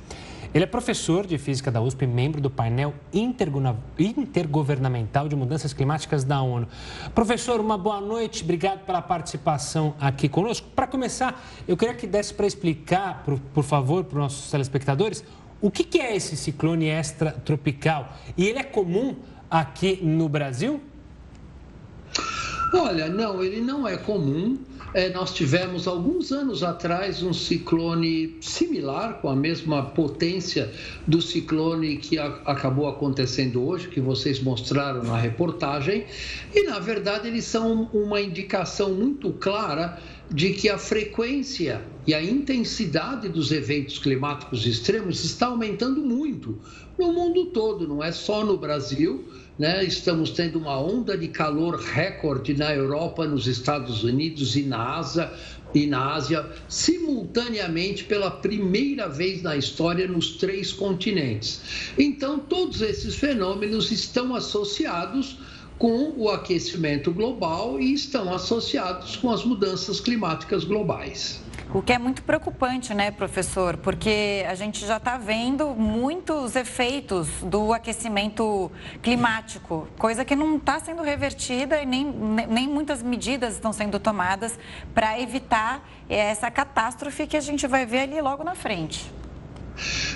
Ele 0.55 0.62
é 0.62 0.66
professor 0.68 1.26
de 1.26 1.36
Física 1.36 1.68
da 1.68 1.82
USP, 1.82 2.07
membro 2.07 2.40
do 2.40 2.48
painel 2.48 2.94
intergovernamental 3.12 5.28
de 5.28 5.34
mudanças 5.34 5.72
climáticas 5.72 6.22
da 6.22 6.40
ONU. 6.40 6.68
Professor, 7.12 7.59
uma 7.59 7.76
boa 7.76 8.00
noite, 8.00 8.44
obrigado 8.44 8.86
pela 8.86 9.02
participação 9.02 9.96
aqui 10.00 10.28
conosco. 10.28 10.68
Para 10.68 10.86
começar, 10.86 11.44
eu 11.66 11.76
queria 11.76 11.96
que 11.96 12.07
desse 12.07 12.32
para 12.32 12.46
explicar, 12.46 13.24
por, 13.24 13.40
por 13.52 13.64
favor, 13.64 14.05
para 14.05 14.18
os 14.18 14.22
nossos 14.22 14.48
telespectadores, 14.48 15.24
o 15.61 15.72
que, 15.72 15.82
que 15.82 15.98
é 15.98 16.14
esse 16.14 16.36
ciclone 16.36 16.86
extratropical? 16.86 18.16
E 18.36 18.46
ele 18.46 18.61
é 18.61 18.62
comum 18.62 19.16
aqui 19.50 19.98
no 20.05 20.28
Brasil? 20.28 20.80
Olha, 22.72 23.09
não, 23.09 23.42
ele 23.42 23.61
não 23.61 23.88
é 23.88 23.96
comum. 23.96 24.57
É, 24.95 25.09
nós 25.09 25.34
tivemos 25.34 25.88
alguns 25.88 26.30
anos 26.30 26.62
atrás 26.62 27.20
um 27.20 27.32
ciclone 27.32 28.36
similar, 28.40 29.20
com 29.20 29.28
a 29.28 29.34
mesma 29.34 29.82
potência 29.82 30.72
do 31.05 31.20
ciclone 31.20 31.97
que 31.97 32.16
a, 32.16 32.26
acabou 32.45 32.86
acontecendo 32.86 33.66
hoje, 33.66 33.88
que 33.88 34.01
vocês 34.01 34.40
mostraram 34.40 35.03
na 35.03 35.18
reportagem, 35.18 36.05
e 36.55 36.62
na 36.62 36.78
verdade 36.78 37.26
eles 37.26 37.45
são 37.45 37.90
uma 37.92 38.20
indicação 38.20 38.95
muito 38.95 39.32
clara 39.32 40.01
de 40.30 40.51
que 40.55 40.68
a 40.68 40.78
frequência 40.78 41.82
e 42.07 42.14
a 42.14 42.22
intensidade 42.22 43.28
dos 43.28 43.51
eventos 43.51 43.99
climáticos 43.99 44.64
extremos 44.64 45.24
está 45.24 45.49
aumentando 45.49 46.01
muito 46.03 46.57
no 46.97 47.12
mundo 47.12 47.47
todo, 47.47 47.88
não 47.88 48.03
é 48.03 48.12
só 48.12 48.45
no 48.45 48.57
Brasil 48.57 49.24
né? 49.59 49.84
Estamos 49.84 50.30
tendo 50.30 50.59
uma 50.59 50.78
onda 50.80 51.16
de 51.16 51.28
calor 51.28 51.76
recorde 51.76 52.55
na 52.55 52.74
Europa, 52.74 53.26
nos 53.26 53.46
Estados 53.46 54.02
Unidos 54.02 54.57
e 54.57 54.62
na 54.62 54.96
Ásia, 54.96 55.32
e 55.74 55.86
na 55.86 56.14
Ásia 56.14 56.48
simultaneamente 56.68 58.05
pela 58.05 58.30
primeira 58.30 59.09
vez 59.09 59.42
na 59.42 59.57
história 59.57 60.07
nos 60.07 60.36
três 60.36 60.72
continentes. 60.72 61.92
Então, 61.98 62.38
todos 62.38 62.80
esses 62.80 63.16
fenômenos 63.16 63.90
estão 63.90 64.34
associados 64.34 65.38
com 65.78 66.14
o 66.16 66.28
aquecimento 66.28 67.12
global 67.12 67.80
e 67.80 67.92
estão 67.92 68.32
associados 68.32 69.16
com 69.16 69.30
as 69.30 69.44
mudanças 69.44 69.98
climáticas 70.00 70.62
globais. 70.62 71.40
O 71.72 71.82
que 71.82 71.92
é 71.92 71.98
muito 71.98 72.22
preocupante, 72.22 72.94
né, 72.94 73.10
professor? 73.10 73.76
Porque 73.76 74.44
a 74.48 74.54
gente 74.54 74.86
já 74.86 74.98
está 74.98 75.18
vendo 75.18 75.68
muitos 75.74 76.54
efeitos 76.54 77.28
do 77.42 77.72
aquecimento 77.72 78.70
climático, 79.02 79.88
coisa 79.98 80.24
que 80.24 80.36
não 80.36 80.56
está 80.56 80.78
sendo 80.78 81.02
revertida 81.02 81.82
e 81.82 81.86
nem, 81.86 82.04
nem 82.04 82.68
muitas 82.68 83.02
medidas 83.02 83.54
estão 83.54 83.72
sendo 83.72 83.98
tomadas 83.98 84.56
para 84.94 85.20
evitar 85.20 85.82
essa 86.08 86.50
catástrofe 86.50 87.26
que 87.26 87.36
a 87.36 87.40
gente 87.40 87.66
vai 87.66 87.84
ver 87.84 88.00
ali 88.00 88.20
logo 88.20 88.44
na 88.44 88.54
frente. 88.54 89.10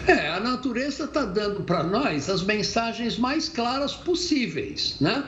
É, 0.06 0.28
a 0.28 0.38
natureza 0.40 1.04
está 1.04 1.24
dando 1.24 1.64
para 1.64 1.82
nós 1.82 2.30
as 2.30 2.42
mensagens 2.42 3.18
mais 3.18 3.48
claras 3.48 3.94
possíveis, 3.94 4.96
né? 5.00 5.24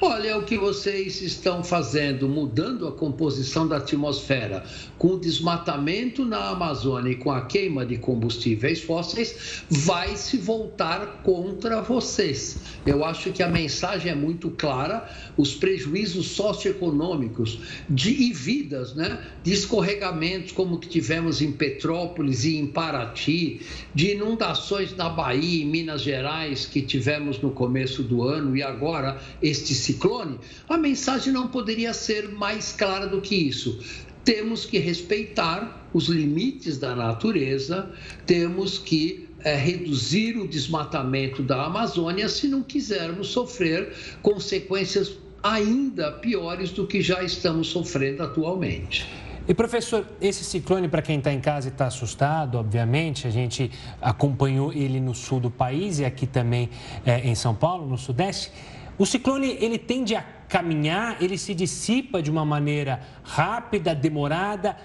Olha 0.00 0.36
o 0.36 0.42
que 0.42 0.58
vocês 0.58 1.22
estão 1.22 1.62
fazendo, 1.62 2.28
mudando 2.28 2.88
a 2.88 2.92
composição 2.92 3.66
da 3.66 3.76
atmosfera, 3.76 4.64
com 4.98 5.08
o 5.08 5.20
desmatamento 5.20 6.24
na 6.24 6.48
Amazônia 6.48 7.12
e 7.12 7.16
com 7.16 7.30
a 7.30 7.42
queima 7.42 7.86
de 7.86 7.96
combustíveis 7.96 8.82
fósseis, 8.82 9.62
vai 9.70 10.16
se 10.16 10.36
voltar 10.36 11.22
contra 11.22 11.80
vocês. 11.80 12.56
Eu 12.84 13.04
acho 13.04 13.32
que 13.32 13.42
a 13.42 13.48
mensagem 13.48 14.10
é 14.10 14.14
muito 14.16 14.50
clara: 14.50 15.08
os 15.36 15.54
prejuízos 15.54 16.26
socioeconômicos 16.26 17.60
de, 17.88 18.10
e 18.10 18.32
vidas, 18.32 18.94
né, 18.94 19.24
de 19.44 19.52
escorregamentos 19.52 20.50
como 20.50 20.78
que 20.78 20.88
tivemos 20.88 21.40
em 21.40 21.52
Petrópolis 21.52 22.44
e 22.44 22.56
em 22.56 22.66
Paraty, 22.66 23.60
de 23.94 24.12
inundações 24.12 24.94
na 24.96 25.08
Bahia 25.08 25.62
e 25.62 25.64
Minas 25.64 26.02
Gerais 26.02 26.66
que 26.66 26.82
tivemos 26.82 27.40
no 27.40 27.52
começo 27.52 28.02
do 28.02 28.24
ano 28.24 28.56
e 28.56 28.62
agora 28.62 29.20
este 29.40 29.83
ciclone, 29.84 30.38
a 30.68 30.76
mensagem 30.76 31.32
não 31.32 31.48
poderia 31.48 31.92
ser 31.92 32.28
mais 32.28 32.72
clara 32.72 33.06
do 33.06 33.20
que 33.20 33.34
isso. 33.34 33.78
Temos 34.24 34.64
que 34.64 34.78
respeitar 34.78 35.86
os 35.92 36.06
limites 36.06 36.78
da 36.78 36.94
natureza, 36.94 37.90
temos 38.26 38.78
que 38.78 39.28
é, 39.40 39.54
reduzir 39.54 40.38
o 40.38 40.48
desmatamento 40.48 41.42
da 41.42 41.66
Amazônia 41.66 42.28
se 42.28 42.48
não 42.48 42.62
quisermos 42.62 43.28
sofrer 43.28 43.92
consequências 44.22 45.12
ainda 45.42 46.10
piores 46.10 46.70
do 46.70 46.86
que 46.86 47.02
já 47.02 47.22
estamos 47.22 47.66
sofrendo 47.66 48.22
atualmente. 48.22 49.06
E 49.46 49.52
professor, 49.52 50.06
esse 50.22 50.42
ciclone, 50.42 50.88
para 50.88 51.02
quem 51.02 51.18
está 51.18 51.30
em 51.30 51.38
casa 51.38 51.68
e 51.68 51.70
está 51.70 51.86
assustado, 51.86 52.56
obviamente, 52.56 53.26
a 53.26 53.30
gente 53.30 53.70
acompanhou 54.00 54.72
ele 54.72 54.98
no 54.98 55.14
sul 55.14 55.38
do 55.38 55.50
país 55.50 55.98
e 55.98 56.04
aqui 56.06 56.26
também 56.26 56.70
é, 57.04 57.20
em 57.28 57.34
São 57.34 57.54
Paulo, 57.54 57.86
no 57.86 57.98
sudeste. 57.98 58.50
O 58.96 59.04
ciclone 59.04 59.56
ele 59.60 59.78
tende 59.78 60.14
a 60.14 60.22
caminhar, 60.48 61.20
ele 61.20 61.36
se 61.36 61.54
dissipa 61.54 62.22
de 62.22 62.30
uma 62.30 62.44
maneira 62.44 63.00
rápida, 63.24 63.94
demorada. 63.94 64.76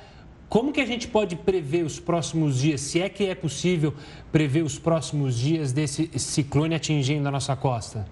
Como 0.48 0.72
que 0.72 0.82
a 0.82 0.86
gente 0.86 1.08
pode 1.08 1.36
prever 1.36 1.86
os 1.86 2.00
próximos 2.00 2.60
dias, 2.60 2.82
se 2.82 3.00
é 3.00 3.08
que 3.08 3.28
é 3.28 3.36
possível 3.36 3.94
prever 4.32 4.64
os 4.64 4.80
próximos 4.80 5.38
dias 5.38 5.72
desse 5.72 6.10
ciclone 6.18 6.74
atingindo 6.74 7.28
a 7.28 7.32
nossa 7.32 7.56
costa? 7.56 8.08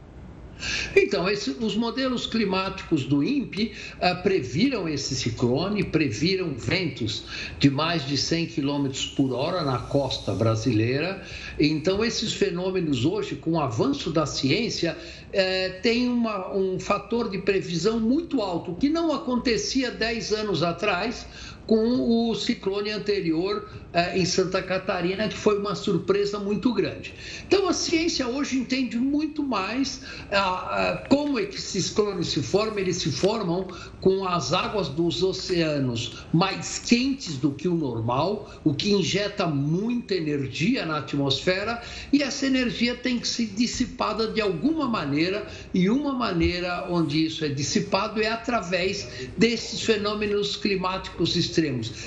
Então, 0.95 1.29
esse, 1.29 1.51
os 1.51 1.75
modelos 1.75 2.25
climáticos 2.25 3.03
do 3.05 3.23
INPE 3.23 3.73
uh, 3.95 4.21
previram 4.23 4.87
esse 4.87 5.15
ciclone, 5.15 5.83
previram 5.83 6.53
ventos 6.53 7.23
de 7.59 7.69
mais 7.69 8.05
de 8.05 8.17
100 8.17 8.47
km 8.47 8.87
por 9.15 9.33
hora 9.33 9.63
na 9.63 9.79
costa 9.79 10.33
brasileira. 10.33 11.23
Então, 11.59 12.03
esses 12.03 12.33
fenômenos 12.33 13.05
hoje, 13.05 13.35
com 13.35 13.51
o 13.51 13.59
avanço 13.59 14.11
da 14.11 14.25
ciência, 14.25 14.97
uh, 14.97 15.81
têm 15.81 16.09
uma, 16.09 16.55
um 16.55 16.79
fator 16.79 17.29
de 17.29 17.37
previsão 17.39 17.99
muito 17.99 18.41
alto, 18.41 18.75
que 18.75 18.89
não 18.89 19.13
acontecia 19.13 19.91
10 19.91 20.33
anos 20.33 20.63
atrás, 20.63 21.25
com 21.67 22.29
o 22.29 22.33
ciclone 22.33 22.91
anterior 22.91 23.69
eh, 23.93 24.19
em 24.19 24.25
Santa 24.25 24.63
Catarina, 24.63 25.27
que 25.27 25.37
foi 25.37 25.59
uma 25.59 25.75
surpresa 25.75 26.39
muito 26.39 26.73
grande. 26.73 27.13
Então, 27.45 27.67
a 27.67 27.73
ciência 27.73 28.25
hoje 28.27 28.57
entende 28.57 28.97
muito 28.97 29.43
mais 29.43 30.01
ah, 30.31 30.39
ah, 30.39 31.07
como 31.09 31.37
é 31.37 31.45
que 31.45 31.57
esses 31.57 31.85
ciclones 31.85 32.27
se 32.27 32.41
formam. 32.41 32.79
Eles 32.79 32.97
se 32.97 33.11
formam 33.11 33.67
com 33.99 34.25
as 34.25 34.53
águas 34.53 34.87
dos 34.87 35.21
oceanos 35.21 36.25
mais 36.33 36.79
quentes 36.79 37.37
do 37.37 37.51
que 37.51 37.67
o 37.67 37.75
normal, 37.75 38.49
o 38.63 38.73
que 38.73 38.91
injeta 38.91 39.45
muita 39.45 40.15
energia 40.15 40.85
na 40.85 40.99
atmosfera, 40.99 41.81
e 42.13 42.23
essa 42.23 42.45
energia 42.45 42.95
tem 42.95 43.19
que 43.19 43.27
ser 43.27 43.47
dissipada 43.47 44.27
de 44.27 44.39
alguma 44.39 44.87
maneira, 44.87 45.45
e 45.73 45.89
uma 45.89 46.13
maneira 46.13 46.87
onde 46.89 47.25
isso 47.25 47.43
é 47.43 47.49
dissipado 47.49 48.21
é 48.21 48.29
através 48.29 49.27
desses 49.37 49.81
fenômenos 49.81 50.55
climáticos 50.55 51.35
extremos, 51.35 51.56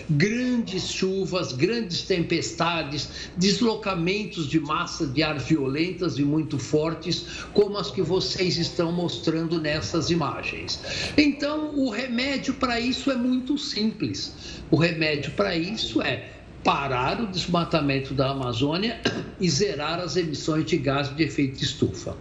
grandes 0.09 0.90
chuvas, 0.90 1.53
grandes 1.53 2.03
tempestades, 2.03 3.09
deslocamentos 3.36 4.48
de 4.48 4.61
massa 4.61 5.07
de 5.07 5.22
ar 5.22 5.38
violentas 5.38 6.18
e 6.18 6.22
muito 6.22 6.59
fortes, 6.59 7.26
como 7.53 7.76
as 7.78 7.90
que 7.90 8.03
vocês 8.03 8.57
estão 8.57 8.92
mostrando 8.92 9.61
nessas 9.61 10.11
imagens. 10.11 10.80
Então, 11.16 11.74
o 11.74 11.90
remédio 11.90 12.55
para 12.55 12.78
isso 12.78 13.11
é 13.11 13.16
muito 13.16 13.59
simples. 13.59 14.32
O 14.70 14.76
remédio 14.76 15.32
para 15.32 15.57
isso 15.57 16.01
é 16.01 16.30
parar 16.62 17.20
o 17.20 17.26
desmatamento 17.26 18.14
da 18.14 18.30
Amazônia 18.30 19.01
e 19.40 19.48
zerar 19.48 19.98
as 19.98 20.16
emissões 20.16 20.64
de 20.66 20.76
gás 20.76 21.14
de 21.14 21.22
efeito 21.22 21.62
estufa. 21.62 22.16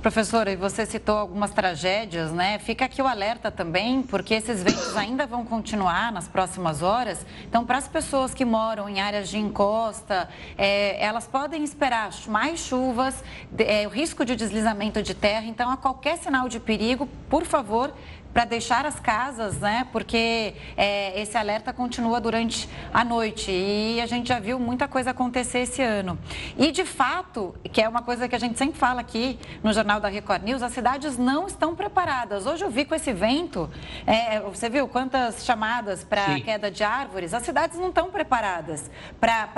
Professora, 0.00 0.50
e 0.50 0.56
você 0.56 0.86
citou 0.86 1.14
algumas 1.14 1.50
tragédias, 1.50 2.32
né? 2.32 2.58
Fica 2.58 2.86
aqui 2.86 3.02
o 3.02 3.06
alerta 3.06 3.50
também, 3.50 4.00
porque 4.00 4.32
esses 4.32 4.62
ventos 4.62 4.96
ainda 4.96 5.26
vão 5.26 5.44
continuar 5.44 6.10
nas 6.10 6.26
próximas 6.26 6.80
horas. 6.80 7.26
Então, 7.46 7.66
para 7.66 7.76
as 7.76 7.86
pessoas 7.86 8.32
que 8.32 8.42
moram 8.42 8.88
em 8.88 8.98
áreas 8.98 9.28
de 9.28 9.36
encosta, 9.36 10.26
é, 10.56 11.04
elas 11.04 11.26
podem 11.26 11.62
esperar 11.62 12.10
mais 12.28 12.60
chuvas, 12.60 13.22
é, 13.58 13.86
o 13.86 13.90
risco 13.90 14.24
de 14.24 14.34
deslizamento 14.34 15.02
de 15.02 15.12
terra. 15.12 15.44
Então, 15.44 15.70
a 15.70 15.76
qualquer 15.76 16.16
sinal 16.16 16.48
de 16.48 16.58
perigo, 16.58 17.06
por 17.28 17.44
favor, 17.44 17.92
para 18.32 18.44
deixar 18.44 18.86
as 18.86 18.98
casas, 19.00 19.58
né? 19.58 19.86
Porque 19.92 20.54
é, 20.76 21.20
esse 21.20 21.36
alerta 21.36 21.72
continua 21.72 22.20
durante 22.20 22.68
a 22.92 23.04
noite 23.04 23.50
e 23.50 24.00
a 24.00 24.06
gente 24.06 24.28
já 24.28 24.38
viu 24.38 24.58
muita 24.58 24.86
coisa 24.86 25.10
acontecer 25.10 25.60
esse 25.60 25.82
ano. 25.82 26.18
E 26.56 26.70
de 26.70 26.84
fato, 26.84 27.54
que 27.72 27.82
é 27.82 27.88
uma 27.88 28.02
coisa 28.02 28.28
que 28.28 28.34
a 28.34 28.38
gente 28.38 28.56
sempre 28.58 28.78
fala 28.78 29.00
aqui 29.00 29.38
no 29.62 29.72
Jornal 29.72 30.00
da 30.00 30.08
Record 30.08 30.42
News, 30.42 30.62
as 30.62 30.72
cidades 30.72 31.18
não 31.18 31.46
estão 31.46 31.74
preparadas. 31.74 32.46
Hoje 32.46 32.64
eu 32.64 32.70
vi 32.70 32.84
com 32.84 32.94
esse 32.94 33.12
vento, 33.12 33.68
é, 34.06 34.40
você 34.40 34.68
viu 34.68 34.86
quantas 34.86 35.44
chamadas 35.44 36.04
para 36.04 36.40
queda 36.40 36.70
de 36.70 36.84
árvores? 36.84 37.34
As 37.34 37.42
cidades 37.42 37.78
não 37.78 37.88
estão 37.88 38.10
preparadas 38.10 38.90
para 39.20 39.48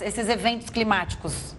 esses 0.00 0.28
eventos 0.28 0.70
climáticos. 0.70 1.56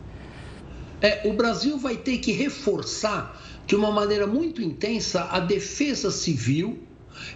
É, 1.02 1.28
o 1.28 1.34
Brasil 1.34 1.78
vai 1.78 1.98
ter 1.98 2.18
que 2.20 2.32
reforçar 2.32 3.40
de 3.66 3.76
uma 3.76 3.92
maneira 3.92 4.28
muito 4.28 4.62
intensa 4.62 5.30
a 5.32 5.40
defesa 5.40 6.12
civil 6.12 6.80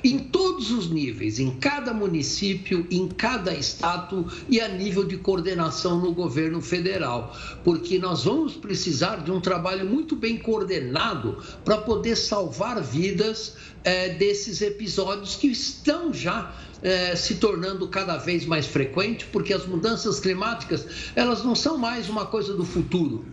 em 0.03 0.19
todos 0.19 0.71
os 0.71 0.89
níveis, 0.89 1.39
em 1.39 1.51
cada 1.51 1.93
município, 1.93 2.86
em 2.91 3.07
cada 3.07 3.53
estado 3.53 4.32
e 4.47 4.59
a 4.59 4.67
nível 4.67 5.03
de 5.03 5.17
coordenação 5.17 5.99
no 5.99 6.13
governo 6.13 6.61
federal, 6.61 7.36
porque 7.63 7.97
nós 7.97 8.23
vamos 8.23 8.55
precisar 8.55 9.17
de 9.17 9.32
um 9.32 9.39
trabalho 9.39 9.86
muito 9.86 10.15
bem 10.15 10.38
coordenado 10.38 11.38
para 11.63 11.77
poder 11.77 12.15
salvar 12.15 12.82
vidas 12.82 13.55
é, 13.84 14.09
desses 14.09 14.61
episódios 14.61 15.36
que 15.36 15.47
estão 15.47 16.13
já 16.13 16.53
é, 16.82 17.15
se 17.15 17.36
tornando 17.36 17.88
cada 17.88 18.17
vez 18.17 18.45
mais 18.45 18.65
frequente, 18.65 19.25
porque 19.32 19.53
as 19.53 19.65
mudanças 19.65 20.19
climáticas 20.19 20.86
elas 21.15 21.43
não 21.43 21.55
são 21.55 21.77
mais 21.77 22.09
uma 22.09 22.25
coisa 22.25 22.53
do 22.53 22.65
futuro, 22.65 23.25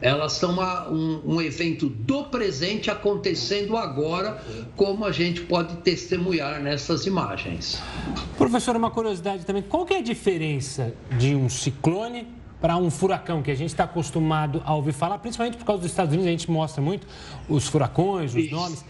elas 0.00 0.32
são 0.32 0.52
uma, 0.52 0.88
um, 0.90 1.20
um 1.24 1.40
evento 1.40 1.88
do 1.88 2.24
presente 2.24 2.90
acontecendo 2.90 3.76
agora, 3.76 4.42
como 4.76 5.04
a 5.04 5.12
gente 5.12 5.40
pode 5.42 5.76
testemunhar 5.76 6.60
nessas 6.60 7.06
imagens. 7.06 7.80
Professor, 8.36 8.76
uma 8.76 8.90
curiosidade 8.90 9.46
também: 9.46 9.62
qual 9.62 9.86
que 9.86 9.94
é 9.94 9.98
a 9.98 10.02
diferença 10.02 10.94
de 11.18 11.34
um 11.34 11.48
ciclone 11.48 12.26
para 12.60 12.76
um 12.76 12.90
furacão, 12.90 13.42
que 13.42 13.50
a 13.50 13.54
gente 13.54 13.70
está 13.70 13.84
acostumado 13.84 14.62
a 14.64 14.74
ouvir 14.74 14.92
falar, 14.92 15.18
principalmente 15.18 15.58
por 15.58 15.66
causa 15.66 15.82
dos 15.82 15.90
Estados 15.90 16.12
Unidos, 16.12 16.26
a 16.26 16.30
gente 16.30 16.50
mostra 16.50 16.80
muito 16.80 17.06
os 17.46 17.68
furacões, 17.68 18.34
os 18.34 18.42
Isso. 18.42 18.54
nomes. 18.54 18.84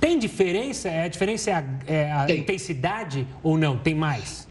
Tem 0.00 0.18
diferença? 0.18 0.88
É, 0.88 1.04
a 1.04 1.08
diferença 1.08 1.50
é 1.50 1.54
a, 1.54 1.64
é 1.86 2.12
a 2.12 2.30
intensidade 2.34 3.26
ou 3.42 3.58
não? 3.58 3.76
Tem 3.76 3.94
mais? 3.94 4.48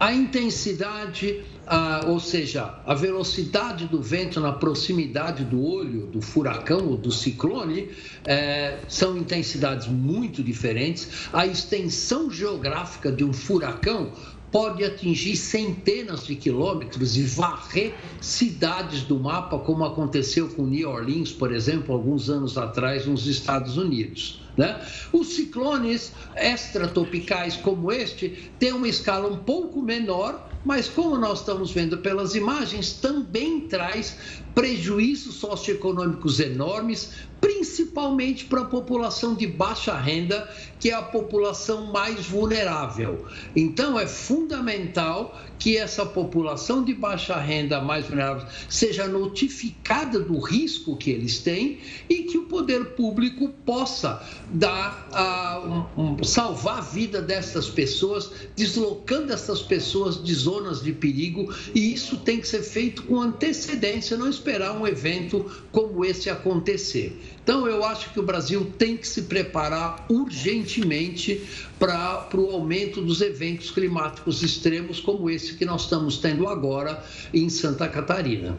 A 0.00 0.12
intensidade, 0.12 1.42
ah, 1.70 2.04
ou 2.06 2.18
seja, 2.18 2.74
a 2.86 2.94
velocidade 2.94 3.86
do 3.86 4.00
vento 4.00 4.40
na 4.40 4.52
proximidade 4.52 5.44
do 5.44 5.62
olho 5.62 6.06
do 6.06 6.20
furacão 6.22 6.88
ou 6.88 6.96
do 6.96 7.12
ciclone, 7.12 7.90
é, 8.24 8.78
são 8.88 9.16
intensidades 9.16 9.86
muito 9.86 10.42
diferentes. 10.42 11.28
A 11.32 11.46
extensão 11.46 12.30
geográfica 12.30 13.12
de 13.12 13.22
um 13.22 13.32
furacão 13.32 14.12
pode 14.50 14.82
atingir 14.84 15.36
centenas 15.36 16.26
de 16.26 16.34
quilômetros 16.34 17.16
e 17.16 17.22
varrer 17.22 17.94
cidades 18.20 19.02
do 19.02 19.18
mapa, 19.18 19.58
como 19.58 19.84
aconteceu 19.84 20.48
com 20.48 20.66
New 20.66 20.88
Orleans, 20.88 21.32
por 21.32 21.52
exemplo, 21.52 21.94
alguns 21.94 22.30
anos 22.30 22.56
atrás 22.56 23.06
nos 23.06 23.26
Estados 23.26 23.76
Unidos. 23.76 24.40
Né? 24.56 24.80
Os 25.12 25.34
ciclones 25.34 26.12
extratropicais 26.34 27.56
como 27.56 27.92
este 27.92 28.50
têm 28.58 28.72
uma 28.72 28.88
escala 28.88 29.28
um 29.28 29.36
pouco 29.36 29.80
menor, 29.82 30.47
mas 30.64 30.88
como 30.88 31.16
nós 31.16 31.40
estamos 31.40 31.72
vendo 31.72 31.98
pelas 31.98 32.34
imagens, 32.34 32.92
também 32.94 33.60
traz 33.60 34.16
prejuízos 34.54 35.36
socioeconômicos 35.36 36.40
enormes, 36.40 37.12
principalmente 37.40 38.44
para 38.46 38.62
a 38.62 38.66
população 38.66 39.34
de 39.34 39.46
baixa 39.46 39.96
renda, 39.96 40.48
que 40.78 40.90
é 40.90 40.94
a 40.94 41.02
população 41.02 41.86
mais 41.86 42.26
vulnerável. 42.26 43.26
Então, 43.54 43.98
é 43.98 44.06
fundamental 44.06 45.38
que 45.58 45.76
essa 45.76 46.06
população 46.06 46.84
de 46.84 46.94
baixa 46.94 47.36
renda 47.36 47.80
mais 47.80 48.06
vulnerável 48.06 48.46
seja 48.68 49.08
notificada 49.08 50.20
do 50.20 50.38
risco 50.38 50.96
que 50.96 51.10
eles 51.10 51.38
têm 51.38 51.78
e 52.08 52.22
que 52.24 52.38
o 52.38 52.44
poder 52.44 52.90
público 52.90 53.48
possa 53.66 54.22
dar, 54.52 55.08
uh, 55.12 56.00
um, 56.00 56.12
um, 56.20 56.24
salvar 56.24 56.78
a 56.78 56.80
vida 56.80 57.20
dessas 57.20 57.68
pessoas, 57.68 58.30
deslocando 58.54 59.32
essas 59.32 59.60
pessoas 59.60 60.22
de 60.22 60.32
zonas 60.32 60.82
de 60.82 60.92
perigo, 60.92 61.52
e 61.74 61.92
isso 61.92 62.18
tem 62.18 62.40
que 62.40 62.46
ser 62.46 62.62
feito 62.62 63.02
com 63.02 63.20
antecedência, 63.20 64.16
não 64.16 64.28
esperar 64.28 64.72
um 64.78 64.86
evento 64.86 65.44
como 65.72 66.04
esse 66.04 66.30
acontecer. 66.30 67.20
Então, 67.48 67.66
eu 67.66 67.82
acho 67.82 68.10
que 68.10 68.20
o 68.20 68.22
Brasil 68.22 68.70
tem 68.76 68.94
que 68.94 69.08
se 69.08 69.22
preparar 69.22 70.04
urgentemente 70.10 71.48
para 71.78 72.28
o 72.34 72.50
aumento 72.50 73.00
dos 73.00 73.22
eventos 73.22 73.70
climáticos 73.70 74.42
extremos, 74.42 75.00
como 75.00 75.30
esse 75.30 75.54
que 75.54 75.64
nós 75.64 75.84
estamos 75.84 76.18
tendo 76.18 76.46
agora 76.46 77.02
em 77.32 77.48
Santa 77.48 77.88
Catarina. 77.88 78.58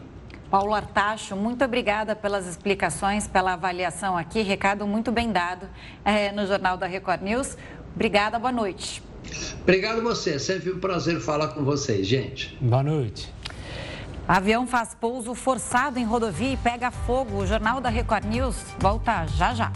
Paulo 0.50 0.74
Artacho, 0.74 1.36
muito 1.36 1.64
obrigada 1.64 2.16
pelas 2.16 2.48
explicações, 2.48 3.28
pela 3.28 3.52
avaliação 3.52 4.18
aqui. 4.18 4.42
Recado 4.42 4.84
muito 4.88 5.12
bem 5.12 5.30
dado 5.30 5.68
é, 6.04 6.32
no 6.32 6.44
Jornal 6.44 6.76
da 6.76 6.88
Record 6.88 7.22
News. 7.22 7.56
Obrigada, 7.94 8.40
boa 8.40 8.50
noite. 8.50 9.00
Obrigado 9.62 10.02
você, 10.02 10.36
sempre 10.36 10.72
um 10.72 10.80
prazer 10.80 11.20
falar 11.20 11.54
com 11.54 11.62
vocês, 11.62 12.04
gente. 12.04 12.58
Boa 12.60 12.82
noite. 12.82 13.32
Avião 14.30 14.64
faz 14.64 14.94
pouso 14.94 15.34
forçado 15.34 15.98
em 15.98 16.04
rodovia 16.04 16.52
e 16.52 16.56
pega 16.56 16.92
fogo. 16.92 17.38
O 17.38 17.46
Jornal 17.48 17.80
da 17.80 17.88
Record 17.88 18.24
News 18.26 18.54
volta 18.78 19.26
já 19.26 19.52
já. 19.52 19.72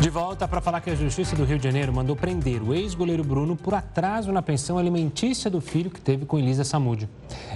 De 0.00 0.08
volta 0.08 0.48
para 0.48 0.62
falar 0.62 0.80
que 0.80 0.88
a 0.88 0.94
Justiça 0.94 1.36
do 1.36 1.44
Rio 1.44 1.58
de 1.58 1.64
Janeiro 1.64 1.92
mandou 1.92 2.16
prender 2.16 2.62
o 2.62 2.72
ex-goleiro 2.72 3.22
Bruno 3.22 3.54
por 3.54 3.74
atraso 3.74 4.32
na 4.32 4.40
pensão 4.40 4.78
alimentícia 4.78 5.50
do 5.50 5.60
filho 5.60 5.90
que 5.90 6.00
teve 6.00 6.24
com 6.24 6.38
Elisa 6.38 6.64
Samúdio. 6.64 7.06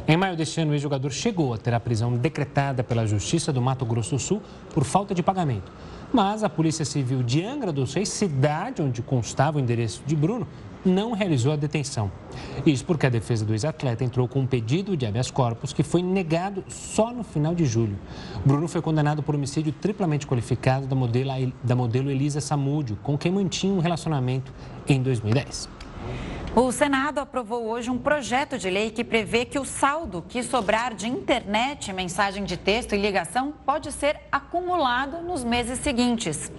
Em 0.06 0.14
maio 0.14 0.36
deste 0.36 0.60
ano, 0.60 0.72
o 0.72 0.74
ex-jogador 0.74 1.10
chegou 1.10 1.54
a 1.54 1.56
ter 1.56 1.72
a 1.72 1.80
prisão 1.80 2.12
decretada 2.12 2.84
pela 2.84 3.06
Justiça 3.06 3.50
do 3.50 3.62
Mato 3.62 3.86
Grosso 3.86 4.16
do 4.16 4.18
Sul 4.18 4.42
por 4.74 4.84
falta 4.84 5.14
de 5.14 5.22
pagamento. 5.22 5.72
Mas 6.12 6.44
a 6.44 6.50
Polícia 6.50 6.84
Civil 6.84 7.22
de 7.22 7.42
Angra 7.42 7.72
dos 7.72 7.94
Reis, 7.94 8.10
cidade 8.10 8.82
onde 8.82 9.00
constava 9.00 9.56
o 9.56 9.60
endereço 9.60 10.02
de 10.06 10.14
Bruno, 10.14 10.46
não 10.84 11.12
realizou 11.12 11.52
a 11.52 11.56
detenção. 11.56 12.10
Isso 12.64 12.84
porque 12.84 13.06
a 13.06 13.10
defesa 13.10 13.44
do 13.44 13.52
ex-atleta 13.52 14.04
entrou 14.04 14.28
com 14.28 14.40
um 14.40 14.46
pedido 14.46 14.96
de 14.96 15.06
habeas 15.06 15.30
corpus 15.30 15.72
que 15.72 15.82
foi 15.82 16.02
negado 16.02 16.64
só 16.68 17.12
no 17.12 17.24
final 17.24 17.54
de 17.54 17.64
julho. 17.64 17.98
Bruno 18.44 18.68
foi 18.68 18.82
condenado 18.82 19.22
por 19.22 19.34
homicídio 19.34 19.72
triplamente 19.72 20.26
qualificado 20.26 20.86
da 20.86 20.94
modelo, 20.94 21.52
da 21.62 21.74
modelo 21.74 22.10
Elisa 22.10 22.40
Samúdio, 22.40 22.98
com 23.02 23.16
quem 23.16 23.32
mantinha 23.32 23.72
um 23.72 23.80
relacionamento 23.80 24.52
em 24.88 25.02
2010. 25.02 25.68
O 26.56 26.70
Senado 26.70 27.18
aprovou 27.18 27.66
hoje 27.66 27.90
um 27.90 27.98
projeto 27.98 28.56
de 28.56 28.70
lei 28.70 28.88
que 28.88 29.02
prevê 29.02 29.44
que 29.44 29.58
o 29.58 29.64
saldo 29.64 30.24
que 30.28 30.40
sobrar 30.40 30.94
de 30.94 31.08
internet, 31.08 31.92
mensagem 31.92 32.44
de 32.44 32.56
texto 32.56 32.94
e 32.94 32.98
ligação 32.98 33.52
pode 33.66 33.90
ser 33.90 34.20
acumulado 34.30 35.20
nos 35.20 35.42
meses 35.42 35.80
seguintes. 35.80 36.52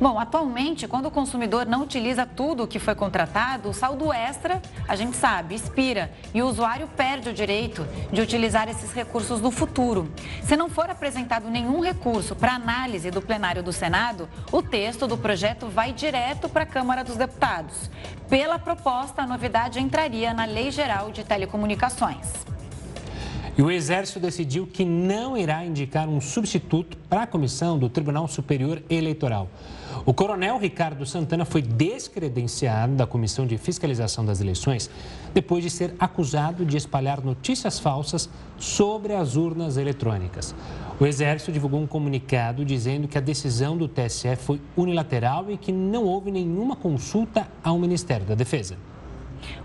Bom, 0.00 0.18
atualmente, 0.18 0.88
quando 0.88 1.04
o 1.04 1.10
consumidor 1.10 1.66
não 1.66 1.82
utiliza 1.82 2.24
tudo 2.24 2.62
o 2.62 2.66
que 2.66 2.78
foi 2.78 2.94
contratado, 2.94 3.68
o 3.68 3.74
saldo 3.74 4.10
extra, 4.10 4.62
a 4.88 4.96
gente 4.96 5.18
sabe, 5.18 5.54
expira 5.54 6.10
e 6.32 6.40
o 6.40 6.46
usuário 6.46 6.88
perde 6.96 7.28
o 7.28 7.34
direito 7.34 7.86
de 8.10 8.22
utilizar 8.22 8.70
esses 8.70 8.90
recursos 8.94 9.42
no 9.42 9.50
futuro. 9.50 10.10
Se 10.44 10.56
não 10.56 10.70
for 10.70 10.88
apresentado 10.88 11.50
nenhum 11.50 11.80
recurso 11.80 12.34
para 12.34 12.54
análise 12.54 13.10
do 13.10 13.20
plenário 13.20 13.62
do 13.62 13.70
Senado, 13.70 14.30
o 14.50 14.62
texto 14.62 15.06
do 15.06 15.18
projeto 15.18 15.66
vai 15.66 15.92
direto 15.92 16.48
para 16.48 16.62
a 16.62 16.66
Câmara 16.66 17.04
dos 17.04 17.16
Deputados. 17.16 17.90
Pela 18.30 18.58
proposta, 18.58 19.20
a 19.20 19.26
novidade 19.42 19.80
entraria 19.80 20.32
na 20.32 20.44
Lei 20.44 20.70
Geral 20.70 21.10
de 21.10 21.24
Telecomunicações. 21.24 22.28
E 23.58 23.60
o 23.60 23.72
Exército 23.72 24.20
decidiu 24.20 24.68
que 24.68 24.84
não 24.84 25.36
irá 25.36 25.64
indicar 25.64 26.08
um 26.08 26.20
substituto 26.20 26.96
para 27.10 27.24
a 27.24 27.26
comissão 27.26 27.76
do 27.76 27.88
Tribunal 27.88 28.28
Superior 28.28 28.80
Eleitoral. 28.88 29.48
O 30.06 30.14
coronel 30.14 30.58
Ricardo 30.58 31.04
Santana 31.04 31.44
foi 31.44 31.60
descredenciado 31.60 32.94
da 32.94 33.04
Comissão 33.04 33.44
de 33.44 33.58
Fiscalização 33.58 34.24
das 34.24 34.40
Eleições 34.40 34.88
depois 35.34 35.64
de 35.64 35.70
ser 35.70 35.92
acusado 35.98 36.64
de 36.64 36.76
espalhar 36.76 37.20
notícias 37.20 37.80
falsas 37.80 38.30
sobre 38.56 39.12
as 39.12 39.34
urnas 39.34 39.76
eletrônicas. 39.76 40.54
O 41.00 41.04
Exército 41.04 41.50
divulgou 41.50 41.80
um 41.80 41.86
comunicado 41.86 42.64
dizendo 42.64 43.08
que 43.08 43.18
a 43.18 43.20
decisão 43.20 43.76
do 43.76 43.88
TSE 43.88 44.36
foi 44.36 44.60
unilateral 44.76 45.50
e 45.50 45.56
que 45.58 45.72
não 45.72 46.04
houve 46.04 46.30
nenhuma 46.30 46.76
consulta 46.76 47.48
ao 47.64 47.76
Ministério 47.76 48.24
da 48.24 48.36
Defesa. 48.36 48.76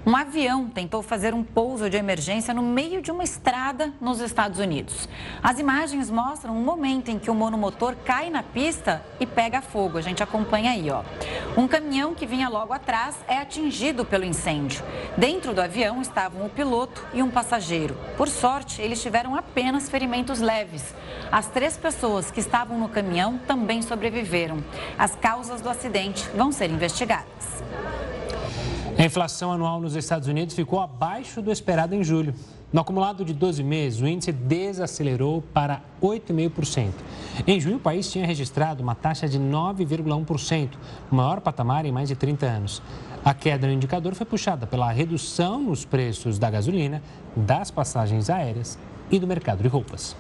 Um 0.06 0.16
avião 0.16 0.70
tentou 0.70 1.02
fazer 1.02 1.34
um 1.34 1.44
pouso 1.44 1.90
de 1.90 1.98
emergência 1.98 2.54
no 2.54 2.62
meio 2.62 3.02
de 3.02 3.12
uma 3.12 3.24
estrada 3.24 3.94
nos 4.00 4.22
Estados 4.22 4.60
Unidos. 4.60 5.10
As 5.44 5.60
imagens 5.60 6.10
mostram 6.10 6.56
um 6.56 6.64
momento 6.64 7.10
em 7.10 7.20
que 7.20 7.30
o 7.30 7.36
monomotor 7.36 7.96
cai 8.06 8.30
na 8.30 8.42
pista 8.42 9.04
e 9.20 9.26
pega 9.26 9.62
fogo. 9.62 9.98
A 9.98 10.02
gente 10.02 10.24
acompanha 10.24 10.72
aí, 10.72 10.90
ó. 10.90 11.04
Um 11.58 11.68
caminhão 11.68 12.16
que 12.16 12.26
vinha 12.26 12.48
logo 12.48 12.72
atrás 12.72 13.16
é 13.28 13.38
atingido 13.38 14.06
pelo 14.06 14.24
incêndio. 14.24 14.84
Dentro 15.18 15.54
do 15.54 15.62
avião 15.62 16.02
estavam 16.02 16.46
o 16.46 16.50
piloto 16.50 17.06
e 17.14 17.22
um 17.22 17.30
passageiro. 17.30 17.98
Por 18.16 18.30
sorte, 18.30 18.82
eles 18.82 19.02
tiveram 19.02 19.36
apenas 19.36 19.90
ferimentos 19.90 20.40
leves. 20.40 20.96
As 21.32 21.48
três 21.48 21.76
pessoas 21.76 22.32
que 22.32 22.40
estavam 22.40 22.80
no 22.80 22.88
caminhão 22.88 23.38
também 23.46 23.82
sobreviveram. 23.82 24.64
As 24.98 25.16
causas 25.16 25.62
do 25.62 25.70
acidente 25.70 26.30
vão 26.34 26.52
ser 26.52 26.70
investigadas. 26.70 27.64
A 28.98 29.06
inflação 29.06 29.52
anual 29.52 29.80
nos 29.80 29.96
Estados 29.96 30.28
Unidos 30.28 30.56
ficou 30.56 30.80
abaixo 30.80 31.40
do 31.40 31.52
esperado 31.52 31.94
em 31.94 32.04
julho. 32.04 32.34
No 32.74 32.82
acumulado 32.82 33.24
de 33.24 33.32
12 33.32 33.64
meses, 33.64 34.02
o 34.02 34.08
índice 34.08 34.32
desacelerou 34.32 35.44
para 35.54 35.82
8,5%. 36.02 36.94
Em 37.46 37.60
junho, 37.60 37.78
o 37.78 37.80
país 37.80 38.12
tinha 38.12 38.26
registrado 38.26 38.82
uma 38.82 38.96
taxa 38.96 39.28
de 39.28 39.40
9,1%, 39.40 40.70
o 41.12 41.16
maior 41.16 41.42
patamar 41.42 41.86
em 41.86 41.92
mais 41.92 42.10
de 42.10 42.16
30 42.16 42.48
anos. 42.48 42.82
A 43.24 43.36
queda 43.36 43.68
no 43.68 43.74
indicador 43.74 44.16
foi 44.16 44.26
puxada 44.26 44.66
pela 44.66 44.92
redução 44.92 45.62
nos 45.62 45.86
preços 45.86 46.40
da 46.40 46.50
gasolina, 46.50 47.04
das 47.36 47.70
passagens 47.70 48.32
aéreas 48.32 48.80
e 49.12 49.20
do 49.20 49.28
mercado 49.28 49.62
de 49.62 49.68
roupas. 49.68 50.16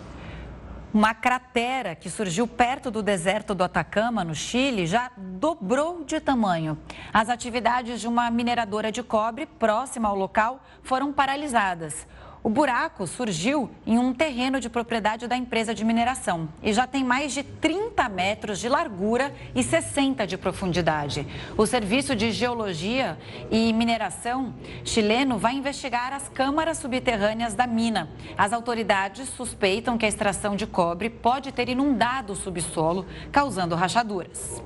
Uma 0.97 1.13
cratera 1.13 1.93
que 1.93 2.09
surgiu 2.09 2.47
perto 2.47 2.89
do 2.89 3.03
deserto 3.03 3.53
do 3.53 3.63
Atacama, 3.63 4.23
no 4.23 4.33
Chile, 4.33 4.87
já 4.87 5.11
dobrou 5.15 6.03
de 6.03 6.19
tamanho. 6.19 6.75
As 7.13 7.29
atividades 7.29 8.01
de 8.01 8.07
uma 8.07 8.31
mineradora 8.31 8.91
de 8.91 9.03
cobre 9.03 9.45
próxima 9.45 10.09
ao 10.09 10.15
local 10.15 10.59
foram 10.81 11.13
paralisadas. 11.13 12.07
O 12.47 12.49
buraco 12.49 13.05
surgiu 13.05 13.69
em 13.85 13.99
um 13.99 14.13
terreno 14.13 14.57
de 14.61 14.69
propriedade 14.69 15.27
da 15.27 15.35
empresa 15.35 15.75
de 15.75 15.83
mineração 15.83 16.47
e 16.63 16.71
já 16.71 16.87
tem 16.87 17.03
mais 17.03 17.33
de 17.33 17.43
30 17.43 18.07
metros 18.07 18.59
de 18.59 18.69
largura 18.69 19.35
e 19.53 19.61
60 19.61 20.25
de 20.25 20.37
profundidade. 20.37 21.27
O 21.57 21.65
Serviço 21.65 22.15
de 22.15 22.31
Geologia 22.31 23.17
e 23.51 23.73
Mineração 23.73 24.53
chileno 24.85 25.37
vai 25.37 25.55
investigar 25.55 26.13
as 26.13 26.29
câmaras 26.29 26.77
subterrâneas 26.77 27.53
da 27.53 27.67
mina. 27.67 28.07
As 28.37 28.53
autoridades 28.53 29.27
suspeitam 29.27 29.97
que 29.97 30.05
a 30.05 30.07
extração 30.07 30.55
de 30.55 30.65
cobre 30.65 31.09
pode 31.09 31.51
ter 31.51 31.67
inundado 31.67 32.31
o 32.31 32.35
subsolo, 32.37 33.05
causando 33.29 33.75
rachaduras. 33.75 34.63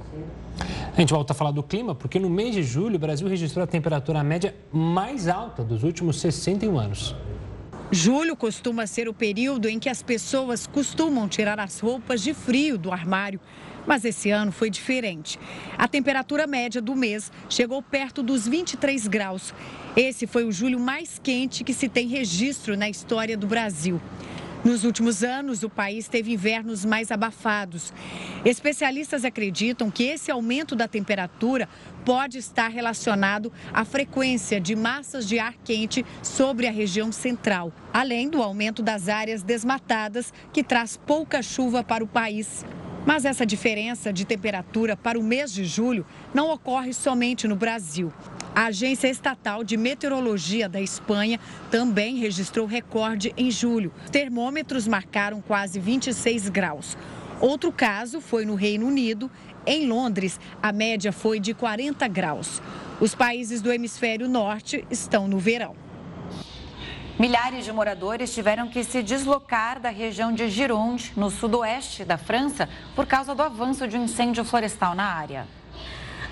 A 0.95 1.01
gente 1.01 1.13
volta 1.13 1.33
a 1.33 1.35
falar 1.35 1.49
do 1.49 1.63
clima, 1.63 1.95
porque 1.95 2.19
no 2.19 2.29
mês 2.29 2.53
de 2.53 2.61
julho 2.61 2.97
o 2.97 2.99
Brasil 2.99 3.27
registrou 3.27 3.63
a 3.63 3.67
temperatura 3.67 4.23
média 4.23 4.53
mais 4.71 5.27
alta 5.27 5.63
dos 5.63 5.83
últimos 5.83 6.21
61 6.21 6.77
anos. 6.77 7.15
Julho 7.93 8.37
costuma 8.37 8.87
ser 8.87 9.09
o 9.09 9.13
período 9.13 9.67
em 9.67 9.77
que 9.77 9.89
as 9.89 10.01
pessoas 10.01 10.65
costumam 10.65 11.27
tirar 11.27 11.59
as 11.59 11.77
roupas 11.81 12.21
de 12.21 12.33
frio 12.33 12.77
do 12.77 12.89
armário. 12.89 13.37
Mas 13.85 14.05
esse 14.05 14.29
ano 14.29 14.49
foi 14.49 14.69
diferente. 14.69 15.37
A 15.77 15.89
temperatura 15.89 16.47
média 16.47 16.81
do 16.81 16.95
mês 16.95 17.29
chegou 17.49 17.81
perto 17.81 18.23
dos 18.23 18.47
23 18.47 19.07
graus. 19.09 19.53
Esse 19.93 20.25
foi 20.25 20.45
o 20.45 20.53
julho 20.53 20.79
mais 20.79 21.19
quente 21.21 21.65
que 21.65 21.73
se 21.73 21.89
tem 21.89 22.07
registro 22.07 22.77
na 22.77 22.89
história 22.89 23.35
do 23.35 23.45
Brasil. 23.45 23.99
Nos 24.63 24.83
últimos 24.83 25.23
anos, 25.23 25.63
o 25.63 25.69
país 25.69 26.07
teve 26.07 26.33
invernos 26.33 26.85
mais 26.85 27.11
abafados. 27.11 27.91
Especialistas 28.45 29.25
acreditam 29.25 29.89
que 29.89 30.03
esse 30.03 30.29
aumento 30.29 30.75
da 30.75 30.87
temperatura 30.87 31.67
pode 32.05 32.37
estar 32.37 32.67
relacionado 32.67 33.51
à 33.73 33.83
frequência 33.83 34.61
de 34.61 34.75
massas 34.75 35.27
de 35.27 35.39
ar 35.39 35.55
quente 35.63 36.05
sobre 36.21 36.67
a 36.67 36.71
região 36.71 37.11
central, 37.11 37.73
além 37.91 38.29
do 38.29 38.41
aumento 38.43 38.83
das 38.83 39.09
áreas 39.09 39.41
desmatadas, 39.41 40.31
que 40.53 40.63
traz 40.63 40.95
pouca 40.95 41.41
chuva 41.41 41.83
para 41.83 42.03
o 42.03 42.07
país. 42.07 42.63
Mas 43.03 43.25
essa 43.25 43.47
diferença 43.47 44.13
de 44.13 44.25
temperatura 44.25 44.95
para 44.95 45.17
o 45.17 45.23
mês 45.23 45.51
de 45.51 45.65
julho 45.65 46.05
não 46.35 46.51
ocorre 46.51 46.93
somente 46.93 47.47
no 47.47 47.55
Brasil. 47.55 48.13
A 48.53 48.65
Agência 48.65 49.07
Estatal 49.07 49.63
de 49.63 49.77
Meteorologia 49.77 50.67
da 50.67 50.81
Espanha 50.81 51.39
também 51.69 52.17
registrou 52.17 52.65
recorde 52.65 53.33
em 53.37 53.49
julho. 53.49 53.93
Termômetros 54.11 54.85
marcaram 54.87 55.41
quase 55.41 55.79
26 55.79 56.49
graus. 56.49 56.97
Outro 57.39 57.71
caso 57.71 58.19
foi 58.19 58.45
no 58.45 58.55
Reino 58.55 58.85
Unido. 58.85 59.31
Em 59.65 59.87
Londres, 59.87 60.37
a 60.61 60.73
média 60.73 61.13
foi 61.13 61.39
de 61.39 61.53
40 61.53 62.05
graus. 62.09 62.61
Os 62.99 63.15
países 63.15 63.61
do 63.61 63.71
hemisfério 63.71 64.27
norte 64.27 64.85
estão 64.91 65.29
no 65.29 65.39
verão. 65.39 65.73
Milhares 67.17 67.63
de 67.63 67.71
moradores 67.71 68.33
tiveram 68.33 68.67
que 68.67 68.83
se 68.83 69.01
deslocar 69.01 69.79
da 69.79 69.89
região 69.89 70.33
de 70.33 70.49
Gironde, 70.49 71.13
no 71.15 71.29
sudoeste 71.29 72.03
da 72.03 72.17
França, 72.17 72.67
por 72.95 73.05
causa 73.05 73.33
do 73.33 73.41
avanço 73.41 73.87
de 73.87 73.95
um 73.95 74.03
incêndio 74.03 74.43
florestal 74.43 74.93
na 74.93 75.05
área. 75.05 75.47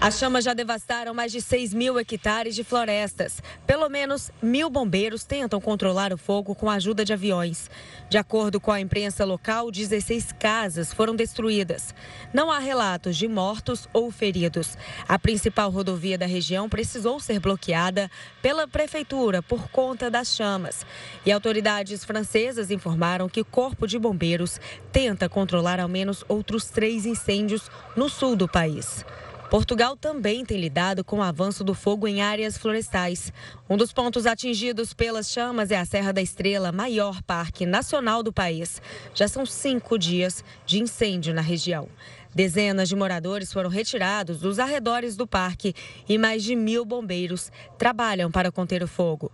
As 0.02 0.18
chamas 0.18 0.46
já 0.46 0.54
devastaram 0.54 1.14
mais 1.14 1.30
de 1.30 1.42
6 1.42 1.74
mil 1.74 2.00
hectares 2.00 2.56
de 2.56 2.64
florestas. 2.64 3.44
Pelo 3.68 3.90
menos 3.90 4.32
mil 4.42 4.70
bombeiros 4.70 5.26
tentam 5.26 5.60
controlar 5.60 6.14
o 6.14 6.18
fogo 6.18 6.56
com 6.56 6.70
a 6.70 6.76
ajuda 6.76 7.04
de 7.04 7.12
aviões. 7.12 7.70
De 8.10 8.18
acordo 8.18 8.62
com 8.62 8.72
a 8.72 8.80
imprensa 8.80 9.26
local, 9.26 9.70
16 9.70 10.32
casas 10.40 10.94
foram 10.94 11.18
destruídas. 11.18 11.94
Não 12.34 12.50
há 12.50 12.60
relatos 12.60 13.18
de 13.18 13.28
mortos 13.28 13.90
ou 13.92 14.10
feridos. 14.10 14.78
A 15.06 15.20
principal 15.20 15.70
rodovia 15.70 16.18
da 16.18 16.26
região 16.26 16.70
precisou 16.70 17.20
ser 17.20 17.42
bloqueada 17.42 18.10
pela 18.42 18.66
prefeitura 18.70 19.44
por 19.44 19.68
conta 19.68 20.10
das 20.10 20.34
chamas. 20.34 20.86
E 21.26 21.32
autoridades 21.32 22.06
francesas 22.06 22.72
informaram 22.72 23.28
que 23.28 23.42
o 23.42 23.46
Corpo 23.46 23.86
de 23.86 24.00
Bombeiros 24.00 24.62
tenta 24.94 25.28
controlar 25.28 25.78
ao 25.78 25.90
menos 25.90 26.24
outros 26.30 26.70
três 26.70 27.06
incêndios 27.06 27.70
no 27.98 28.08
sul 28.08 28.38
do 28.38 28.48
país. 28.48 29.04
Portugal 29.50 29.98
também 29.98 30.46
tem 30.46 30.60
lidado 30.60 31.04
com 31.04 31.18
o 31.18 31.24
avanço 31.24 31.64
do 31.64 31.74
fogo 31.74 32.08
em 32.08 32.22
áreas 32.22 32.56
florestais. 32.56 33.34
Um 33.68 33.78
dos 33.78 33.92
pontos 33.92 34.28
atingidos 34.28 34.94
pelas 34.94 35.32
chamas 35.32 35.72
é 35.72 35.78
a 35.78 35.86
Serra 35.86 36.14
da 36.14 36.22
Estrela, 36.22 36.72
maior 36.72 37.24
parque 37.24 37.66
nacional 37.66 38.22
do 38.22 38.32
país. 38.32 38.80
Já 39.16 39.28
são 39.28 39.48
cinco 39.48 39.98
dias 39.98 40.44
de 40.68 40.80
incêndio 40.80 41.34
na 41.34 41.42
região. 41.42 41.90
Dezenas 42.34 42.88
de 42.88 42.96
moradores 42.96 43.52
foram 43.52 43.72
retirados 43.72 44.40
dos 44.40 44.60
arredores 44.60 45.16
do 45.16 45.26
parque 45.26 45.74
e 46.08 46.16
mais 46.16 46.44
de 46.44 46.56
mil 46.56 46.86
bombeiros 46.86 47.52
trabalham 47.76 48.30
para 48.30 48.52
conter 48.52 48.84
o 48.84 48.88
fogo. 48.88 49.32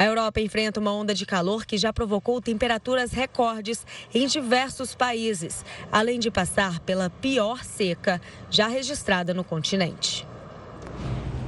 A 0.00 0.04
Europa 0.06 0.40
enfrenta 0.40 0.80
uma 0.80 0.94
onda 0.94 1.12
de 1.12 1.26
calor 1.26 1.66
que 1.66 1.76
já 1.76 1.92
provocou 1.92 2.40
temperaturas 2.40 3.12
recordes 3.12 3.86
em 4.14 4.26
diversos 4.26 4.94
países, 4.94 5.62
além 5.92 6.18
de 6.18 6.30
passar 6.30 6.80
pela 6.80 7.10
pior 7.10 7.62
seca 7.62 8.18
já 8.48 8.66
registrada 8.66 9.34
no 9.34 9.44
continente. 9.44 10.26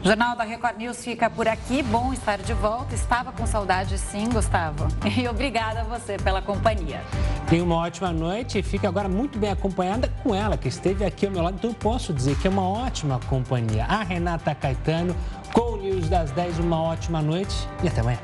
O 0.02 0.04
Jornal 0.04 0.36
da 0.36 0.42
Record 0.42 0.76
News 0.76 1.02
fica 1.02 1.30
por 1.30 1.46
aqui. 1.46 1.80
Bom 1.80 2.12
estar 2.12 2.38
de 2.38 2.52
volta. 2.52 2.92
Estava 2.92 3.30
com 3.30 3.46
saudade, 3.46 3.96
sim, 3.96 4.28
Gustavo. 4.28 4.88
E 5.16 5.28
obrigada 5.28 5.82
a 5.82 5.84
você 5.84 6.16
pela 6.18 6.42
companhia. 6.42 7.00
Tenha 7.48 7.62
uma 7.62 7.76
ótima 7.76 8.12
noite 8.12 8.58
e 8.58 8.62
fique 8.62 8.84
agora 8.84 9.08
muito 9.08 9.38
bem 9.38 9.50
acompanhada 9.50 10.12
com 10.22 10.34
ela, 10.34 10.56
que 10.56 10.66
esteve 10.66 11.04
aqui 11.04 11.26
ao 11.26 11.32
meu 11.32 11.42
lado. 11.42 11.54
Então, 11.54 11.70
eu 11.70 11.74
posso 11.74 12.12
dizer 12.12 12.36
que 12.36 12.48
é 12.48 12.50
uma 12.50 12.68
ótima 12.68 13.20
companhia. 13.28 13.84
A 13.84 14.02
Renata 14.02 14.52
Caetano, 14.54 15.14
com 15.52 15.72
o 15.72 15.76
News 15.76 16.08
das 16.08 16.30
10, 16.30 16.60
uma 16.60 16.80
ótima 16.82 17.20
noite 17.20 17.68
e 17.82 17.88
até 17.88 18.00
amanhã. 18.00 18.18